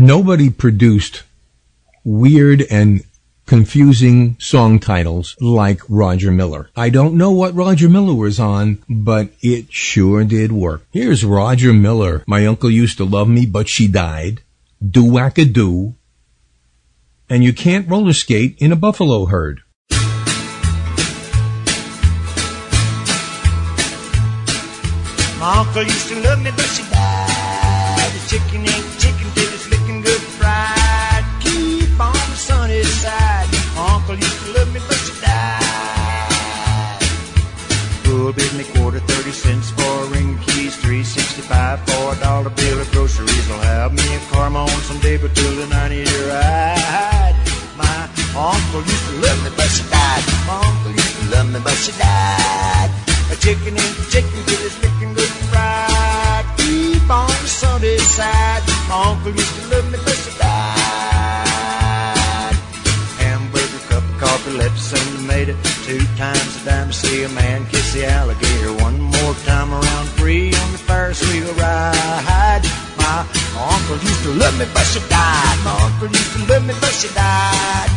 nobody 0.03 0.49
produced 0.49 1.23
weird 2.03 2.61
and 2.69 3.03
confusing 3.45 4.35
song 4.39 4.79
titles 4.79 5.35
like 5.39 5.79
Roger 5.87 6.31
Miller. 6.31 6.69
I 6.75 6.89
don't 6.89 7.15
know 7.15 7.31
what 7.31 7.55
Roger 7.55 7.87
Miller 7.87 8.13
was 8.13 8.39
on, 8.39 8.83
but 8.89 9.29
it 9.41 9.71
sure 9.71 10.23
did 10.23 10.51
work. 10.51 10.85
Here's 10.91 11.23
Roger 11.23 11.73
Miller. 11.73 12.23
My 12.27 12.45
uncle 12.45 12.69
used 12.69 12.97
to 12.97 13.05
love 13.05 13.29
me, 13.29 13.45
but 13.45 13.69
she 13.69 13.87
died. 13.87 14.41
Do 14.85 15.03
wacka 15.03 15.51
do. 15.51 15.95
And 17.29 17.43
you 17.43 17.53
can't 17.53 17.89
roller 17.89 18.13
skate 18.13 18.57
in 18.59 18.71
a 18.71 18.75
buffalo 18.75 19.25
herd. 19.25 19.61
My 25.39 25.57
uncle 25.59 25.83
used 25.83 26.07
to 26.09 26.19
love 26.21 26.41
me, 26.41 26.51
but 26.55 26.65
she 26.65 26.83
died. 26.83 28.11
The 28.13 28.27
chicken 28.29 28.61
ain't 28.61 29.02
till 45.33 45.55
the 45.55 45.67
90 45.67 45.95
year 45.95 46.27
ride. 46.29 47.35
My 47.77 48.09
uncle 48.35 48.81
used 48.81 49.05
to 49.09 49.15
love 49.25 49.39
me, 49.43 49.49
but 49.55 49.69
she 49.75 49.83
died. 49.89 50.23
My 50.47 50.57
uncle 50.67 50.91
used 50.91 51.15
to 51.19 51.25
love 51.33 51.47
me, 51.53 51.59
but 51.63 51.77
she 51.83 51.91
died. 51.93 52.89
A 53.31 53.35
chicken 53.35 53.73
ain't 53.77 53.97
chicken 54.09 54.39
till 54.47 54.61
it's 54.67 54.77
looking 54.83 55.13
good 55.13 55.33
fried. 55.49 56.45
Keep 56.57 57.09
on 57.09 57.27
the 57.43 57.49
Sunday 57.61 57.97
side. 57.97 58.63
My 58.89 58.97
uncle 59.09 59.31
used 59.31 59.55
to 59.59 59.63
love 59.73 59.85
me, 59.91 59.97
but 60.05 60.17
she 60.23 60.31
died. 60.37 60.53
Hamburger, 63.21 63.81
cup 63.89 64.03
of 64.03 64.17
coffee, 64.19 64.51
lettuce, 64.57 64.93
and 64.93 65.09
tomato. 65.17 65.53
Two 65.85 66.03
times 66.17 66.61
a 66.61 66.65
dime 66.65 66.87
to 66.87 66.93
see 66.93 67.23
a 67.23 67.29
man 67.29 67.65
kiss 67.67 67.93
the 67.93 68.05
alligator. 68.05 68.73
One 68.83 68.99
more 69.01 69.33
time 69.45 69.73
around 69.73 70.07
free 70.19 70.53
on 70.53 70.71
the 70.71 70.77
Ferris 70.77 71.21
wheel 71.31 71.53
ride. 71.55 72.42
Love 74.37 74.57
me, 74.57 74.65
but 74.73 74.85
she 74.85 74.99
died. 75.09 75.57
My 75.63 75.75
uncle 75.85 76.07
used 76.07 76.33
to 76.33 76.39
love 76.51 76.65
me, 76.65 76.73
but 76.81 76.93
she 76.93 77.09
died. 77.13 77.89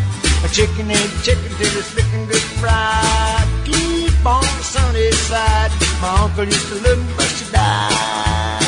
A 0.44 0.48
chicken 0.48 0.90
ain't 0.90 1.12
chicken 1.22 1.50
till 1.58 1.74
it's 1.80 1.94
looking 1.96 2.26
good 2.26 2.46
fried. 2.60 3.46
Keep 3.64 4.24
on 4.24 4.42
the 4.42 4.64
sunny 4.64 5.10
side. 5.12 5.70
My 6.00 6.10
uncle 6.22 6.44
used 6.44 6.68
to 6.68 6.76
love 6.86 6.98
me, 6.98 7.12
but 7.16 7.26
she 7.26 7.50
died. 7.52 8.62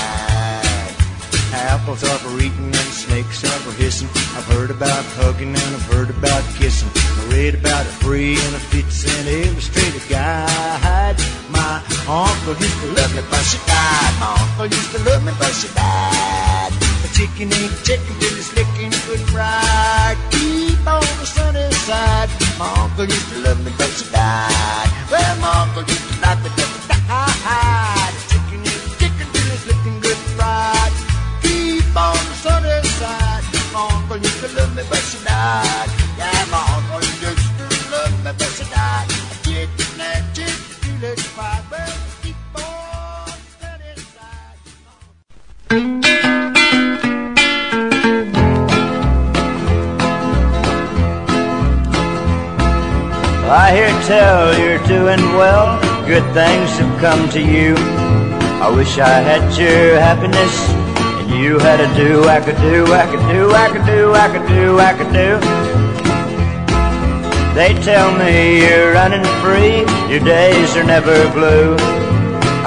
Apples 1.53 2.03
are 2.05 2.19
for 2.19 2.35
eating 2.41 2.67
and 2.67 2.91
snakes 3.05 3.45
are 3.45 3.61
for 3.65 3.73
hissing. 3.81 4.09
I've 4.37 4.47
heard 4.47 4.71
about 4.71 5.05
hugging 5.21 5.51
and 5.51 5.75
I've 5.77 5.83
heard 5.93 6.11
about 6.11 6.43
kissing. 6.57 6.89
I 6.95 7.25
read 7.35 7.55
about 7.55 7.85
it 7.85 7.93
free 8.01 8.39
and 8.39 8.55
a 8.55 8.61
fits 8.71 9.05
and 9.05 9.29
illustrated 9.29 10.03
guide. 10.09 11.17
My 11.51 11.83
uncle 12.09 12.57
used 12.57 12.81
to 12.81 12.89
love 12.97 13.15
me, 13.15 13.23
but 13.31 13.43
she 13.45 13.59
died. 13.67 14.15
My 14.21 14.37
uncle 14.41 14.67
used 14.67 14.93
to 14.93 14.99
love 15.05 15.25
me, 15.25 15.33
but 15.39 15.53
she 15.53 15.69
died. 15.75 16.48
A 17.05 17.09
chicken 17.15 17.53
ain't 17.53 17.75
chicken 17.85 18.15
till 18.19 18.35
it's 18.35 18.51
licking 18.57 18.91
good 19.07 19.23
fried. 19.31 20.19
Keep 20.33 20.87
on 20.87 21.07
the 21.21 21.27
sunny 21.27 21.71
side. 21.87 22.29
My 22.59 22.67
uncle 22.75 23.05
used 23.05 23.29
to 23.31 23.39
love 23.39 23.65
me, 23.65 23.73
but 23.79 23.91
she 23.91 24.05
died. 24.11 24.91
Well, 25.11 25.37
my 25.39 25.51
uncle 25.63 25.85
used 25.87 26.07
to 26.11 26.21
love 26.21 26.43
me, 26.43 26.51
but 26.59 26.67
she 26.67 26.89
died. 27.07 28.13
A 28.19 28.23
chicken 28.31 28.61
ain't 28.67 28.99
chicken 28.99 29.27
till 29.33 29.49
it's 29.55 29.67
licking 29.71 30.01
good 30.01 30.21
fried. 30.35 30.93
Keep 31.43 31.95
on 31.95 32.19
the 32.31 32.37
sunny 32.43 32.83
side. 32.99 33.45
My 33.73 33.87
uncle 33.95 34.19
used 34.19 34.41
to 34.43 34.49
love 34.59 34.75
me, 34.75 34.83
but 34.91 35.03
she 35.07 35.19
died. 35.23 35.91
Yeah, 36.19 36.45
my 36.51 36.63
uncle 36.75 37.03
used 37.23 37.51
to 37.63 37.67
love 37.95 38.15
me, 38.25 38.33
but 38.37 38.51
she 38.59 38.65
died. 38.75 39.07
A 39.07 39.37
chicken 39.47 40.01
ain't 40.03 40.27
chicken 40.35 40.75
till 40.83 41.13
it's 41.13 41.23
fried. 41.37 41.63
Well, 41.71 41.95
keep 42.23 42.37
on 42.57 42.89
I 53.51 53.73
hear 53.73 53.89
tell 54.05 54.53
you're 54.61 54.87
doing 54.87 55.25
well. 55.33 55.81
Good 56.05 56.25
things 56.35 56.69
have 56.77 57.01
come 57.01 57.31
to 57.31 57.41
you. 57.41 57.75
I 58.61 58.69
wish 58.69 58.99
I 58.99 59.25
had 59.25 59.41
your 59.57 59.99
happiness, 59.99 60.53
and 61.17 61.31
you 61.31 61.59
had 61.59 61.81
a 61.81 61.89
do, 61.97 62.29
I 62.29 62.41
could 62.45 62.61
do, 62.61 62.85
I 62.93 63.07
could 63.09 63.25
do, 63.33 63.51
I 63.51 63.69
could 63.73 63.87
do, 63.87 64.13
I 64.13 64.29
could 64.29 64.47
do, 64.49 64.79
I 64.79 64.93
could 64.93 65.13
do. 65.17 65.41
They 67.57 67.73
tell 67.83 68.13
me 68.19 68.69
you're 68.69 68.93
running 68.93 69.25
free, 69.41 69.81
your 70.13 70.21
days 70.21 70.77
are 70.77 70.85
never 70.85 71.17
blue. 71.33 71.75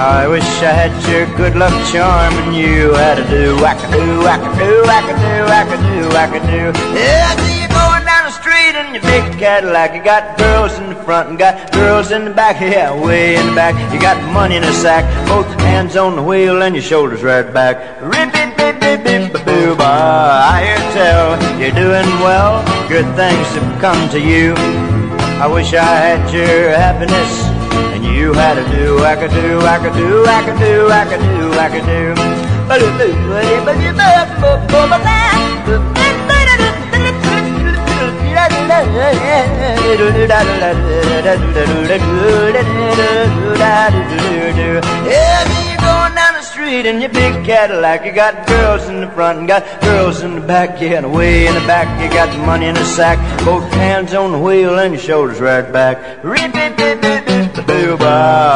I 0.02 0.26
wish 0.26 0.42
I 0.66 0.74
had 0.74 0.90
your 1.06 1.30
good 1.36 1.54
luck 1.54 1.74
charm, 1.92 2.34
and 2.42 2.56
you 2.56 2.92
had 2.94 3.20
a 3.20 3.28
do, 3.30 3.54
I 3.64 3.78
could 3.78 3.92
do, 3.92 4.26
I 4.26 4.36
could 4.36 4.58
do, 4.58 4.82
I 4.82 5.00
could 5.06 5.20
do, 5.22 5.36
I 5.46 5.62
could 5.62 5.82
do, 5.94 6.00
I 6.10 6.26
could 6.26 6.46
do. 6.50 6.62
Yeah, 6.98 7.71
Down 8.12 8.26
the 8.26 8.30
street 8.30 8.74
in 8.76 8.92
your 8.92 9.02
big 9.04 9.38
Cadillac. 9.38 9.94
You 9.94 10.04
got 10.04 10.36
girls 10.36 10.78
in 10.78 10.90
the 10.90 10.96
front 10.96 11.30
and 11.30 11.38
got 11.38 11.72
girls 11.72 12.10
in 12.10 12.26
the 12.26 12.30
back. 12.30 12.60
Yeah, 12.60 12.92
way 12.92 13.36
in 13.36 13.46
the 13.46 13.54
back. 13.54 13.74
You 13.90 13.98
got 13.98 14.20
money 14.34 14.56
in 14.56 14.64
a 14.64 14.72
sack, 14.84 15.04
both 15.26 15.46
hands 15.60 15.96
on 15.96 16.16
the 16.16 16.22
wheel 16.22 16.62
and 16.62 16.74
your 16.74 16.84
shoulders 16.84 17.22
right 17.22 17.50
back. 17.54 17.76
Rip 18.02 18.34
it, 18.34 18.54
bip, 18.58 18.80
bip, 18.80 19.02
bip, 19.02 19.32
boo. 19.46 19.76
I 19.80 20.60
hear 20.62 20.82
tell 20.92 21.40
you're 21.58 21.72
doing 21.72 22.08
well. 22.20 22.62
Good 22.86 23.08
things 23.16 23.48
have 23.56 23.80
come 23.80 24.10
to 24.10 24.20
you. 24.20 24.52
I 25.40 25.46
wish 25.46 25.72
I 25.72 25.82
had 25.82 26.30
your 26.34 26.68
happiness. 26.68 27.32
And 27.94 28.04
you 28.04 28.34
had 28.34 28.56
to 28.60 28.76
do, 28.76 28.98
I 28.98 29.16
could 29.16 29.30
do, 29.30 29.58
I 29.60 29.78
could 29.78 29.94
do, 29.94 30.26
I 30.26 30.44
could 30.44 30.58
do, 30.58 30.90
I 30.90 31.04
could 31.08 31.20
do, 31.20 31.52
I 31.54 31.68
could 31.70 31.86
do. 31.86 32.22
Yeah, 45.06 45.68
you're 45.68 45.76
going 45.76 46.14
down 46.14 46.34
the 46.34 46.42
street 46.42 46.86
in 46.86 47.00
your 47.00 47.10
big 47.10 47.44
Cadillac. 47.44 48.04
You 48.04 48.12
got 48.12 48.46
girls 48.46 48.88
in 48.88 49.00
the 49.00 49.08
front 49.10 49.38
and 49.40 49.48
got 49.48 49.64
girls 49.82 50.22
in 50.22 50.34
the 50.34 50.46
back. 50.46 50.80
Yeah, 50.80 50.98
and 50.98 51.12
way 51.12 51.46
in 51.46 51.54
the 51.54 51.66
back 51.66 51.86
you 52.02 52.08
got 52.10 52.32
the 52.32 52.38
money 52.44 52.66
in 52.66 52.74
the 52.74 52.84
sack. 52.84 53.18
Both 53.44 53.70
hands 53.72 54.14
on 54.14 54.32
the 54.32 54.38
wheel 54.38 54.78
and 54.78 54.94
your 54.94 55.02
shoulders 55.02 55.40
right 55.40 55.70
back. 55.72 56.24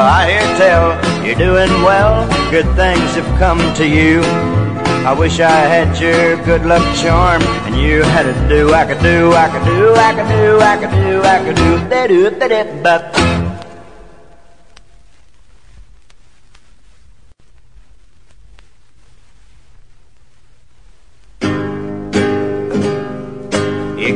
I 0.09 0.31
hear 0.31 0.57
tell 0.57 1.27
you're 1.27 1.35
doing 1.35 1.71
well. 1.83 2.27
Good 2.51 2.67
things 2.77 3.15
have 3.15 3.39
come 3.39 3.59
to 3.77 3.87
you. 3.87 4.66
I 5.07 5.13
wish 5.13 5.39
I 5.39 5.49
had 5.49 5.97
your 6.01 6.35
good 6.45 6.67
luck 6.67 6.83
charm, 6.97 7.41
and 7.65 7.77
you 7.77 8.03
had 8.03 8.25
to 8.25 8.49
do, 8.49 8.75
I 8.75 8.85
could 8.85 9.01
do, 9.01 9.33
I 9.35 9.49
could 9.49 9.65
do, 9.65 9.95
I 9.95 10.13
could 10.13 10.27
do, 10.27 10.59
I 10.59 10.77
could 10.79 10.91
do, 10.91 11.23
I 11.23 11.45
could 11.45 11.55
do, 11.55 11.89
da 11.89 12.07
do, 12.09 12.31
da 12.31 12.49
da 12.49 12.65
ba. 12.83 13.46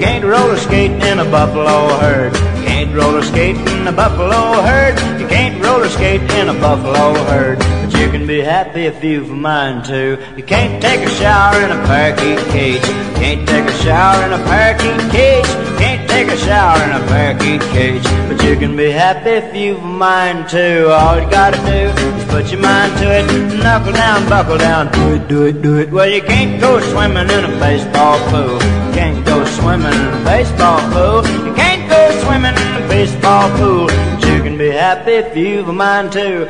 Can't 0.01 0.25
roller 0.25 0.57
skate 0.57 0.93
in 0.93 1.19
a 1.19 1.25
buffalo 1.25 1.89
herd. 1.99 2.33
You 2.35 2.65
can't 2.65 2.95
roller 2.95 3.23
skate 3.23 3.57
in 3.57 3.87
a 3.87 3.93
buffalo 3.93 4.63
herd. 4.63 4.99
You 5.21 5.29
can't 5.29 5.63
roller 5.63 5.91
skate 5.91 6.23
in 6.23 6.49
a 6.49 6.55
buffalo 6.55 7.13
herd. 7.25 7.59
But 7.59 7.93
you 8.01 8.11
can 8.11 8.27
be 8.27 8.41
happy 8.41 8.87
if 8.87 9.05
you've 9.05 9.31
a 9.31 9.35
mind 9.35 9.85
to. 9.87 10.19
You 10.39 10.43
can't 10.43 10.83
take 10.83 11.07
a 11.07 11.11
shower 11.11 11.61
in 11.63 11.71
a 11.71 11.81
parakeet 11.85 12.39
cage. 12.49 12.83
You 12.83 13.13
can't 13.21 13.47
take 13.47 13.67
a 13.67 13.77
shower 13.85 14.25
in 14.25 14.33
a 14.33 14.43
parakeet 14.45 15.01
cage. 15.13 15.47
You 15.47 15.77
can't 15.77 16.09
take 16.09 16.29
a 16.29 16.37
shower 16.39 16.83
in 16.83 16.93
a 16.93 17.07
parakeet 17.07 17.61
cage. 17.73 18.05
But 18.27 18.43
you 18.43 18.57
can 18.57 18.75
be 18.79 18.91
happy 18.91 19.31
if 19.31 19.55
you've 19.55 19.83
a 19.83 19.87
mind 19.87 20.49
to. 20.49 20.91
All 20.95 21.21
you 21.21 21.31
gotta 21.31 21.59
do 21.59 21.81
is 22.17 22.25
put 22.25 22.51
your 22.51 22.63
mind 22.63 22.97
to 23.01 23.07
it. 23.19 23.27
Knuckle 23.63 23.93
down, 23.93 24.27
buckle 24.31 24.57
down, 24.57 24.91
do 24.93 25.15
it, 25.15 25.29
do 25.29 25.45
it, 25.45 25.61
do 25.61 25.77
it. 25.77 25.91
Well, 25.91 26.09
you 26.09 26.23
can't 26.23 26.59
go 26.59 26.81
swimming 26.81 27.29
in 27.29 27.45
a 27.45 27.53
baseball 27.61 28.19
pool. 28.31 28.55
You 28.55 28.93
can't 28.95 29.27
swimming 29.61 29.93
in 29.93 30.15
a 30.15 30.25
baseball 30.25 30.81
pool. 30.93 31.21
You 31.47 31.55
can't 31.55 31.89
go 31.89 32.01
swimming 32.25 32.57
in 32.57 32.83
a 32.83 32.89
baseball 32.89 33.49
pool. 33.57 33.87
But 33.87 34.25
you 34.25 34.43
can 34.43 34.57
be 34.57 34.71
happy 34.71 35.13
if 35.13 35.37
you've 35.37 35.69
a 35.69 35.73
mind 35.73 36.13
to. 36.13 36.49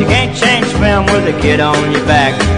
You 0.00 0.06
can't 0.06 0.36
change 0.36 0.66
film 0.80 1.06
with 1.06 1.34
a 1.34 1.38
kid 1.40 1.60
on 1.60 1.92
your 1.92 2.04
back. 2.06 2.49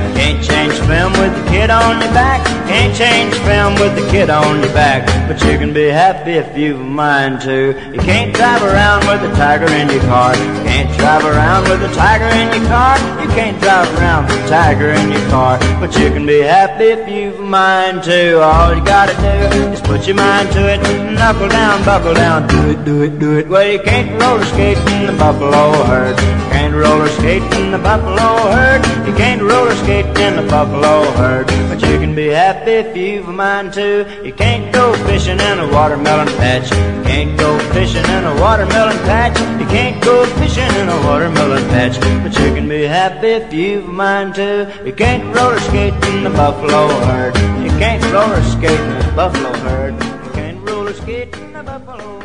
Kid 1.53 1.69
on 1.71 2.01
your 2.01 2.13
back. 2.15 2.41
Can't 2.67 2.97
change 2.97 3.35
film 3.45 3.75
with 3.75 3.95
the 3.95 4.11
kid 4.11 4.31
on 4.31 4.63
your 4.63 4.73
back. 4.73 5.05
But 5.29 5.37
you 5.45 5.59
can 5.59 5.75
be 5.75 5.87
happy 5.89 6.33
if 6.33 6.57
you've 6.57 6.81
a 6.81 6.85
mind 6.85 7.43
to. 7.43 7.77
You 7.93 8.01
can't 8.01 8.35
drive 8.35 8.63
around 8.63 9.01
with 9.07 9.31
a 9.31 9.33
tiger 9.37 9.71
in 9.81 9.91
your 9.91 10.01
car. 10.09 10.35
You 10.35 10.53
can't 10.65 10.91
drive 10.97 11.25
around 11.25 11.69
with 11.69 11.83
a 11.83 11.93
tiger 11.95 12.31
in 12.41 12.49
your 12.57 12.67
car. 12.69 12.97
You 13.21 13.29
can't 13.37 13.61
drive 13.61 13.89
around 13.99 14.29
with 14.29 14.45
a 14.45 14.49
tiger 14.49 14.91
in 14.91 15.13
your 15.13 15.27
car. 15.29 15.59
But 15.79 15.95
you 15.99 16.09
can 16.09 16.25
be 16.25 16.41
happy 16.41 16.89
if 16.97 17.07
you've 17.07 17.39
a 17.39 17.43
mind 17.43 18.03
to. 18.05 18.41
All 18.41 18.75
you 18.75 18.83
gotta 18.85 19.15
do 19.21 19.73
is 19.73 19.81
put 19.83 20.07
your 20.07 20.17
mind 20.17 20.51
to 20.53 20.63
it. 20.73 20.81
Knuckle 21.13 21.49
down, 21.49 21.85
buckle 21.85 22.15
down, 22.15 22.49
do 22.49 22.71
it, 22.71 22.85
do 22.85 23.03
it, 23.03 23.19
do 23.19 23.39
it. 23.39 23.49
Well, 23.49 23.71
you 23.71 23.81
can't 23.81 24.11
roller 24.23 24.45
skate 24.47 24.79
in 24.97 25.07
the 25.07 25.17
buffalo 25.19 25.85
herd. 25.85 26.17
Can't 26.53 26.75
roller 26.75 27.09
skate 27.09 27.43
in 27.61 27.71
the 27.71 27.79
buffalo 27.79 28.31
herd. 28.55 28.81
You 29.07 29.15
can't 29.15 29.43
roller 29.43 29.75
skate 29.77 30.07
in 30.19 30.37
the 30.37 30.47
buffalo 30.49 31.11
herd. 31.21 31.42
But 31.45 31.83
you 31.83 31.99
can 31.99 32.15
be 32.15 32.29
happy 32.29 32.73
if 32.73 32.97
you've 32.97 33.29
a 33.29 33.33
mind 33.33 33.73
to. 33.75 34.07
You 34.25 34.33
can't 34.33 34.73
go 34.73 34.93
fishing 35.07 35.41
in 35.41 35.59
a 35.59 35.69
watermelon 35.73 36.29
patch. 36.39 36.71
You 36.71 37.03
can't 37.05 37.39
go 37.39 37.59
fishing 37.73 38.05
in 38.05 38.25
a 38.25 38.35
watermelon 38.41 38.99
patch. 39.11 39.39
You 39.61 39.67
can't 39.67 40.03
go 40.03 40.25
fishing 40.39 40.73
in 40.81 40.89
a 40.89 40.97
watermelon 41.07 41.65
patch. 41.69 42.01
But 42.23 42.39
you 42.39 42.55
can 42.55 42.69
be 42.69 42.83
happy 42.83 43.29
if 43.29 43.53
you've 43.53 43.89
a 43.89 43.93
mind 43.93 44.35
to. 44.37 44.73
You 44.85 44.93
can't 44.93 45.25
roller 45.35 45.61
skate 45.61 45.95
in 46.11 46.25
the 46.25 46.31
buffalo 46.31 46.89
herd. 47.07 47.35
You 47.65 47.71
can't 47.79 48.05
roller 48.13 48.43
skate 48.43 48.81
in 48.81 48.99
the 49.07 49.13
buffalo 49.17 49.53
herd. 49.59 49.95
You 50.25 50.31
can't 50.33 50.69
roller 50.69 50.93
skate 50.93 51.35
in 51.37 51.53
the 51.53 51.63
buffalo 51.63 51.97
herd. 51.97 52.22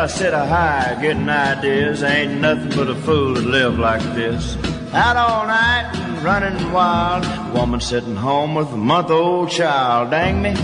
I 0.00 0.06
sit 0.06 0.32
a 0.32 0.46
high, 0.46 0.96
getting 1.02 1.28
ideas. 1.28 2.02
Ain't 2.02 2.40
nothing 2.40 2.70
but 2.70 2.88
a 2.88 2.94
fool 2.94 3.34
to 3.34 3.40
live 3.42 3.78
like 3.78 4.00
this. 4.14 4.56
Out 4.94 5.18
all 5.18 5.46
night 5.46 5.92
and 5.94 6.22
running 6.22 6.72
wild. 6.72 7.26
Woman 7.52 7.80
sitting 7.80 8.16
home 8.16 8.54
with 8.54 8.72
a 8.72 8.78
month 8.78 9.10
old 9.10 9.50
child. 9.50 10.10
Dang 10.10 10.40
me, 10.40 10.54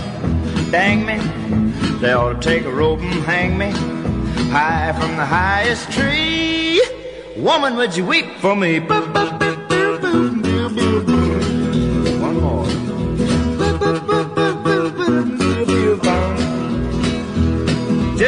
dang 0.71 1.05
me. 1.05 1.19
They 1.99 2.13
ought 2.13 2.33
to 2.33 2.49
take 2.49 2.63
a 2.63 2.71
rope 2.71 2.99
and 2.99 3.23
hang 3.25 3.59
me 3.59 3.69
high 4.49 4.91
from 4.99 5.15
the 5.17 5.25
highest 5.25 5.91
tree. 5.91 6.81
Woman, 7.37 7.75
would 7.75 7.95
you 7.95 8.05
weep 8.05 8.37
for 8.37 8.55
me? 8.55 8.79
One 8.79 9.13
more. 9.13 9.27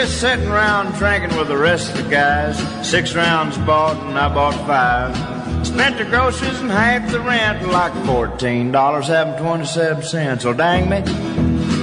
Just 0.09 0.21
sitting 0.21 0.47
around 0.47 0.97
drinking 0.97 1.37
with 1.37 1.49
the 1.49 1.57
rest 1.57 1.91
of 1.91 2.03
the 2.03 2.09
guys. 2.09 2.57
Six 2.85 3.13
rounds 3.13 3.59
bought 3.59 3.95
and 4.07 4.17
I 4.17 4.33
bought 4.33 4.55
five. 4.65 5.15
Spent 5.63 5.99
the 5.99 6.05
groceries 6.05 6.59
and 6.61 6.71
half 6.71 7.11
the 7.11 7.19
rent, 7.19 7.67
like 7.67 7.93
fourteen 8.07 8.71
dollars 8.71 9.05
having 9.05 9.39
twenty-seven 9.39 10.01
cents. 10.01 10.41
So 10.41 10.51
dang 10.51 10.89
me, 10.89 11.03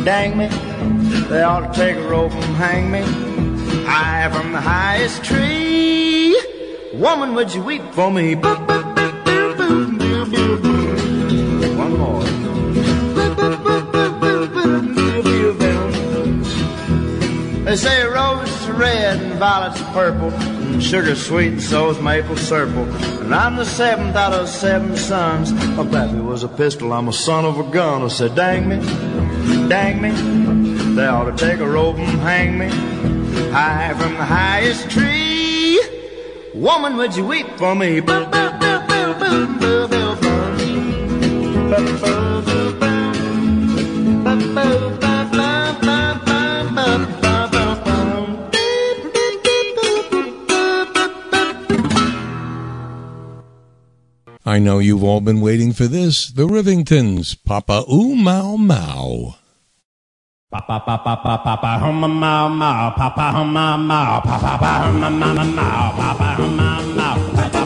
dang 0.04 0.36
me, 0.36 0.48
they 1.28 1.44
ought 1.44 1.72
to 1.72 1.78
take 1.78 1.96
a 1.96 2.08
rope 2.08 2.32
and 2.32 2.56
hang 2.56 2.90
me 2.90 3.02
high 3.86 4.28
from 4.32 4.50
the 4.50 4.60
highest 4.60 5.22
tree. 5.22 6.36
Woman, 6.94 7.32
would 7.34 7.54
you 7.54 7.62
weep 7.62 7.82
for 7.92 8.10
me? 8.10 8.34
One 8.34 8.66
They 17.76 17.82
say 17.82 18.06
roses 18.06 18.68
are 18.70 18.72
red 18.72 19.20
and 19.20 19.38
violets 19.38 19.82
are 19.82 19.92
purple, 19.92 20.32
and 20.32 20.82
sugar's 20.82 21.26
sweet 21.26 21.52
and 21.52 21.62
so's 21.62 22.00
maple 22.00 22.34
syrup. 22.34 22.70
And 23.20 23.34
I'm 23.34 23.56
the 23.56 23.66
seventh 23.66 24.16
out 24.16 24.32
of 24.32 24.48
seven 24.48 24.96
sons. 24.96 25.52
My 25.52 25.86
pappy 25.86 26.18
was 26.20 26.42
a 26.42 26.48
pistol, 26.48 26.94
I'm 26.94 27.08
a 27.08 27.12
son 27.12 27.44
of 27.44 27.58
a 27.58 27.70
gun. 27.70 28.02
I 28.02 28.08
said, 28.08 28.34
dang 28.34 28.66
me, 28.66 28.76
dang 29.68 30.00
me, 30.00 30.10
they 30.94 31.06
ought 31.06 31.24
to 31.30 31.36
take 31.36 31.60
a 31.60 31.68
rope 31.68 31.98
and 31.98 32.18
hang 32.20 32.56
me 32.56 32.70
high 33.50 33.92
from 33.92 34.14
the 34.14 34.24
highest 34.24 34.88
tree. 34.88 35.78
Woman, 36.54 36.96
would 36.96 37.14
you 37.14 37.26
weep 37.26 37.58
for 37.58 37.74
me? 37.74 38.00
I 54.46 54.60
know 54.60 54.78
you've 54.78 55.02
all 55.02 55.20
been 55.20 55.40
waiting 55.40 55.72
for 55.72 55.88
this. 55.88 56.28
The 56.28 56.46
Rivingtons, 56.46 57.34
Papa-Oom-Mow-Mow. 57.42 59.34
Papa 60.48 60.78
papa 60.86 61.18
papa 61.18 61.42
papa 61.42 62.94
papa 62.94 62.94
papa 62.94 64.54
papa 67.42 67.65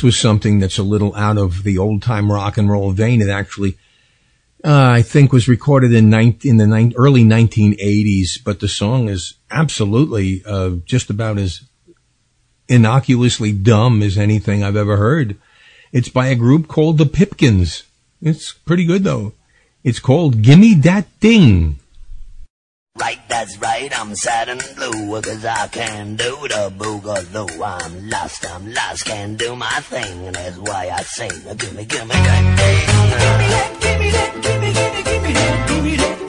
this 0.00 0.04
was 0.04 0.18
something 0.18 0.60
that's 0.60 0.78
a 0.78 0.82
little 0.82 1.14
out 1.14 1.36
of 1.36 1.62
the 1.62 1.76
old 1.76 2.02
time 2.02 2.32
rock 2.32 2.56
and 2.56 2.70
roll 2.70 2.90
vein. 2.90 3.20
It 3.20 3.28
actually, 3.28 3.76
uh, 4.64 4.88
I 4.92 5.02
think, 5.02 5.30
was 5.30 5.46
recorded 5.46 5.92
in, 5.92 6.08
19, 6.08 6.58
in 6.58 6.70
the 6.70 6.94
early 6.96 7.22
1980s, 7.22 8.42
but 8.42 8.60
the 8.60 8.68
song 8.68 9.10
is 9.10 9.34
absolutely 9.50 10.42
uh, 10.46 10.76
just 10.86 11.10
about 11.10 11.36
as 11.36 11.64
innocuously 12.66 13.52
dumb 13.52 14.02
as 14.02 14.16
anything 14.16 14.64
I've 14.64 14.74
ever 14.74 14.96
heard. 14.96 15.36
It's 15.92 16.08
by 16.08 16.28
a 16.28 16.34
group 16.34 16.66
called 16.66 16.96
the 16.96 17.04
Pipkins. 17.04 17.82
It's 18.22 18.52
pretty 18.52 18.86
good 18.86 19.04
though. 19.04 19.34
It's 19.84 20.00
called 20.00 20.40
Gimme 20.40 20.76
Dat 20.76 21.08
Ding. 21.20 21.78
I'm 24.10 24.16
sad 24.16 24.48
and 24.48 24.60
blue, 24.74 25.22
cause 25.22 25.44
I 25.44 25.68
can't 25.68 26.16
do 26.16 26.36
the 26.48 26.72
boogaloo. 26.76 27.48
I'm 27.64 28.10
lost, 28.10 28.44
I'm 28.44 28.74
lost, 28.74 29.04
can't 29.04 29.38
do 29.38 29.54
my 29.54 29.70
thing, 29.82 30.26
and 30.26 30.34
that's 30.34 30.58
why 30.58 30.90
I 30.92 31.02
sing. 31.02 31.30
Gimme, 31.30 31.84
gimme 31.84 32.08
that 32.08 32.58
thing. 32.58 32.86
Gimme 32.90 33.46
that, 33.54 33.80
gimme 33.80 34.10
that, 34.10 34.42
gimme, 34.42 34.72
gimme 34.72 35.02
gimme 35.04 35.32
that, 35.32 35.68
gimme 35.68 35.96
that, 35.96 36.19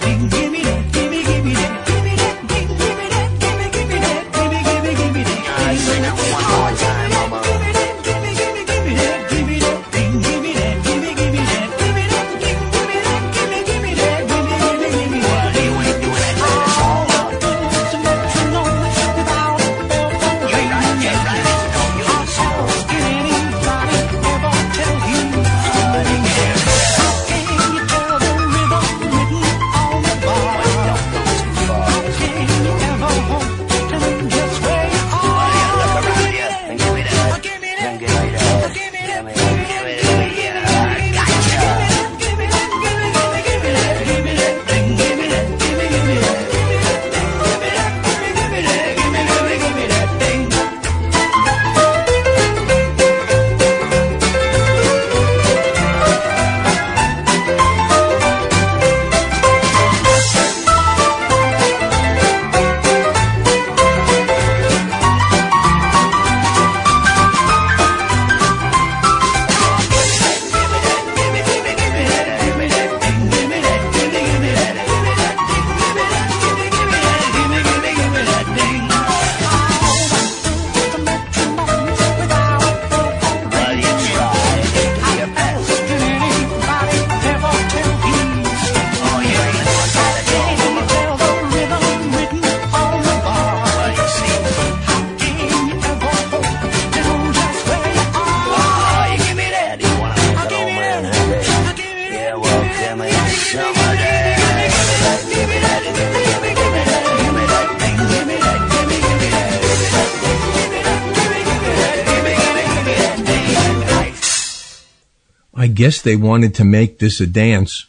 guess 115.81 115.99
they 115.99 116.15
wanted 116.15 116.53
to 116.53 116.63
make 116.63 116.99
this 116.99 117.19
a 117.19 117.25
dance, 117.25 117.87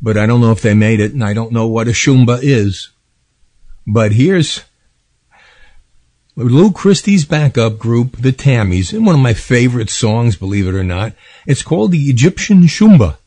but 0.00 0.16
I 0.16 0.24
don't 0.24 0.40
know 0.40 0.50
if 0.50 0.62
they 0.62 0.72
made 0.72 0.98
it, 0.98 1.12
and 1.12 1.22
I 1.22 1.34
don't 1.34 1.52
know 1.52 1.66
what 1.66 1.88
a 1.88 1.90
shumba 1.90 2.38
is. 2.40 2.88
But 3.86 4.12
here's 4.12 4.62
Lou 6.36 6.72
Christie's 6.72 7.26
backup 7.26 7.78
group, 7.78 8.16
the 8.16 8.32
Tammys, 8.32 8.94
and 8.94 9.04
one 9.04 9.14
of 9.14 9.20
my 9.20 9.34
favorite 9.34 9.90
songs, 9.90 10.36
believe 10.36 10.66
it 10.66 10.74
or 10.74 10.82
not. 10.82 11.12
It's 11.46 11.62
called 11.62 11.92
the 11.92 12.08
Egyptian 12.08 12.62
Shumba. 12.62 13.18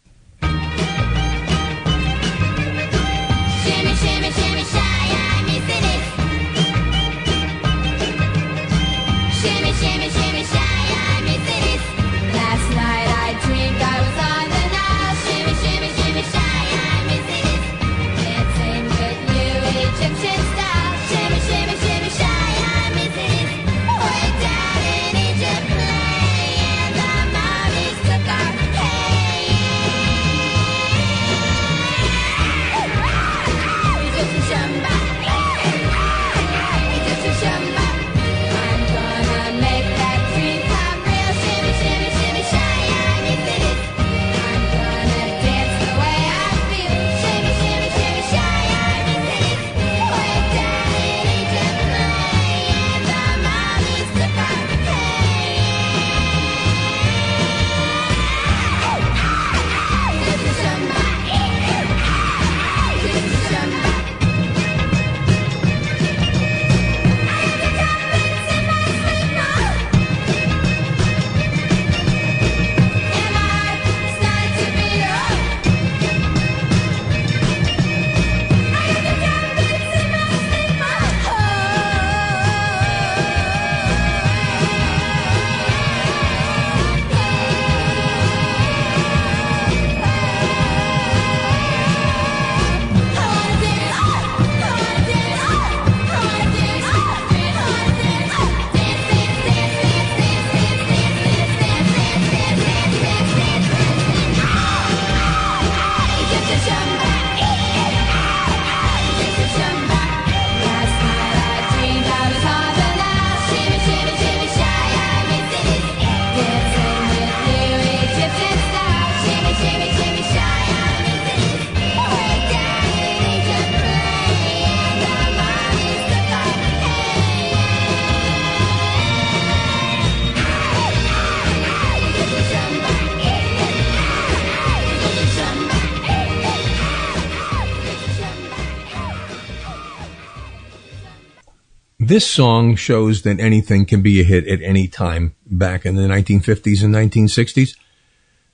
This 142.10 142.28
song 142.28 142.76
shows 142.76 143.22
that 143.22 143.40
anything 143.40 143.86
can 143.86 144.02
be 144.02 144.20
a 144.20 144.24
hit 144.24 144.48
at 144.48 144.62
any 144.64 144.88
time 144.88 145.36
back 145.46 145.86
in 145.86 145.96
the 145.96 146.02
1950s 146.02 146.84
and 146.84 146.94
1960s. 146.94 147.78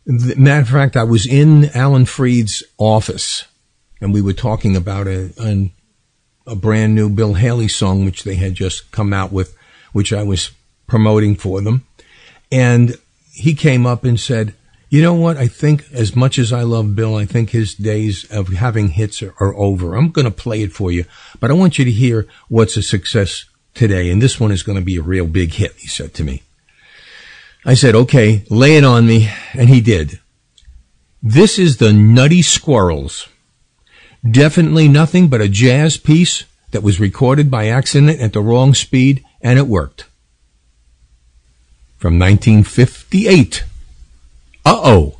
The, 0.06 0.36
matter 0.36 0.61
of 0.61 0.69
fact, 0.69 0.98
I 0.98 1.06
was 1.06 1.26
in 1.26 1.69
Alan 1.73 2.06
Freed's 2.06 2.64
office 2.77 3.45
and 4.02 4.14
we 4.14 4.22
were 4.22 4.34
talking 4.34 4.76
about 4.76 5.07
a, 5.07 5.32
an, 5.38 5.72
a 6.45 6.56
brand 6.56 6.95
new 6.95 7.10
Bill 7.10 7.36
Haley 7.36 7.69
song, 7.69 8.03
which 8.03 8.23
they 8.23 8.36
had 8.36 8.56
just 8.56 8.91
come 8.91 9.14
out 9.14 9.32
with, 9.32 9.57
which 9.94 10.11
I 10.11 10.22
was 10.22 10.52
promoting 10.86 11.36
for 11.36 11.61
them. 11.61 11.88
And 12.52 12.98
he 13.32 13.56
came 13.56 13.86
up 13.86 14.03
and 14.03 14.19
said, 14.19 14.53
you 14.90 15.02
know 15.02 15.14
what? 15.14 15.38
I 15.38 15.48
think 15.48 15.86
as 15.91 16.16
much 16.16 16.38
as 16.38 16.53
I 16.53 16.62
love 16.62 16.95
Bill, 16.95 17.16
I 17.16 17.26
think 17.26 17.49
his 17.49 17.74
days 17.76 18.26
of 18.32 18.49
having 18.49 18.90
hits 18.90 19.22
are, 19.24 19.34
are 19.40 19.56
over. 19.56 19.95
I'm 19.95 20.10
going 20.10 20.26
to 20.26 20.32
play 20.32 20.62
it 20.62 20.74
for 20.74 20.91
you, 20.91 21.06
but 21.40 21.49
I 21.49 21.53
want 21.53 21.80
you 21.80 21.86
to 21.86 21.91
hear 21.91 22.28
what's 22.48 22.78
a 22.78 22.84
success 22.84 23.45
today. 23.74 24.10
And 24.10 24.22
this 24.22 24.40
one 24.40 24.52
is 24.52 24.64
going 24.64 24.78
to 24.78 24.86
be 24.86 24.98
a 24.98 25.02
real 25.02 25.28
big 25.28 25.53
hit, 25.53 25.74
he 25.78 25.88
said 25.88 26.14
to 26.16 26.24
me. 26.24 26.44
I 27.66 27.74
said, 27.74 27.95
okay, 27.95 28.45
lay 28.49 28.78
it 28.78 28.84
on 28.84 29.07
me. 29.07 29.30
And 29.53 29.70
he 29.70 29.82
did. 29.82 30.20
This 31.22 31.57
is 31.57 31.78
the 31.78 31.91
Nutty 31.91 32.44
Squirrels. 32.44 33.28
Definitely 34.30 34.88
nothing 34.88 35.28
but 35.28 35.41
a 35.41 35.49
jazz 35.49 35.98
piece 35.98 36.44
that 36.72 36.84
was 36.84 36.99
recorded 36.99 37.49
by 37.49 37.68
accident 37.68 38.20
at 38.20 38.34
the 38.34 38.41
wrong 38.41 38.74
speed, 38.74 39.24
and 39.41 39.57
it 39.57 39.68
worked. 39.68 40.06
From 41.98 42.20
1958. 42.20 43.64
Uh 44.68 45.12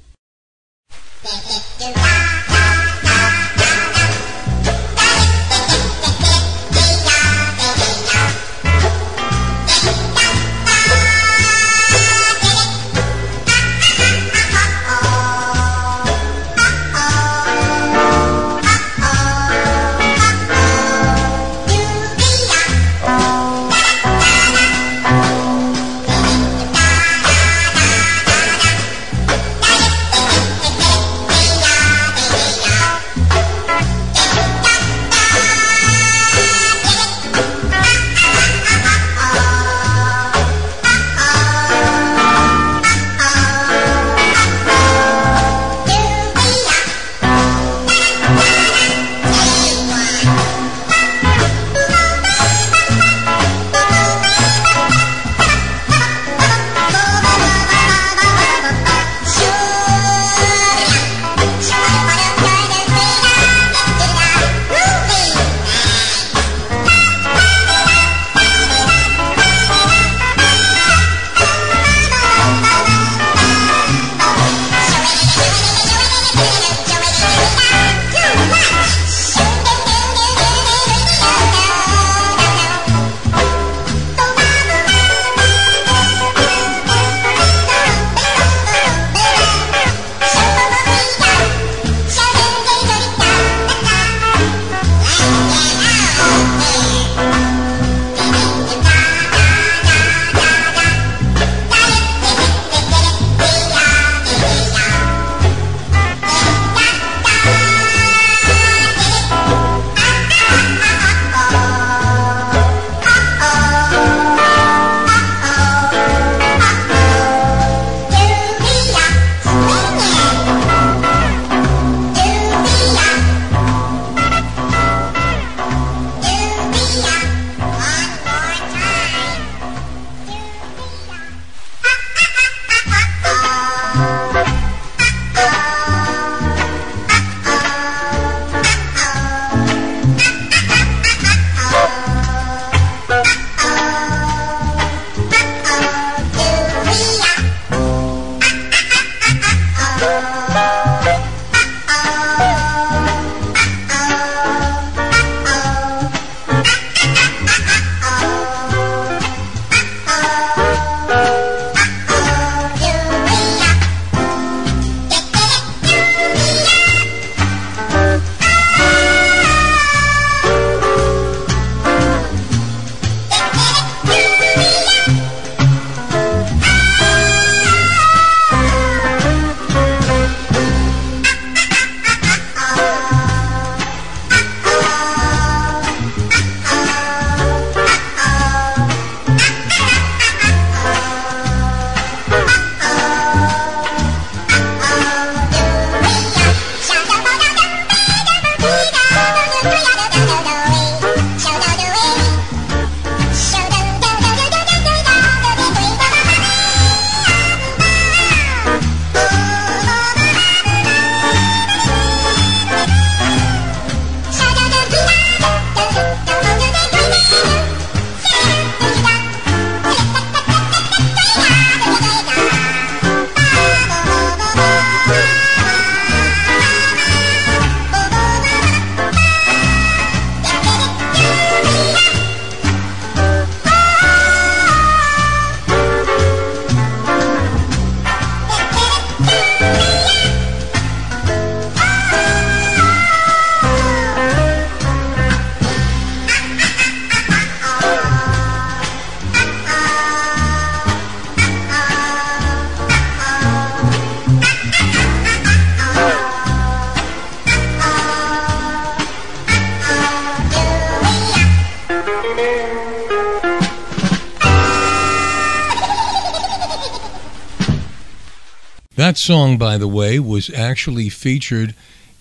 That 269.16 269.20
song, 269.20 269.58
by 269.58 269.78
the 269.78 269.88
way, 269.88 270.20
was 270.20 270.50
actually 270.50 271.08
featured 271.08 271.74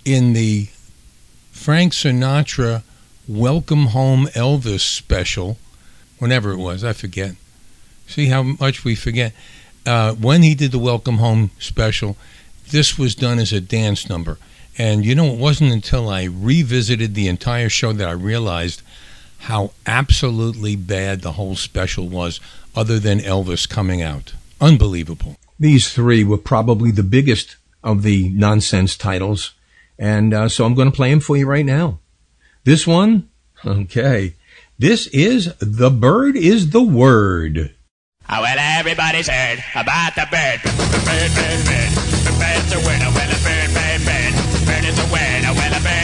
in 0.04 0.32
the 0.32 0.68
Frank 1.50 1.92
Sinatra 1.92 2.84
Welcome 3.26 3.86
Home 3.86 4.26
Elvis 4.26 4.82
special, 4.82 5.58
whenever 6.20 6.52
it 6.52 6.56
was, 6.56 6.84
I 6.84 6.92
forget. 6.92 7.34
See 8.06 8.26
how 8.26 8.44
much 8.44 8.84
we 8.84 8.94
forget. 8.94 9.32
Uh, 9.84 10.14
when 10.14 10.44
he 10.44 10.54
did 10.54 10.70
the 10.70 10.78
Welcome 10.78 11.16
Home 11.16 11.50
special, 11.58 12.16
this 12.70 12.96
was 12.96 13.16
done 13.16 13.40
as 13.40 13.52
a 13.52 13.60
dance 13.60 14.08
number. 14.08 14.38
And 14.78 15.04
you 15.04 15.16
know, 15.16 15.26
it 15.26 15.38
wasn't 15.40 15.72
until 15.72 16.08
I 16.08 16.22
revisited 16.22 17.16
the 17.16 17.26
entire 17.26 17.70
show 17.70 17.92
that 17.92 18.08
I 18.08 18.12
realized 18.12 18.82
how 19.38 19.72
absolutely 19.84 20.76
bad 20.76 21.22
the 21.22 21.32
whole 21.32 21.56
special 21.56 22.08
was, 22.08 22.38
other 22.76 23.00
than 23.00 23.18
Elvis 23.18 23.68
coming 23.68 24.00
out. 24.00 24.34
Unbelievable. 24.60 25.38
These 25.58 25.92
three 25.92 26.24
were 26.24 26.38
probably 26.38 26.90
the 26.90 27.02
biggest 27.02 27.56
of 27.82 28.02
the 28.02 28.30
nonsense 28.30 28.96
titles. 28.96 29.52
And 29.98 30.34
uh, 30.34 30.48
so 30.48 30.64
I'm 30.64 30.74
going 30.74 30.90
to 30.90 30.96
play 30.96 31.10
them 31.10 31.20
for 31.20 31.36
you 31.36 31.46
right 31.46 31.64
now. 31.64 32.00
This 32.64 32.86
one, 32.86 33.28
okay. 33.64 34.34
This 34.78 35.06
is 35.08 35.54
The 35.60 35.90
Bird 35.90 36.36
is 36.36 36.70
the 36.70 36.82
Word. 36.82 37.74
Oh, 38.28 38.40
well, 38.40 38.56
everybody's 38.58 39.28
heard 39.28 39.62
about 39.74 40.14
the 40.16 40.26
bird. 40.30 40.62
Bird, 40.64 41.30
bird, 41.36 41.60
bird. 41.68 41.92
The 42.24 42.32
bird's 42.40 42.72
a 42.72 42.78
well, 42.80 43.02
a 43.04 43.12
bird, 43.12 43.30
bird, 43.44 44.00
bird. 44.02 44.32
Bird 44.66 44.84
is 44.84 44.98
a 44.98 45.06
well, 45.12 45.52
a 45.52 45.82
bird. 45.84 46.03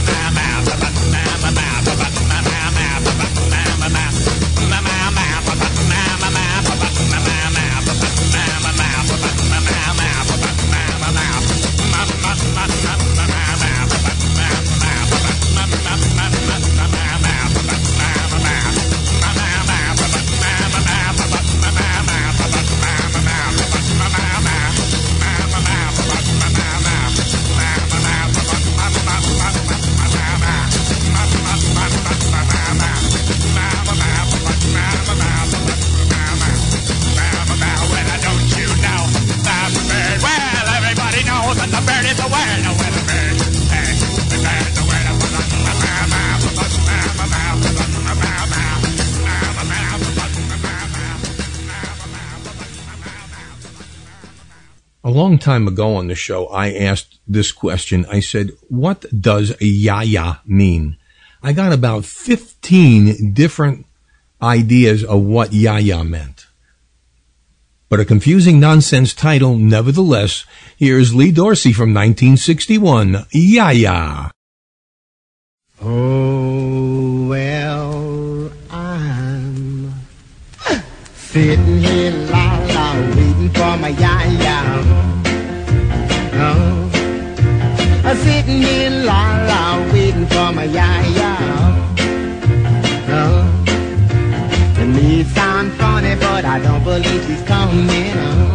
time 55.41 55.67
ago 55.67 55.95
on 55.95 56.07
the 56.07 56.15
show, 56.15 56.47
I 56.47 56.73
asked 56.73 57.19
this 57.27 57.51
question. 57.51 58.05
I 58.05 58.19
said, 58.19 58.51
what 58.69 59.05
does 59.19 59.59
yaya 59.59 60.41
mean? 60.45 60.97
I 61.43 61.53
got 61.53 61.73
about 61.73 62.05
15 62.05 63.33
different 63.33 63.85
ideas 64.41 65.03
of 65.03 65.21
what 65.23 65.53
yaya 65.53 66.03
meant. 66.03 66.45
But 67.89 67.99
a 67.99 68.05
confusing 68.05 68.59
nonsense 68.59 69.13
title, 69.13 69.57
nevertheless. 69.57 70.45
Here's 70.77 71.13
Lee 71.13 71.31
Dorsey 71.31 71.73
from 71.73 71.93
1961, 71.93 73.25
Yaya. 73.31 74.31
Oh, 75.81 77.27
well, 77.27 78.51
I'm 78.69 79.93
sitting 81.15 81.79
here 81.79 82.13
la 82.31 82.59
la 82.59 82.93
waiting 83.09 83.49
for 83.49 83.77
my 83.77 83.89
yaya. 83.89 84.50
Sitting 88.23 88.61
here 88.61 88.89
la 88.89 89.21
la 89.49 89.61
waiting 89.91 90.27
for 90.27 90.51
my 90.53 90.65
yaya. 90.77 91.33
Oh, 93.19 93.37
it 94.81 94.87
may 94.95 95.23
sound 95.23 95.71
funny, 95.73 96.15
but 96.15 96.45
I 96.45 96.59
don't 96.59 96.83
believe 96.83 97.21
she's 97.27 97.43
coming. 97.43 98.13
Oh. 98.15 98.50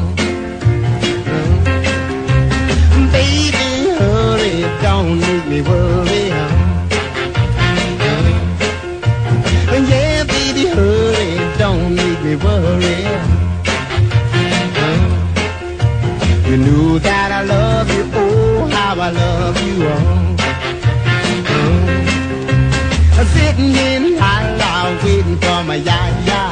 Waiting 25.37 25.49
for 25.49 25.65
my 25.65 25.77
ya-ya. 25.77 26.43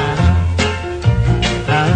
Uh, 1.68 1.94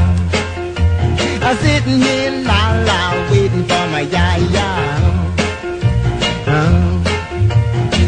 I'm 1.42 1.56
sitting 1.58 2.00
here 2.00 2.30
la 2.44 2.72
la, 2.86 3.30
waiting 3.30 3.64
for 3.64 3.84
my 3.92 4.00
ya-ya. 4.00 4.68
Uh, 6.46 7.02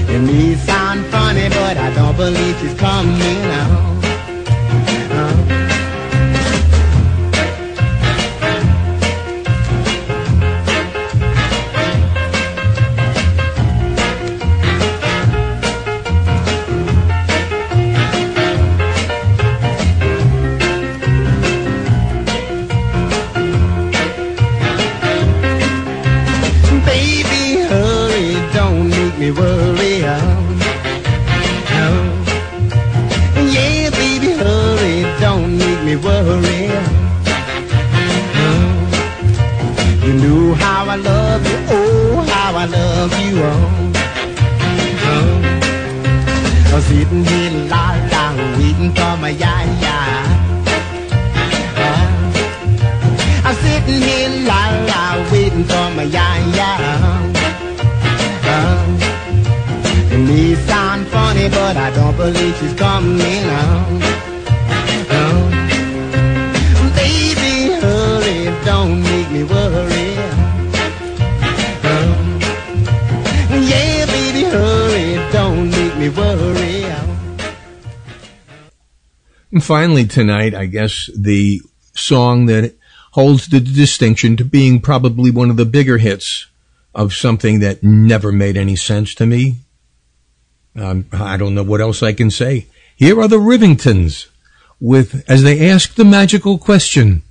it 0.08 0.20
may 0.20 0.54
sound 0.54 1.06
funny, 1.06 1.48
but 1.48 1.76
I 1.76 1.92
don't 1.94 2.16
believe 2.16 2.58
she's 2.60 2.74
coming 2.74 3.44
out. 3.60 3.79
Funny, 61.10 61.48
but 61.48 61.76
I 61.76 61.90
don't 61.90 62.16
believe 62.16 62.56
she's 62.58 62.74
coming. 62.74 63.44
Oh. 63.58 64.00
Oh. 65.18 65.50
Baby, 66.94 67.54
hurry, 67.82 68.64
don't 68.64 69.02
make 69.02 69.30
me 69.30 69.42
worry. 69.44 70.10
Oh. 71.92 72.10
Yeah, 73.72 74.06
baby, 74.06 74.42
hurry, 74.44 75.32
don't 75.32 75.70
make 75.70 75.96
me 75.96 76.08
worry. 76.08 76.84
And 79.52 79.64
finally 79.64 80.06
tonight, 80.06 80.54
I 80.54 80.66
guess 80.66 81.10
the 81.16 81.60
song 81.92 82.46
that 82.46 82.76
holds 83.12 83.48
the 83.48 83.58
distinction 83.58 84.36
to 84.36 84.44
being 84.44 84.80
probably 84.80 85.32
one 85.32 85.50
of 85.50 85.56
the 85.56 85.64
bigger 85.64 85.98
hits 85.98 86.46
of 86.94 87.12
something 87.12 87.58
that 87.58 87.82
never 87.82 88.30
made 88.30 88.56
any 88.56 88.76
sense 88.76 89.14
to 89.16 89.26
me. 89.26 89.56
Um, 90.76 91.06
I 91.12 91.36
don't 91.36 91.54
know 91.54 91.62
what 91.62 91.80
else 91.80 92.02
I 92.02 92.12
can 92.12 92.30
say. 92.30 92.66
Here 92.96 93.20
are 93.20 93.28
the 93.28 93.38
Rivingtons 93.38 94.26
with, 94.78 95.24
as 95.28 95.42
they 95.42 95.68
ask 95.68 95.94
the 95.94 96.04
magical 96.04 96.58
question, 96.58 97.22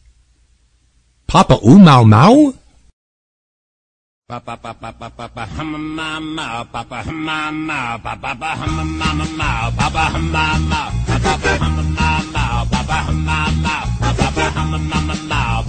Papa 1.27 1.59
Ooh 1.65 1.79
Mau? 1.79 2.53
Papa 4.29 4.57
papa 4.61 4.93
papa 4.93 5.09
papa 5.09 5.49
ma 5.57 6.63
papa 6.69 7.01
hum 7.01 7.25
ma 7.57 7.97
papa 7.97 8.21
papa 8.21 8.53
ma 8.61 9.09
ma 9.09 9.73
papa 9.73 10.05
hum 10.11 10.33
ma 10.35 10.53
papa 10.69 10.99
papa 11.17 11.51
hum 11.57 11.95
ma 11.97 12.65
papa 12.69 12.97
hum 13.05 13.25
ma 13.25 13.37
papa 13.65 14.21
papa 14.21 14.45
hum 14.53 14.89
ma 14.89 14.99
ma 15.01 15.68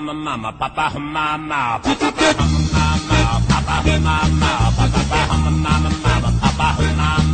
mama 0.00 0.14
mama 0.14 0.50
papa 0.52 0.88
mama 0.96 1.76
papa 1.84 2.08
papa 2.08 2.44
mama 2.72 3.20
papa 3.48 3.74
hum 3.84 4.00
mama 4.00 4.52
papa 4.72 5.20
mama 5.28 5.50
mama 5.60 6.30
papa 6.40 6.68
mama 6.96 7.29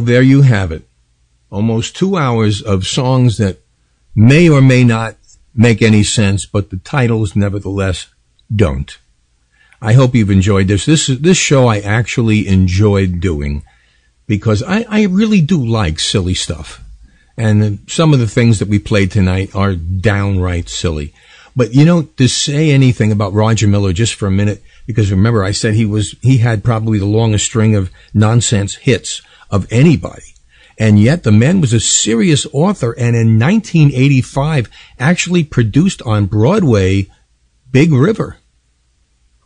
There 0.00 0.22
you 0.22 0.42
have 0.42 0.72
it. 0.72 0.82
Almost 1.50 1.96
two 1.96 2.16
hours 2.16 2.62
of 2.62 2.86
songs 2.86 3.38
that 3.38 3.58
may 4.14 4.48
or 4.48 4.60
may 4.60 4.84
not 4.84 5.16
make 5.54 5.82
any 5.82 6.02
sense, 6.02 6.46
but 6.46 6.70
the 6.70 6.78
titles 6.78 7.34
nevertheless 7.34 8.06
don't. 8.54 8.98
I 9.82 9.94
hope 9.94 10.14
you've 10.14 10.30
enjoyed 10.30 10.68
this. 10.68 10.84
This 10.84 11.06
this 11.06 11.38
show 11.38 11.66
I 11.66 11.78
actually 11.78 12.46
enjoyed 12.46 13.20
doing 13.20 13.62
because 14.26 14.62
I, 14.62 14.84
I 14.88 15.04
really 15.06 15.40
do 15.40 15.64
like 15.64 15.98
silly 15.98 16.34
stuff. 16.34 16.82
And 17.36 17.80
some 17.88 18.12
of 18.12 18.20
the 18.20 18.28
things 18.28 18.58
that 18.58 18.68
we 18.68 18.78
played 18.78 19.10
tonight 19.10 19.54
are 19.54 19.74
downright 19.74 20.68
silly. 20.68 21.14
But 21.56 21.74
you 21.74 21.84
know, 21.84 22.02
to 22.02 22.28
say 22.28 22.70
anything 22.70 23.10
about 23.10 23.32
Roger 23.32 23.66
Miller 23.66 23.92
just 23.92 24.14
for 24.14 24.26
a 24.26 24.30
minute, 24.30 24.62
because 24.86 25.10
remember 25.10 25.42
I 25.42 25.52
said 25.52 25.74
he 25.74 25.86
was, 25.86 26.14
he 26.20 26.38
had 26.38 26.62
probably 26.62 26.98
the 26.98 27.06
longest 27.06 27.46
string 27.46 27.74
of 27.74 27.90
nonsense 28.12 28.76
hits 28.76 29.22
of 29.50 29.66
anybody. 29.70 30.34
And 30.78 30.98
yet 30.98 31.24
the 31.24 31.32
man 31.32 31.60
was 31.60 31.72
a 31.72 31.80
serious 31.80 32.46
author 32.52 32.92
and 32.92 33.14
in 33.14 33.38
1985 33.38 34.70
actually 34.98 35.44
produced 35.44 36.00
on 36.02 36.26
Broadway 36.26 37.08
Big 37.70 37.92
River, 37.92 38.38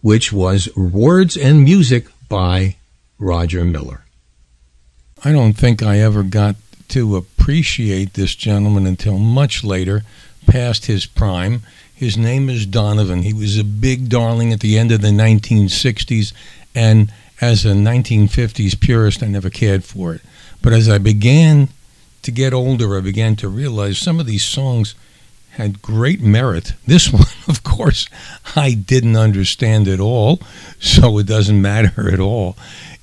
which 0.00 0.32
was 0.32 0.74
words 0.76 1.36
and 1.36 1.64
music 1.64 2.06
by 2.28 2.76
Roger 3.18 3.64
Miller. 3.64 4.04
I 5.24 5.32
don't 5.32 5.54
think 5.54 5.82
I 5.82 5.98
ever 5.98 6.22
got 6.22 6.56
to 6.88 7.16
appreciate 7.16 8.12
this 8.14 8.34
gentleman 8.34 8.86
until 8.86 9.18
much 9.18 9.64
later, 9.64 10.04
past 10.46 10.86
his 10.86 11.06
prime. 11.06 11.62
His 11.94 12.16
name 12.16 12.50
is 12.50 12.66
Donovan. 12.66 13.22
He 13.22 13.32
was 13.32 13.58
a 13.58 13.64
big 13.64 14.08
darling 14.08 14.52
at 14.52 14.60
the 14.60 14.78
end 14.78 14.92
of 14.92 15.00
the 15.00 15.08
1960s, 15.08 16.32
and 16.74 17.12
as 17.44 17.66
a 17.66 17.72
1950s 17.72 18.80
purist, 18.80 19.22
I 19.22 19.26
never 19.26 19.50
cared 19.50 19.84
for 19.84 20.14
it. 20.14 20.22
But 20.62 20.72
as 20.72 20.88
I 20.88 20.96
began 20.98 21.68
to 22.22 22.30
get 22.30 22.54
older, 22.54 22.96
I 22.96 23.00
began 23.00 23.36
to 23.36 23.48
realize 23.48 23.98
some 23.98 24.18
of 24.18 24.26
these 24.26 24.42
songs 24.42 24.94
had 25.50 25.82
great 25.82 26.20
merit. 26.20 26.72
This 26.86 27.12
one, 27.12 27.26
of 27.46 27.62
course, 27.62 28.08
I 28.56 28.72
didn't 28.72 29.16
understand 29.16 29.88
at 29.88 30.00
all, 30.00 30.40
so 30.80 31.18
it 31.18 31.26
doesn't 31.26 31.60
matter 31.60 32.10
at 32.10 32.20
all. 32.20 32.56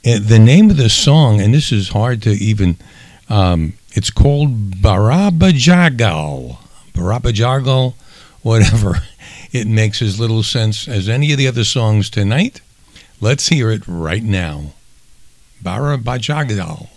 Uh, 0.06 0.18
the 0.20 0.40
name 0.40 0.72
of 0.72 0.78
the 0.78 0.90
song, 0.90 1.40
and 1.40 1.54
this 1.54 1.72
is 1.72 1.90
hard 1.90 2.24
to 2.24 2.32
even, 2.32 2.78
um, 3.30 3.74
it's 3.94 4.10
called 4.10 4.72
Barabajagal. 4.72 6.58
Barabajagal, 6.94 7.94
whatever. 8.42 8.96
It 9.54 9.68
makes 9.68 10.02
as 10.02 10.18
little 10.18 10.44
sense 10.44 10.88
as 10.88 11.10
any 11.10 11.34
of 11.34 11.38
the 11.38 11.46
other 11.46 11.66
songs 11.66 12.10
tonight. 12.10 12.62
Let's 13.24 13.50
hear 13.50 13.70
it 13.70 13.84
right 13.88 14.24
now. 14.24 14.74
Bara 15.62 15.96
Barabajagal. 15.96 16.90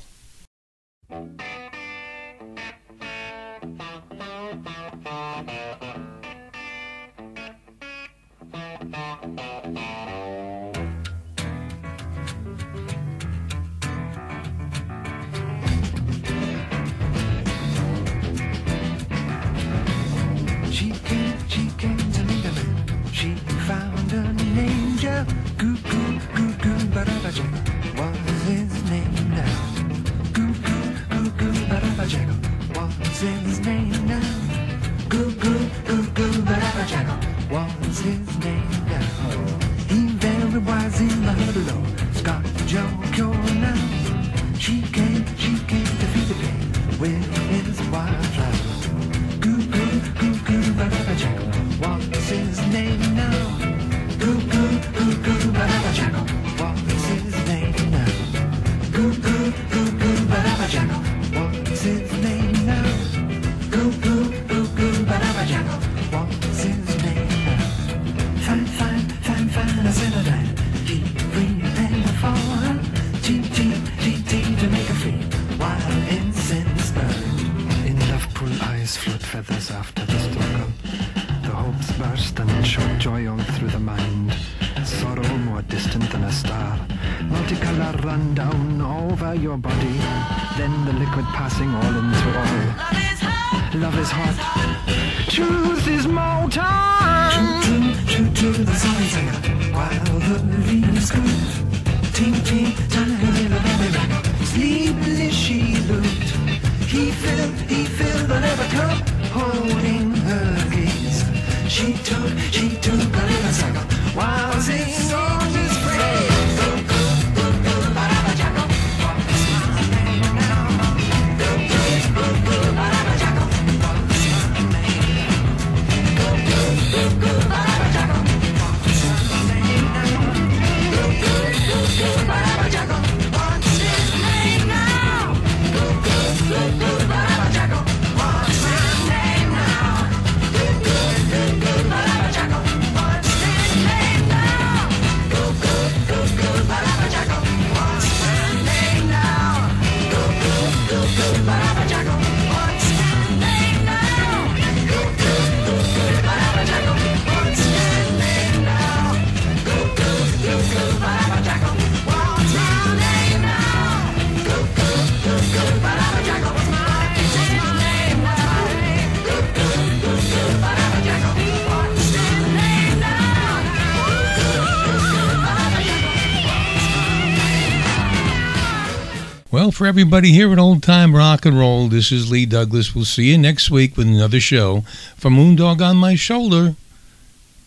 for 179.74 179.88
everybody 179.88 180.30
here 180.30 180.52
at 180.52 180.59
Old 180.59 180.84
Time 180.84 181.16
Rock 181.16 181.44
and 181.44 181.59
Roll. 181.59 181.88
This 181.88 182.12
is 182.12 182.30
Lee 182.30 182.46
Douglas. 182.46 182.94
We'll 182.94 183.05
see 183.05 183.32
you 183.32 183.38
next 183.38 183.72
week 183.72 183.96
with 183.96 184.06
another 184.06 184.38
show 184.38 184.82
from 185.16 185.36
Moondog 185.36 185.80
on 185.80 185.96
My 185.96 186.14
Shoulder. 186.14 186.76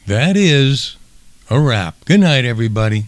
That 0.05 0.37
is 0.37 0.95
a 1.49 1.59
wrap. 1.59 2.05
Good 2.05 2.21
night, 2.21 2.45
everybody. 2.45 3.07